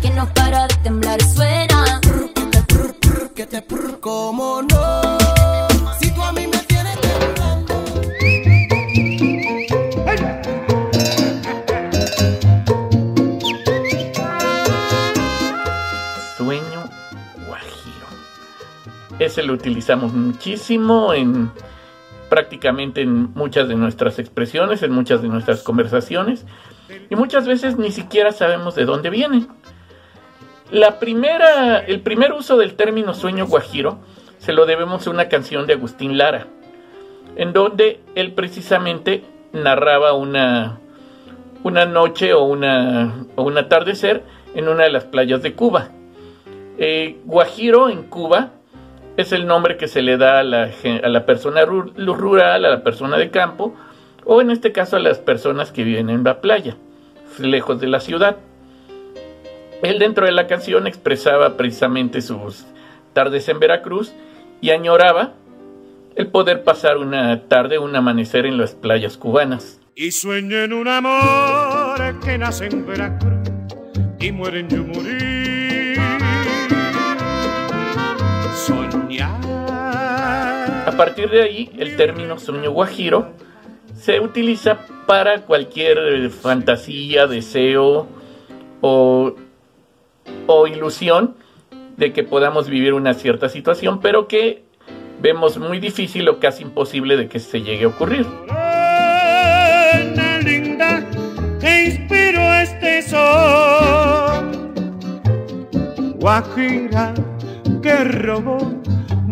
[0.00, 2.00] Que no para de temblar y suena.
[3.34, 5.01] Que te prr, como no.
[19.24, 21.52] Ese lo utilizamos muchísimo en
[22.28, 26.44] prácticamente en muchas de nuestras expresiones, en muchas de nuestras conversaciones
[27.08, 29.46] y muchas veces ni siquiera sabemos de dónde viene.
[30.72, 34.00] La primera, el primer uso del término sueño guajiro
[34.38, 36.48] se lo debemos a una canción de Agustín Lara,
[37.36, 39.22] en donde él precisamente
[39.52, 40.80] narraba una,
[41.62, 44.24] una noche o, una, o un atardecer
[44.56, 45.90] en una de las playas de Cuba.
[46.76, 48.50] Eh, guajiro en Cuba
[49.16, 50.70] es el nombre que se le da a la,
[51.02, 53.74] a la persona ru- rural, a la persona de campo,
[54.24, 56.76] o en este caso a las personas que viven en la playa,
[57.38, 58.36] lejos de la ciudad.
[59.82, 62.64] Él dentro de la canción expresaba precisamente sus
[63.12, 64.12] tardes en Veracruz
[64.60, 65.32] y añoraba
[66.14, 69.80] el poder pasar una tarde, un amanecer en las playas cubanas.
[69.94, 73.50] Y sueño en un amor que nace en Veracruz,
[74.20, 75.41] y mueren yo morir.
[80.92, 83.32] A partir de ahí, el término sueño guajiro
[83.98, 88.06] se utiliza para cualquier eh, fantasía, deseo
[88.82, 89.34] o,
[90.46, 91.34] o ilusión
[91.96, 94.64] de que podamos vivir una cierta situación, pero que
[95.20, 98.26] vemos muy difícil o casi imposible de que se llegue a ocurrir.
[101.62, 103.02] Este.
[106.18, 107.14] Guajira
[107.82, 108.58] que robó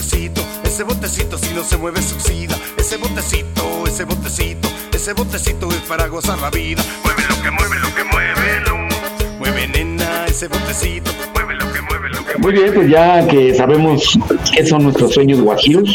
[0.00, 2.56] Botecito, ese botecito, ese botecito si no se mueve se oxida.
[2.78, 6.82] Ese botecito, ese botecito, ese botecito es para gozar la vida.
[7.04, 9.38] Mueve lo que mueve, lo que mueve, lo.
[9.38, 13.54] Mueve nena, ese botecito, mueve lo que mueve, lo que Muy bien, pues ya que
[13.54, 14.18] sabemos
[14.54, 15.94] qué son nuestros sueños guajiros,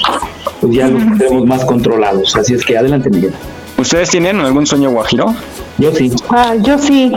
[0.61, 2.36] pues ya los tenemos más controlados.
[2.36, 3.34] Así es que adelante, Miguel.
[3.77, 5.34] ¿Ustedes tienen algún sueño guajiro?
[5.80, 6.11] Yo sí.
[6.30, 7.11] Ah, yo sí.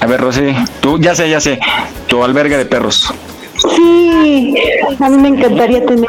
[0.00, 1.58] A ver, Rosy, tú, ya sé, ya sé,
[2.06, 3.12] tu albergue de perros.
[3.74, 4.54] Sí,
[5.00, 6.06] a mí me encantaría tener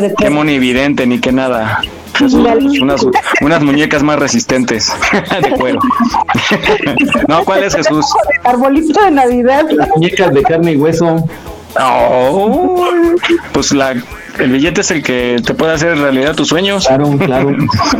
[0.00, 1.80] de Qué monividente, ni que nada.
[2.80, 3.06] Unas,
[3.40, 4.92] unas muñecas más resistentes
[5.42, 5.78] de cuero.
[7.28, 8.04] no, ¿cuál es Jesús?
[8.42, 9.64] Arbolito de Navidad.
[9.94, 11.24] Muñecas de carne y hueso.
[11.80, 12.88] Oh,
[13.52, 13.94] pues la,
[14.38, 16.86] el billete es el que te puede hacer realidad tus sueños.
[16.86, 17.50] Claro, claro.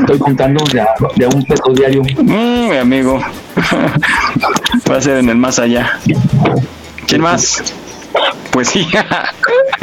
[0.00, 2.02] Estoy contando de a, de a un peso diario.
[2.02, 3.20] Mm, mi amigo.
[4.90, 5.98] Va a ser en el más allá.
[7.06, 7.62] ¿Quién más?
[8.64, 8.88] Sí.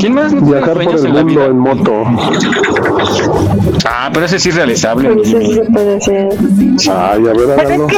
[0.00, 0.32] ¿Quién más?
[0.32, 1.46] no Viajar por el en la mundo vida?
[1.46, 2.02] en moto.
[3.86, 5.10] Ah, pero ese sí es realizable.
[5.10, 6.28] Pues eso sí se puede hacer.
[6.90, 7.86] Ay, a ver, Pero háganlo.
[7.88, 7.92] es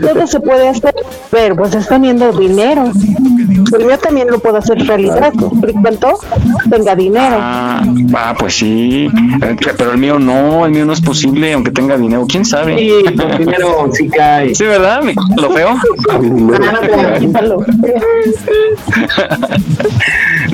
[0.00, 0.94] que todo se puede hacer,
[1.30, 2.90] pero pues es teniendo dinero.
[3.70, 6.18] Pero yo también lo puedo hacer realidad, siempre y cuando
[6.70, 7.36] tenga dinero.
[7.40, 7.82] Ah,
[8.14, 9.08] ah, pues sí.
[9.42, 12.26] Eh, Pero el mío no, el mío no es posible, aunque tenga dinero.
[12.28, 12.76] ¿Quién sabe?
[12.78, 12.92] Sí,
[13.38, 14.54] dinero sí cae.
[14.54, 15.02] Sí, ¿verdad?
[15.36, 15.74] ¿Lo feo?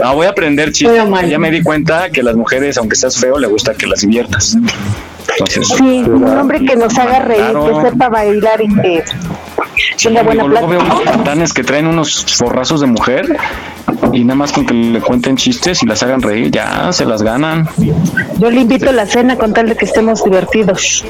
[0.00, 1.02] No, voy a aprender chistes.
[1.28, 4.56] Ya me di cuenta que las mujeres, aunque seas feo, le gusta que las diviertas.
[5.32, 7.82] Entonces, Sí, un hombre que nos haga reír, Claro.
[7.82, 9.04] que sepa bailar y que
[10.02, 10.80] tenga buena Digo, luego veo
[11.34, 13.36] unos que traen unos forrazos de mujer
[14.12, 17.22] y nada más con que le cuenten chistes y las hagan reír, ya se las
[17.22, 17.68] ganan.
[18.38, 21.04] Yo le invito a la cena con tal de que estemos divertidos.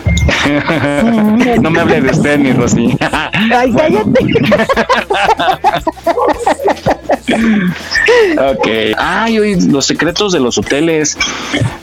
[1.63, 2.97] no me hable de usted, mi Rosy.
[3.55, 4.27] Ay, cállate.
[8.39, 8.69] ok.
[8.99, 11.17] Ay, oye, los secretos de los hoteles.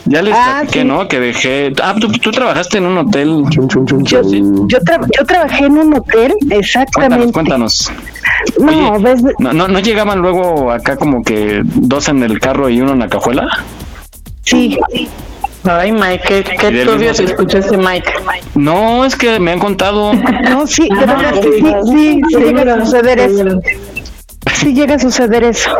[0.06, 0.84] Ya les Ah, platiqué, sí.
[0.86, 1.08] ¿no?
[1.08, 1.72] Que dejé.
[1.82, 3.44] Ah, ¿tú, tú trabajaste en un hotel.
[3.50, 7.32] Yo, yo, tra- yo trabajé en un hotel, exactamente.
[7.32, 7.92] Cuéntanos, cuéntanos.
[8.60, 12.80] No, ves, ¿No, no, no llegaban luego acá como que dos en el carro y
[12.80, 13.48] uno en la cajuela?
[14.42, 14.78] sí.
[15.64, 18.08] Ay, Mike, qué, qué turbio mismo se se- escucha ese Mike.
[18.54, 20.14] No, es que me han contado.
[20.14, 21.50] No, sí, de Ah, verdad sí,
[21.92, 22.20] sí.
[22.32, 23.97] Sí
[24.66, 25.70] llega a suceder eso.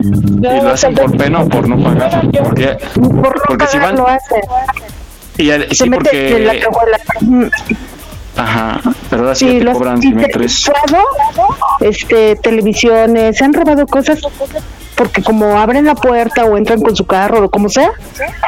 [0.00, 2.22] Y lo hacen por pena o por no pagar.
[2.42, 3.96] Porque, Por no porque si pagar van.
[3.96, 4.40] lo hacen.
[5.38, 6.66] Y, el- Se sí, mete en la porque.
[6.66, 7.52] cajuela.
[8.36, 8.80] Ajá.
[9.10, 10.64] Pero ahora sí, te los cobran simetrías.
[10.66, 11.04] robado,
[11.80, 14.20] este, televisiones, se han robado cosas
[14.94, 17.92] porque como abren la puerta o entran con su carro o como sea,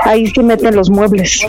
[0.05, 1.47] ahí se meten los muebles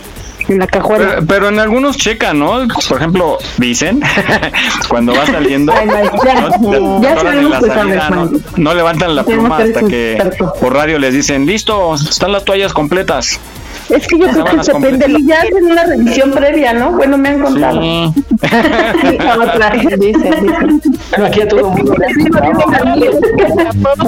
[0.48, 1.08] en la cajuela.
[1.08, 2.66] Pero, pero en algunos checan, ¿no?
[2.88, 4.00] Por ejemplo, dicen,
[4.88, 5.72] cuando va saliendo,
[6.60, 8.44] no, ya atoran en sabemos la que salida, sabes, no, Mike.
[8.56, 10.18] no levantan la pluma hasta que
[10.60, 13.40] por radio les dicen, listo, están las toallas completas.
[13.88, 16.72] Es que yo creo que Sábanas depende de lo Y ya hacen una revisión previa,
[16.72, 16.92] ¿no?
[16.92, 17.80] Bueno, me han contado.
[17.80, 18.12] Sí.
[18.16, 20.82] Sí, otra, dicen, dicen.
[21.10, 21.94] Pero aquí a todo el mundo.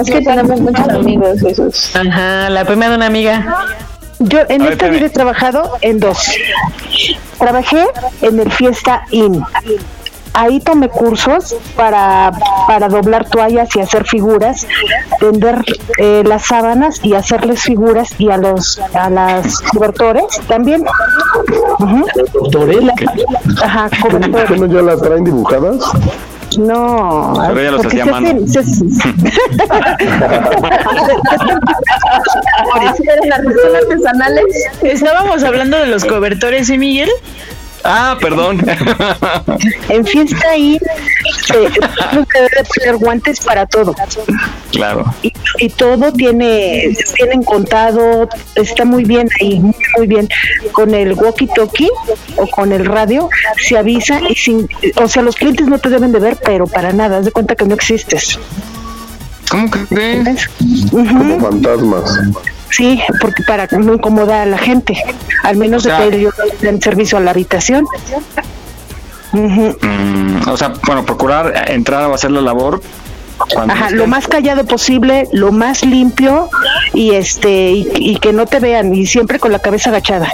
[0.01, 1.95] Es que tenemos muchos amigos esos.
[1.95, 3.65] Ajá, la prima de una amiga.
[4.19, 6.17] Yo en ver, esta vida he trabajado en dos.
[7.37, 7.85] Trabajé
[8.21, 9.41] en el Fiesta Inn.
[10.33, 12.31] Ahí tomé cursos para,
[12.67, 14.67] para doblar toallas y hacer figuras,
[15.19, 15.63] vender
[15.97, 20.85] eh, las sábanas y hacerles figuras y a los a las cobertores también.
[21.79, 22.05] Ujú.
[22.43, 22.79] Doctores,
[23.63, 24.59] Ajá, ¿Qué cobertores.
[24.61, 25.77] no ya las traen dibujadas?
[26.57, 27.33] no.
[27.47, 28.47] Pero ella los hacía se mano.
[28.47, 28.63] se-
[33.03, 34.45] ¿Eran artesanales?
[34.81, 37.09] Estábamos hablando de los cobertores, ¿sí, Miguel?
[37.83, 38.59] Ah, perdón.
[39.89, 40.77] en fiesta ahí
[41.45, 43.95] se, uno se debe poner guantes para todo.
[44.71, 45.05] claro.
[45.21, 50.29] Y, y todo tiene, tienen contado, está muy bien ahí, muy, muy bien.
[50.71, 51.89] Con el walkie-talkie
[52.35, 56.11] o con el radio se avisa y sin, o sea, los clientes no te deben
[56.11, 58.39] de ver, pero para nada, haz de cuenta que no existes.
[59.49, 60.47] ¿Cómo crees?
[60.91, 62.19] Como fantasmas.
[62.71, 64.95] Sí, porque para no incomodar a la gente,
[65.43, 67.85] al menos de que ellos den servicio a la habitación.
[69.31, 72.81] Mm, o sea, bueno, procurar entrar a hacer la labor
[73.53, 76.49] cuando Ajá, estén- lo más callado posible, lo más limpio
[76.93, 80.27] y este y, y que no te vean y siempre con la cabeza agachada.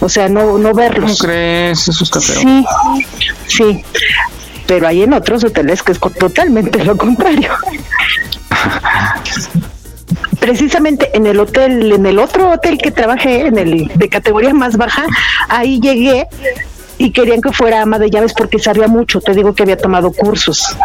[0.00, 1.18] O sea, no no verlos.
[1.18, 1.86] ¿Cómo crees?
[1.88, 2.40] Eso está feo.
[2.40, 2.66] Sí,
[3.46, 3.84] sí.
[4.66, 7.50] Pero hay en otros hoteles que es totalmente lo contrario.
[10.42, 14.76] Precisamente en el hotel, en el otro hotel que trabajé, en el de categoría más
[14.76, 15.06] baja,
[15.48, 16.26] ahí llegué
[16.98, 19.20] y querían que fuera ama de llaves porque sabía mucho.
[19.20, 20.76] Te digo que había tomado cursos.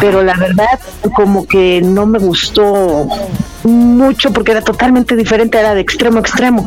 [0.00, 0.80] Pero la verdad,
[1.14, 3.06] como que no me gustó
[3.62, 6.66] mucho porque era totalmente diferente, era de extremo a extremo.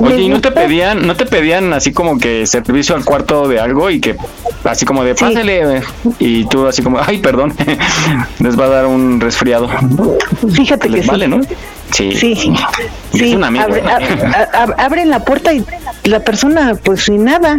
[0.00, 3.58] Oye, ¿y no te pedían, no te pedían así como que servicio al cuarto de
[3.60, 4.16] algo y que
[4.64, 5.82] así como de pásele
[6.18, 7.54] y tú así como, ay, perdón,
[8.40, 9.68] les va a dar un resfriado?
[10.54, 11.10] Fíjate Les que sí.
[11.10, 11.40] vale, ¿no?
[11.92, 12.12] Sí.
[12.14, 12.54] Sí,
[13.14, 13.64] Es amigo.
[13.64, 15.64] abre- a- abren la puerta y
[16.04, 17.56] la persona, pues sin nada,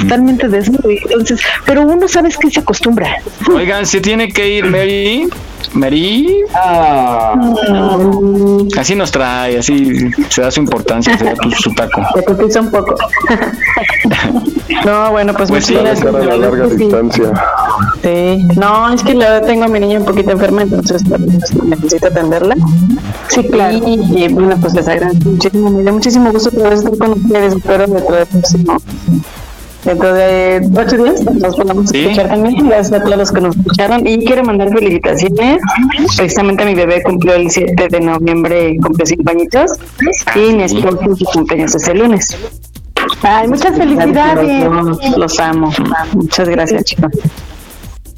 [0.00, 0.88] totalmente desnudo.
[0.90, 3.16] Entonces, pero uno sabes que se acostumbra.
[3.52, 5.28] Oigan, se tiene que ir Mary.
[5.74, 6.42] Mary.
[8.78, 12.02] Así nos trae, así se da su importancia, se da tu- su taco.
[12.14, 12.94] Se cotiza un poco.
[14.84, 15.74] no, bueno, pues, Pues muchas sí.
[15.74, 16.12] gracias.
[16.12, 16.76] Para la La larga sí.
[16.76, 17.32] distancia.
[18.02, 21.02] Sí, no, es que la verdad tengo a mi niña un poquito enferma, entonces
[21.64, 22.54] necesito atenderla.
[23.28, 23.76] Sí, claro.
[23.86, 27.54] Y, y, bueno, pues les agradezco muchísimo, me dio muchísimo gusto poder estar con ustedes,
[27.54, 28.76] espero dentro de próximo.
[29.84, 32.00] Dentro de ocho días nos podamos Sí.
[32.04, 32.68] escuchar también.
[32.68, 34.06] Gracias a todos los que nos escucharon.
[34.06, 35.60] Y quiero mandar felicitaciones.
[36.16, 39.72] Precisamente mi bebé cumplió el 7 de noviembre, cumplió cinco añitos.
[40.34, 42.36] Y mi esposo su cumpleaños es el lunes.
[43.22, 44.64] Ay, muchas felicidades.
[44.64, 45.70] Los, los amo.
[46.14, 47.12] Muchas gracias, chicos.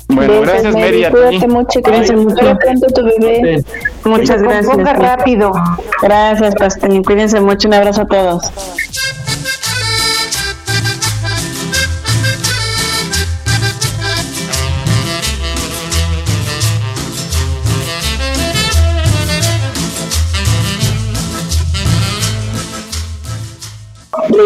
[0.08, 1.04] Bueno, gracias Mary.
[1.10, 2.56] Cuídate mucho, que se mucho.
[2.58, 3.64] pronto tu bebé.
[4.04, 4.76] Muchas gracias.
[4.98, 5.52] rápido.
[6.00, 7.02] Gracias, Pastel.
[7.04, 7.66] Cuídense mucho.
[7.66, 8.44] Un abrazo a todos.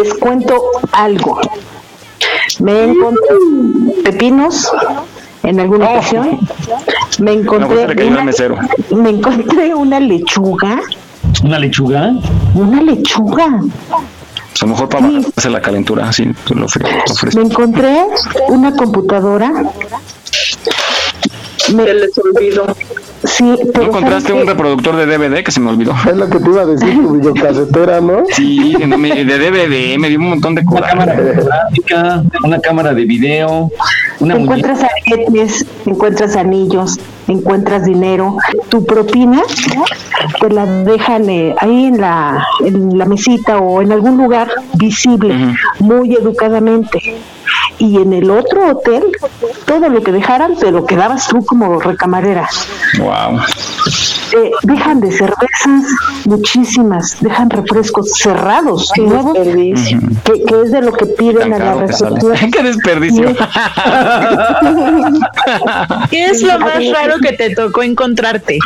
[0.03, 0.61] Les cuento
[0.91, 1.39] algo.
[2.59, 3.35] Me encontré
[4.03, 4.69] pepinos
[5.43, 6.39] en alguna ocasión.
[7.19, 8.57] Me No, pues encontré se al una, mesero.
[8.95, 10.79] me encontré una lechuga,
[11.43, 12.11] ¿Una lechuga?
[12.55, 13.45] una lechuga.
[13.45, 17.35] A lo mejor para bajarse la calentura, así lo ofre- lo ofreces.
[17.35, 18.05] Me encontré
[18.49, 19.51] una computadora.
[21.73, 22.65] Me les olvidó.
[23.23, 25.93] Sí, ¿No pero encontraste ¿sabes un reproductor de DVD que se me olvidó?
[26.09, 28.23] Es lo que te iba a decir, tu videocasetera, ¿no?
[28.35, 32.93] Sí, no me- de DVD, me dio un montón de Una cámara fotográfica, una cámara
[32.93, 33.69] de video,
[34.19, 34.57] una muñeca.
[34.69, 36.99] encuentras aretes, encuentras anillos,
[37.31, 38.37] encuentras dinero,
[38.69, 39.41] tu propina
[40.39, 45.55] te la dejan eh, ahí en la, en la mesita o en algún lugar visible,
[45.79, 47.21] muy educadamente.
[47.77, 49.03] Y en el otro hotel,
[49.65, 52.47] todo lo que dejaran, te lo quedabas tú como recamarera.
[52.99, 53.39] Wow.
[54.33, 55.83] Eh, dejan de cervezas
[56.25, 59.37] muchísimas, dejan refrescos cerrados, nuevos,
[60.23, 62.33] que, que es de lo que piden a la recepción.
[62.51, 63.35] ¡Qué desperdicio!
[66.09, 68.57] ¿Qué es lo más raro que te tocó encontrarte?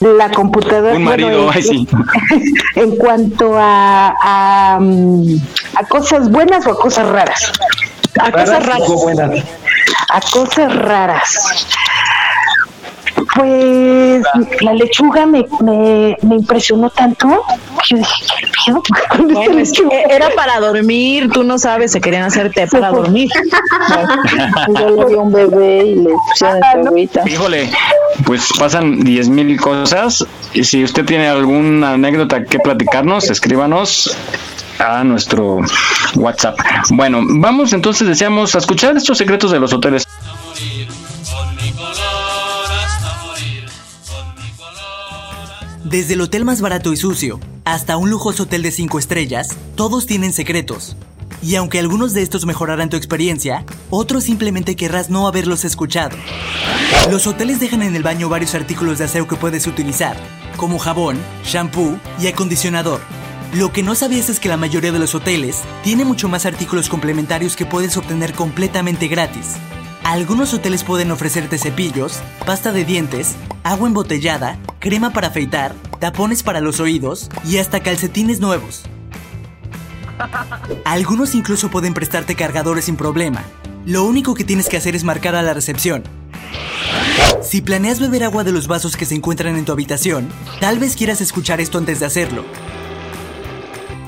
[0.00, 0.94] La computadora.
[0.94, 1.88] Un marido, bueno, ay, sí.
[2.74, 5.36] En cuanto a, a, mm,
[5.74, 7.52] a cosas buenas o a cosas raras.
[8.20, 8.88] A cosas raras.
[8.88, 9.44] buenas.
[10.10, 11.66] A cosas raras.
[13.36, 14.22] Pues
[14.62, 17.28] la lechuga me, me, me impresionó tanto
[17.82, 20.00] que yo dije, ¿qué pedo con esta Bueno, es que lechuga?
[20.10, 23.28] era para dormir, tú no sabes, se querían hacerte para dormir.
[24.78, 27.22] Yo le di un bebé y le pusieron Ah, agüita.
[27.28, 27.70] Híjole,
[28.24, 30.26] pues pasan 10 mil cosas.
[30.54, 34.16] Y si usted tiene alguna anécdota que platicarnos, escríbanos
[34.78, 35.60] a nuestro
[36.16, 36.58] WhatsApp.
[36.90, 40.05] Bueno, vamos entonces, deseamos a escuchar estos secretos de los hoteles.
[45.88, 50.06] Desde el hotel más barato y sucio hasta un lujoso hotel de 5 estrellas, todos
[50.06, 50.96] tienen secretos.
[51.44, 56.16] Y aunque algunos de estos mejorarán tu experiencia, otros simplemente querrás no haberlos escuchado.
[57.08, 60.16] Los hoteles dejan en el baño varios artículos de aseo que puedes utilizar,
[60.56, 63.00] como jabón, shampoo y acondicionador.
[63.54, 66.88] Lo que no sabías es que la mayoría de los hoteles tiene mucho más artículos
[66.88, 69.54] complementarios que puedes obtener completamente gratis.
[70.06, 73.34] Algunos hoteles pueden ofrecerte cepillos, pasta de dientes,
[73.64, 78.84] agua embotellada, crema para afeitar, tapones para los oídos y hasta calcetines nuevos.
[80.84, 83.42] Algunos incluso pueden prestarte cargadores sin problema.
[83.84, 86.04] Lo único que tienes que hacer es marcar a la recepción.
[87.42, 90.28] Si planeas beber agua de los vasos que se encuentran en tu habitación,
[90.60, 92.44] tal vez quieras escuchar esto antes de hacerlo.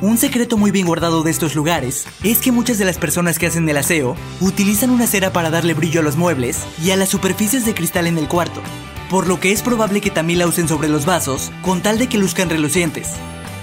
[0.01, 3.49] Un secreto muy bien guardado de estos lugares es que muchas de las personas que
[3.49, 7.09] hacen el aseo utilizan una cera para darle brillo a los muebles y a las
[7.09, 8.61] superficies de cristal en el cuarto,
[9.11, 12.09] por lo que es probable que también la usen sobre los vasos con tal de
[12.09, 13.09] que luzcan relucientes.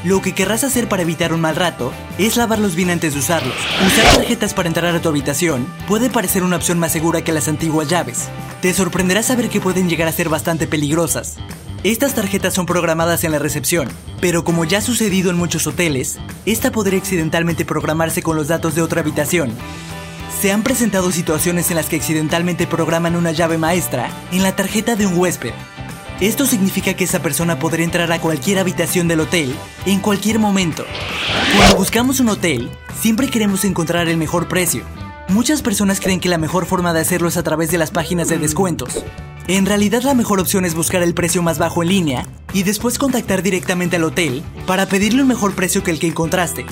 [0.04, 3.56] Lo que querrás hacer para evitar un mal rato es lavarlos bien antes de usarlos.
[3.88, 7.48] Usar tarjetas para entrar a tu habitación puede parecer una opción más segura que las
[7.48, 8.28] antiguas llaves.
[8.62, 11.38] Te sorprenderá saber que pueden llegar a ser bastante peligrosas.
[11.86, 13.88] Estas tarjetas son programadas en la recepción,
[14.20, 16.18] pero como ya ha sucedido en muchos hoteles,
[16.48, 19.52] esta podría accidentalmente programarse con los datos de otra habitación.
[20.42, 24.96] Se han presentado situaciones en las que accidentalmente programan una llave maestra en la tarjeta
[24.96, 25.54] de un huésped.
[26.22, 29.56] Esto significa que esa persona podría entrar a cualquier habitación del hotel
[29.86, 30.86] en cualquier momento.
[31.56, 34.84] Cuando buscamos un hotel, siempre queremos encontrar el mejor precio.
[35.30, 38.28] Muchas personas creen que la mejor forma de hacerlo es a través de las páginas
[38.28, 39.06] de descuentos.
[39.48, 42.98] En realidad la mejor opción es buscar el precio más bajo en línea y después
[42.98, 46.66] contactar directamente al hotel para pedirle un mejor precio que el que encontraste.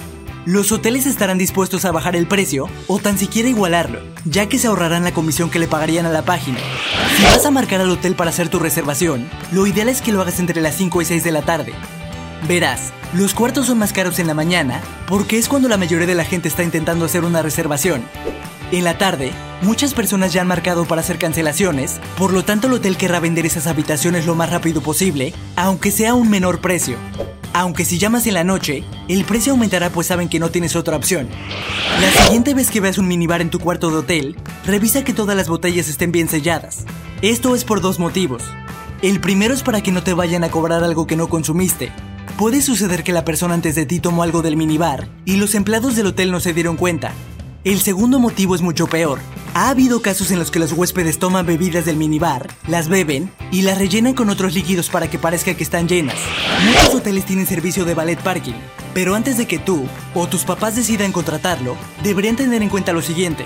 [0.46, 4.68] Los hoteles estarán dispuestos a bajar el precio o tan siquiera igualarlo, ya que se
[4.68, 6.58] ahorrarán la comisión que le pagarían a la página.
[7.16, 10.22] Si vas a marcar al hotel para hacer tu reservación, lo ideal es que lo
[10.22, 11.74] hagas entre las 5 y 6 de la tarde.
[12.48, 16.16] Verás, los cuartos son más caros en la mañana porque es cuando la mayoría de
[16.16, 18.04] la gente está intentando hacer una reservación.
[18.74, 19.32] En la tarde,
[19.62, 23.46] muchas personas ya han marcado para hacer cancelaciones, por lo tanto el hotel querrá vender
[23.46, 26.98] esas habitaciones lo más rápido posible, aunque sea a un menor precio.
[27.54, 30.98] Aunque si llamas en la noche, el precio aumentará pues saben que no tienes otra
[30.98, 31.30] opción.
[32.02, 35.38] La siguiente vez que veas un minibar en tu cuarto de hotel, revisa que todas
[35.38, 36.86] las botellas estén bien selladas.
[37.22, 38.42] Esto es por dos motivos.
[39.04, 41.92] El primero es para que no te vayan a cobrar algo que no consumiste.
[42.40, 45.96] Puede suceder que la persona antes de ti tomó algo del minibar y los empleados
[45.96, 47.14] del hotel no se dieron cuenta.
[47.64, 49.20] El segundo motivo es mucho peor.
[49.54, 53.62] Ha habido casos en los que los huéspedes toman bebidas del minibar, las beben y
[53.62, 56.18] las rellenan con otros líquidos para que parezca que están llenas.
[56.66, 58.56] Muchos hoteles tienen servicio de ballet parking,
[58.94, 63.02] pero antes de que tú o tus papás decidan contratarlo, deberían tener en cuenta lo
[63.02, 63.46] siguiente.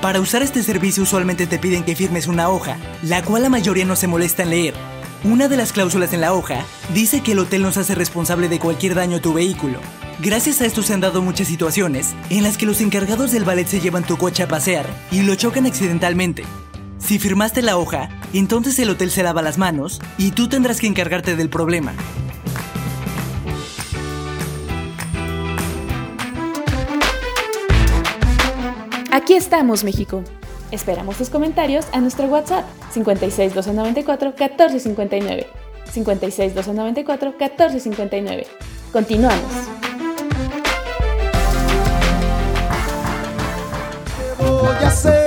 [0.00, 3.84] Para usar este servicio usualmente te piden que firmes una hoja, la cual la mayoría
[3.84, 4.74] no se molesta en leer.
[5.24, 6.64] Una de las cláusulas en la hoja
[6.94, 9.80] dice que el hotel no se hace responsable de cualquier daño a tu vehículo.
[10.18, 13.66] Gracias a esto se han dado muchas situaciones en las que los encargados del ballet
[13.66, 16.44] se llevan tu coche a pasear y lo chocan accidentalmente.
[16.98, 20.86] Si firmaste la hoja, entonces el hotel se lava las manos y tú tendrás que
[20.86, 21.92] encargarte del problema.
[29.12, 30.22] Aquí estamos, México.
[30.70, 35.46] Esperamos tus comentarios a nuestro WhatsApp 56 294 1459.
[35.92, 38.46] 56 294 1459.
[38.92, 39.85] Continuamos.
[44.78, 45.25] Voy a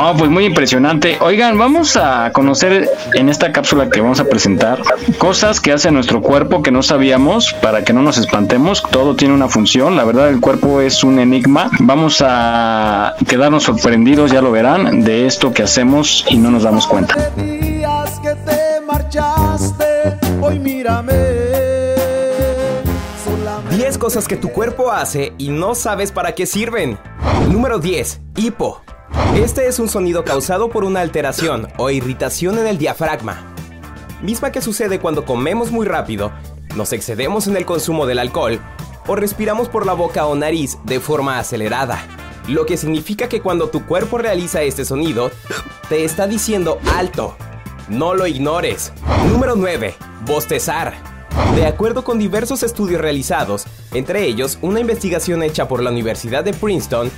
[0.00, 1.18] No, pues muy impresionante.
[1.20, 4.80] Oigan, vamos a conocer en esta cápsula que vamos a presentar
[5.18, 8.82] cosas que hace nuestro cuerpo que no sabíamos para que no nos espantemos.
[8.90, 9.96] Todo tiene una función.
[9.96, 11.70] La verdad, el cuerpo es un enigma.
[11.80, 16.86] Vamos a quedarnos sorprendidos, ya lo verán, de esto que hacemos y no nos damos
[16.86, 17.14] cuenta.
[17.36, 21.12] Días que te marchaste, hoy mírame.
[23.76, 26.98] 10 cosas que tu cuerpo hace y no sabes para qué sirven.
[27.50, 28.20] Número 10.
[28.36, 28.80] Hipo.
[29.34, 33.54] Este es un sonido causado por una alteración o irritación en el diafragma,
[34.22, 36.32] misma que sucede cuando comemos muy rápido,
[36.76, 38.60] nos excedemos en el consumo del alcohol
[39.06, 42.04] o respiramos por la boca o nariz de forma acelerada.
[42.48, 45.30] Lo que significa que cuando tu cuerpo realiza este sonido,
[45.88, 47.36] te está diciendo alto.
[47.88, 48.92] No lo ignores.
[49.28, 49.94] Número 9.
[50.26, 50.94] Bostezar.
[51.54, 56.52] De acuerdo con diversos estudios realizados, entre ellos una investigación hecha por la Universidad de
[56.52, 57.10] Princeton,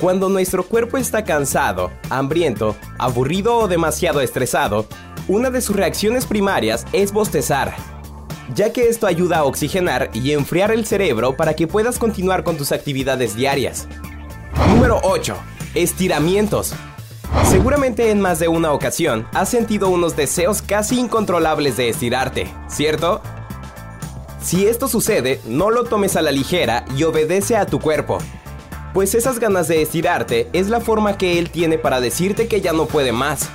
[0.00, 4.86] cuando nuestro cuerpo está cansado, hambriento, aburrido o demasiado estresado,
[5.26, 7.74] una de sus reacciones primarias es bostezar.
[8.54, 12.56] ya que esto ayuda a oxigenar y enfriar el cerebro para que puedas continuar con
[12.56, 13.86] tus actividades diarias.
[14.70, 15.36] Número 8.
[15.74, 16.72] Estiramientos.
[17.44, 23.20] Seguramente en más de una ocasión has sentido unos deseos casi incontrolables de estirarte, ¿cierto?
[24.40, 28.16] Si esto sucede, no lo tomes a la ligera y obedece a tu cuerpo.
[28.94, 32.72] Pues esas ganas de estirarte es la forma que él tiene para decirte que ya
[32.72, 33.48] no puede más.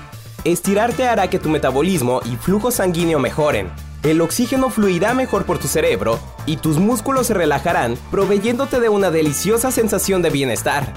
[0.43, 3.71] Estirarte hará que tu metabolismo y flujo sanguíneo mejoren.
[4.03, 9.09] El oxígeno fluirá mejor por tu cerebro y tus músculos se relajarán, proveyéndote de una
[9.09, 10.93] deliciosa sensación de bienestar.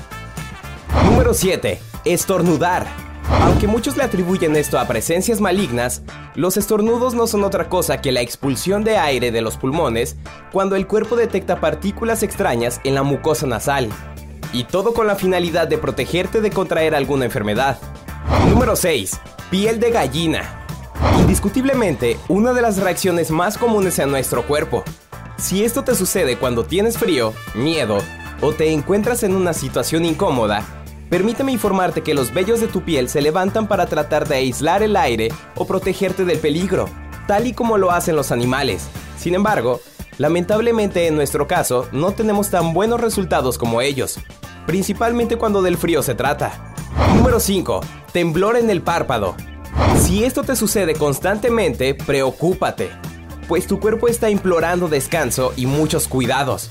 [1.04, 1.80] Número 7.
[2.04, 2.86] Estornudar.
[3.42, 6.02] Aunque muchos le atribuyen esto a presencias malignas,
[6.34, 10.16] los estornudos no son otra cosa que la expulsión de aire de los pulmones
[10.52, 13.88] cuando el cuerpo detecta partículas extrañas en la mucosa nasal.
[14.52, 17.78] Y todo con la finalidad de protegerte de contraer alguna enfermedad.
[18.48, 19.20] Número 6.
[19.50, 20.66] Piel de gallina.
[21.20, 24.84] Indiscutiblemente, una de las reacciones más comunes en nuestro cuerpo.
[25.36, 27.98] Si esto te sucede cuando tienes frío, miedo
[28.40, 30.64] o te encuentras en una situación incómoda,
[31.10, 34.96] permíteme informarte que los vellos de tu piel se levantan para tratar de aislar el
[34.96, 36.88] aire o protegerte del peligro,
[37.26, 38.88] tal y como lo hacen los animales.
[39.18, 39.80] Sin embargo,
[40.18, 44.18] lamentablemente en nuestro caso no tenemos tan buenos resultados como ellos,
[44.66, 46.74] principalmente cuando del frío se trata.
[47.14, 47.80] Número 5.
[48.12, 49.34] Temblor en el párpado.
[49.98, 52.90] Si esto te sucede constantemente, preocúpate,
[53.48, 56.70] pues tu cuerpo está implorando descanso y muchos cuidados.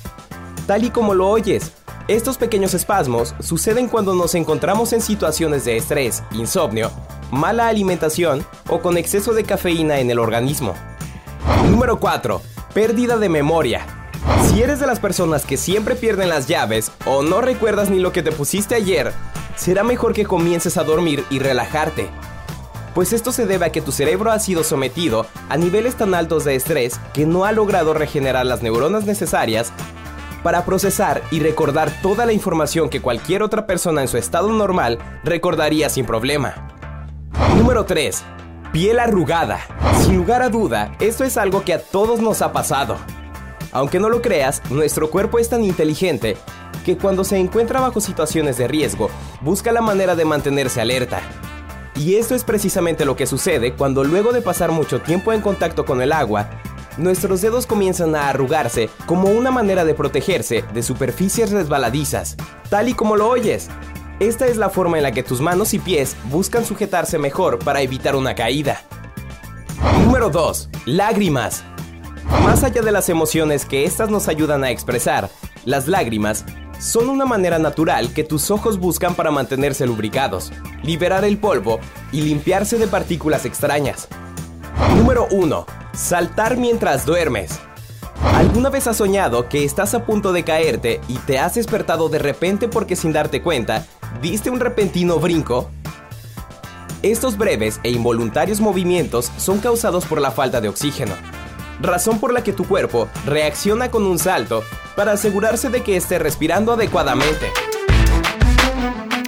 [0.68, 1.72] Tal y como lo oyes,
[2.08, 6.92] estos pequeños espasmos suceden cuando nos encontramos en situaciones de estrés, insomnio,
[7.32, 10.76] mala alimentación o con exceso de cafeína en el organismo.
[11.70, 12.55] Número 4.
[12.76, 13.86] Pérdida de memoria.
[14.44, 18.12] Si eres de las personas que siempre pierden las llaves o no recuerdas ni lo
[18.12, 19.14] que te pusiste ayer,
[19.56, 22.10] será mejor que comiences a dormir y relajarte.
[22.94, 26.44] Pues esto se debe a que tu cerebro ha sido sometido a niveles tan altos
[26.44, 29.72] de estrés que no ha logrado regenerar las neuronas necesarias
[30.44, 35.00] para procesar y recordar toda la información que cualquier otra persona en su estado normal
[35.24, 36.68] recordaría sin problema.
[37.56, 38.35] Número 3.
[38.76, 39.62] Piel arrugada.
[40.02, 42.98] Sin lugar a duda, esto es algo que a todos nos ha pasado.
[43.72, 46.36] Aunque no lo creas, nuestro cuerpo es tan inteligente
[46.84, 51.22] que cuando se encuentra bajo situaciones de riesgo, busca la manera de mantenerse alerta.
[51.96, 55.86] Y esto es precisamente lo que sucede cuando luego de pasar mucho tiempo en contacto
[55.86, 56.50] con el agua,
[56.98, 62.36] nuestros dedos comienzan a arrugarse como una manera de protegerse de superficies resbaladizas,
[62.70, 63.70] tal y como lo oyes.
[64.20, 67.82] Esta es la forma en la que tus manos y pies buscan sujetarse mejor para
[67.82, 68.82] evitar una caída.
[70.06, 70.70] Número 2.
[70.86, 71.66] Lágrimas.
[72.46, 75.30] Más allá de las emociones que estas nos ayudan a expresar,
[75.66, 76.46] las lágrimas
[76.80, 81.82] son una manera natural que tus ojos buscan para mantenerse lubricados, liberar el polvo
[82.14, 84.08] y limpiarse de partículas extrañas.
[84.96, 85.66] Número 1.
[85.94, 87.60] Saltar mientras duermes.
[88.34, 92.20] ¿Alguna vez has soñado que estás a punto de caerte y te has despertado de
[92.20, 93.86] repente porque sin darte cuenta,
[94.22, 95.70] diste un repentino brinco?
[97.02, 101.14] Estos breves e involuntarios movimientos son causados por la falta de oxígeno,
[101.80, 104.64] razón por la que tu cuerpo reacciona con un salto
[104.96, 107.52] para asegurarse de que esté respirando adecuadamente.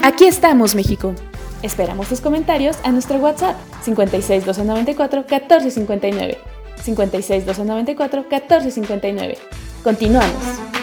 [0.01, 1.13] Aquí estamos, México.
[1.61, 6.56] Esperamos tus comentarios a nuestro WhatsApp 56 294 1459.
[6.83, 9.37] 56 294 1459.
[9.83, 10.76] Continuamos.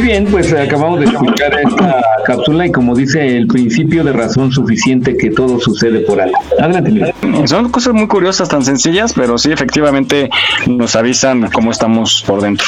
[0.00, 4.50] Muy bien, pues acabamos de escuchar esta cápsula y como dice el principio de razón
[4.50, 6.38] suficiente que todo sucede por algo.
[6.58, 7.12] Adelante, Miguel.
[7.46, 10.30] Son cosas muy curiosas, tan sencillas, pero sí efectivamente
[10.66, 12.66] nos avisan cómo estamos por dentro.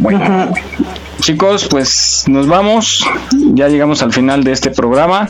[0.00, 0.52] Bueno,
[1.20, 3.06] chicos, pues nos vamos.
[3.54, 5.28] Ya llegamos al final de este programa.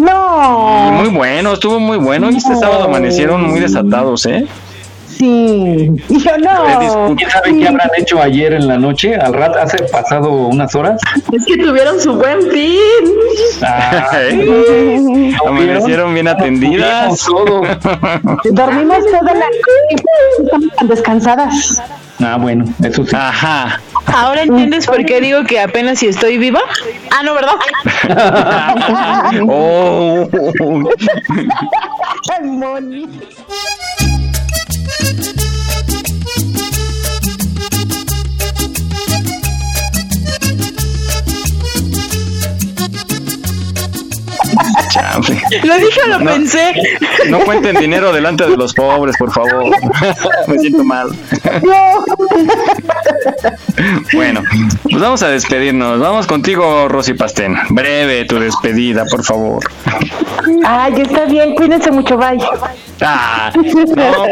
[0.00, 0.90] No.
[0.94, 2.28] Muy bueno, estuvo muy bueno.
[2.32, 4.48] Y este sábado amanecieron muy desatados, ¿eh?
[5.16, 5.90] Sí.
[6.08, 7.14] Yo no.
[7.16, 9.16] ¿Quién sabe qué habrán hecho ayer en la noche?
[9.16, 11.00] Al rato, hace pasado unas horas.
[11.32, 12.76] Es que tuvieron su buen fin.
[13.62, 15.34] Ah, ¿eh?
[15.46, 17.26] Amanecieron bien atendidas.
[18.50, 20.04] Dormimos toda la noche
[20.82, 21.82] y descansadas.
[22.20, 23.14] Ah, bueno, eso sí.
[23.14, 23.80] Ajá.
[24.06, 26.60] Ahora entiendes por qué digo que apenas si estoy viva.
[27.10, 27.54] Ah, no, ¿verdad?
[29.48, 30.26] oh.
[35.06, 35.35] thank you.
[45.64, 46.32] Lo dije, lo No.
[46.32, 46.72] pensé.
[47.28, 49.64] No cuenten dinero delante de los pobres, por favor.
[50.46, 51.08] Me siento mal.
[54.12, 54.42] Bueno,
[54.82, 55.98] pues vamos a despedirnos.
[56.00, 57.56] Vamos contigo, Rosy Pastén.
[57.70, 59.62] Breve tu despedida, por favor.
[60.64, 62.38] Ay, está bien, cuídense mucho, bye.
[63.00, 63.62] Ah, no,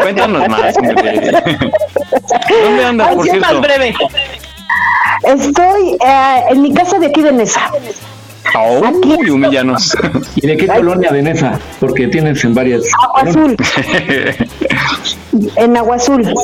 [0.01, 0.74] cuéntanos más.
[0.74, 3.40] ¿Dónde andas, Ay, por cierto?
[3.40, 3.94] más breve.
[5.24, 7.32] Estoy eh, en mi casa de aquí de
[8.55, 9.16] Nesa.
[9.18, 9.97] Uy, humillanos.
[10.36, 11.59] ¿Y de qué colonia de Nesa?
[11.81, 12.85] Porque tienes en varias.
[13.02, 13.56] Agua Azul,
[15.56, 16.35] en Agua Azul.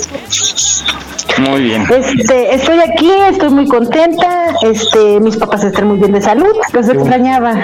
[1.39, 1.87] Muy bien.
[1.91, 4.55] Este, estoy aquí, estoy muy contenta.
[4.62, 7.62] Este, mis papás están muy bien de salud, los extrañaba.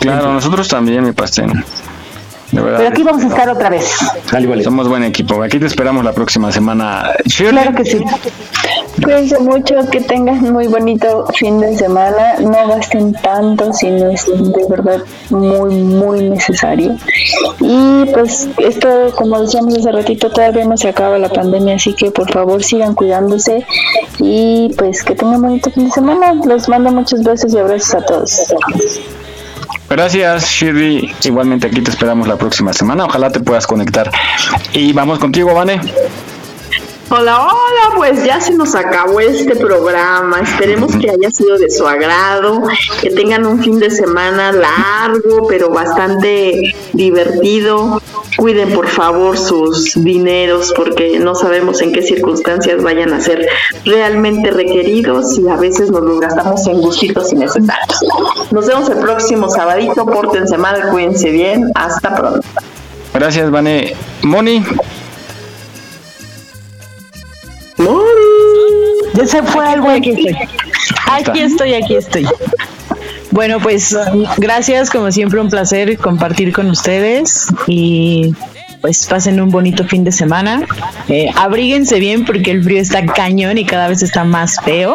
[0.00, 1.64] Claro, nosotros también, mi Pastén.
[2.52, 3.86] Pero aquí vamos a estar otra vez.
[4.64, 5.42] Somos buen equipo.
[5.42, 7.12] Aquí te esperamos la próxima semana.
[7.24, 7.62] Shirley.
[7.62, 7.98] Claro que sí.
[9.02, 12.34] Cuídense mucho, que tengan muy bonito fin de semana.
[12.40, 15.00] No gasten tanto si no es de verdad
[15.30, 16.96] muy, muy necesario.
[17.60, 22.10] Y pues esto, como decíamos hace ratito, todavía no se acaba la pandemia, así que
[22.10, 23.64] por favor sigan cuidándose
[24.18, 26.34] y pues que tengan bonito fin de semana.
[26.46, 28.50] Les mando muchos besos y abrazos a todos.
[29.90, 31.12] Gracias, Shirley.
[31.24, 33.06] Igualmente aquí te esperamos la próxima semana.
[33.06, 34.08] Ojalá te puedas conectar.
[34.72, 35.80] Y vamos contigo, Vane.
[37.12, 40.38] Hola, hola, pues ya se nos acabó este programa.
[40.38, 42.62] Esperemos que haya sido de su agrado,
[43.02, 48.00] que tengan un fin de semana largo, pero bastante divertido.
[48.36, 53.44] Cuiden por favor sus dineros porque no sabemos en qué circunstancias vayan a ser
[53.84, 58.04] realmente requeridos y a veces nos los gastamos en gustitos innecesarios.
[58.52, 62.46] Nos vemos el próximo sabadito, pórtense mal, cuídense bien, hasta pronto.
[63.12, 63.96] Gracias, Vane.
[64.22, 64.64] Moni.
[69.14, 70.36] Ya se fue algo Aquí estoy.
[71.10, 72.26] Aquí estoy, aquí estoy.
[73.30, 73.96] Bueno, pues
[74.38, 78.34] gracias, como siempre un placer compartir con ustedes y
[78.80, 80.62] pues pasen un bonito fin de semana.
[81.08, 84.94] Eh, abríguense bien porque el frío está cañón y cada vez está más feo.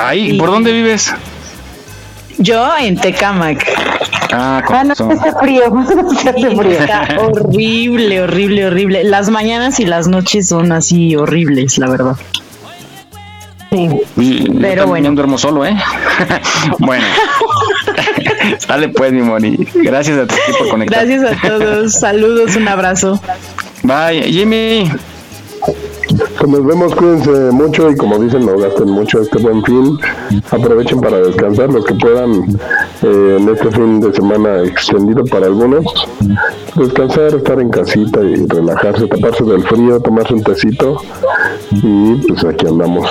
[0.00, 1.12] Ay, ¿por dónde vives?
[2.38, 3.64] Yo en Tecamac.
[4.32, 5.62] Ah, Ah, no, hace frío,
[6.20, 6.70] se hace frío.
[6.72, 9.04] Está horrible, horrible, horrible.
[9.04, 12.16] Las mañanas y las noches son así horribles, la verdad.
[13.70, 13.88] Sí.
[14.16, 15.12] Pero Pero bueno.
[15.12, 15.76] duermo solo, ¿eh?
[16.78, 17.04] bueno.
[18.58, 19.56] Sale pues, mi Moni.
[19.74, 21.06] Gracias a ti por conectar.
[21.06, 21.92] Gracias a todos.
[21.92, 23.20] Saludos, un abrazo.
[23.82, 24.22] Bye.
[24.32, 24.90] Jimmy.
[26.38, 29.98] Pues nos vemos, cuídense mucho y como dicen, no gasten mucho este buen fin.
[30.50, 32.58] Aprovechen para descansar los que puedan
[33.02, 35.84] eh, en este fin de semana extendido para algunos.
[36.74, 40.98] Descansar, estar en casita y relajarse, taparse del frío, tomarse un tecito
[41.70, 43.08] y pues aquí andamos.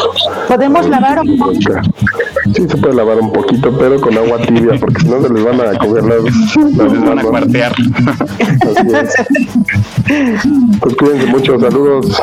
[0.48, 1.54] ¿Podemos lavar un poco?
[2.54, 5.44] Sí, se puede lavar un poquito, pero con agua tibia, porque si no se les
[5.44, 7.72] van a coger las, las Les van a cuartear.
[7.72, 9.16] Así es.
[10.80, 12.22] Pues cuídense mucho, saludos.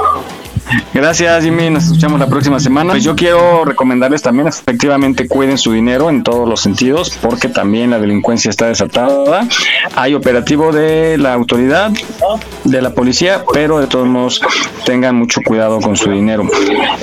[0.94, 1.70] Gracias, Jimmy.
[1.70, 2.92] Nos escuchamos la próxima semana.
[2.92, 7.90] Pues yo quiero recomendarles también, efectivamente, cuiden su dinero en todos los sentidos, porque también
[7.90, 9.46] la delincuencia está desatada.
[9.94, 11.90] Hay operativo de la autoridad,
[12.64, 14.40] de la policía, pero de todos modos
[14.84, 16.44] tengan mucho cuidado con su dinero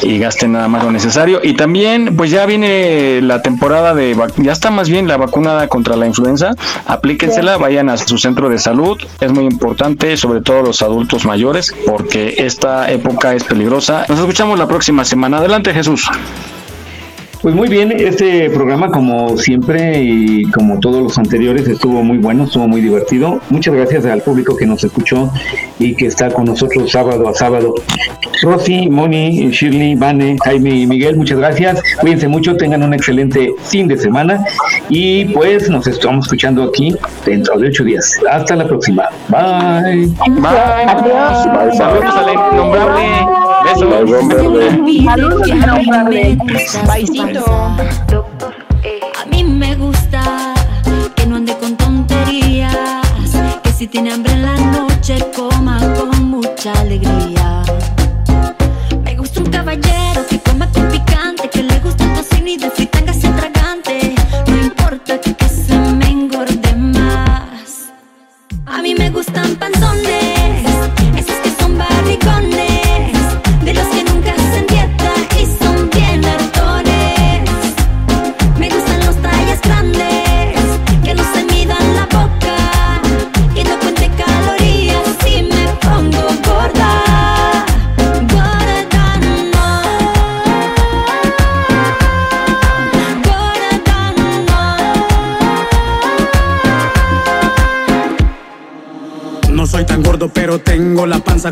[0.02, 1.40] y gasten nada más lo necesario.
[1.44, 5.96] Y también, pues ya viene la temporada de, ya está más bien la vacunada contra
[5.96, 6.56] la influenza.
[6.86, 8.98] Aplíquensela, vayan a su centro de salud.
[9.20, 13.59] Es muy importante, sobre todo los adultos mayores, porque esta época es peligrosa.
[13.66, 15.38] Nos escuchamos la próxima semana.
[15.38, 16.10] Adelante, Jesús.
[17.42, 22.44] Pues muy bien, este programa como siempre y como todos los anteriores estuvo muy bueno,
[22.44, 23.40] estuvo muy divertido.
[23.50, 25.32] Muchas gracias al público que nos escuchó
[25.80, 27.76] y que está con nosotros sábado a sábado.
[28.42, 31.82] Rosy, Moni, Shirley, Vane, Jaime y Miguel, muchas gracias.
[32.02, 34.44] Cuídense mucho, tengan un excelente fin de semana
[34.90, 36.94] y pues nos estamos escuchando aquí
[37.26, 38.20] dentro de ocho días.
[38.30, 39.04] Hasta la próxima.
[39.30, 40.08] Bye.
[40.28, 40.50] Bye.
[40.88, 41.78] Adiós.
[41.78, 43.49] Saludos al innombrable.
[43.64, 43.90] Besos.
[46.88, 47.46] Baisito.
[49.22, 50.54] A mí me gusta
[51.16, 52.76] que no ande con tonterías,
[53.64, 57.64] que si tiene hambre en la noche coma con mucha alegría.
[59.04, 62.70] Me gusta un caballero que coma con picante, que le gusta el tocino y de
[62.72, 64.16] fritanga sea tragante.
[64.48, 67.92] No importa que, que se me engorde más.
[68.66, 70.39] A mí me gustan panzones,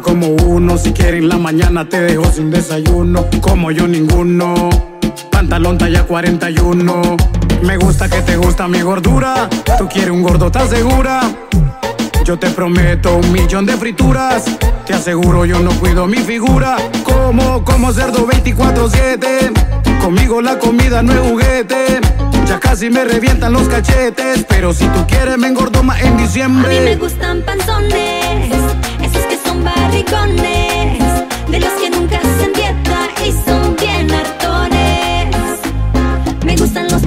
[0.02, 0.78] como uno.
[0.78, 4.69] Si quieres en la mañana te dejo sin desayuno, como yo ninguno.
[5.32, 7.18] Pantalón talla 41.
[7.64, 9.49] Me gusta que te gusta mi gordura.
[9.78, 11.22] Tú quieres un gordo, ¿estás segura?
[12.24, 14.45] Yo te prometo un millón de frituras.
[14.86, 16.78] Te aseguro yo no cuido mi figura.
[17.03, 19.99] Como, como cerdo 24-7.
[20.02, 21.99] Conmigo la comida no es juguete.
[22.45, 24.45] Ya casi me revientan los cachetes.
[24.48, 26.95] Pero si tú quieres me engordo más en A mí me diciembre.
[26.98, 28.26] gustan panzones,
[31.49, 35.59] de los que nunca hacen dieta y son bien hartones.
[36.45, 37.06] Me gustan los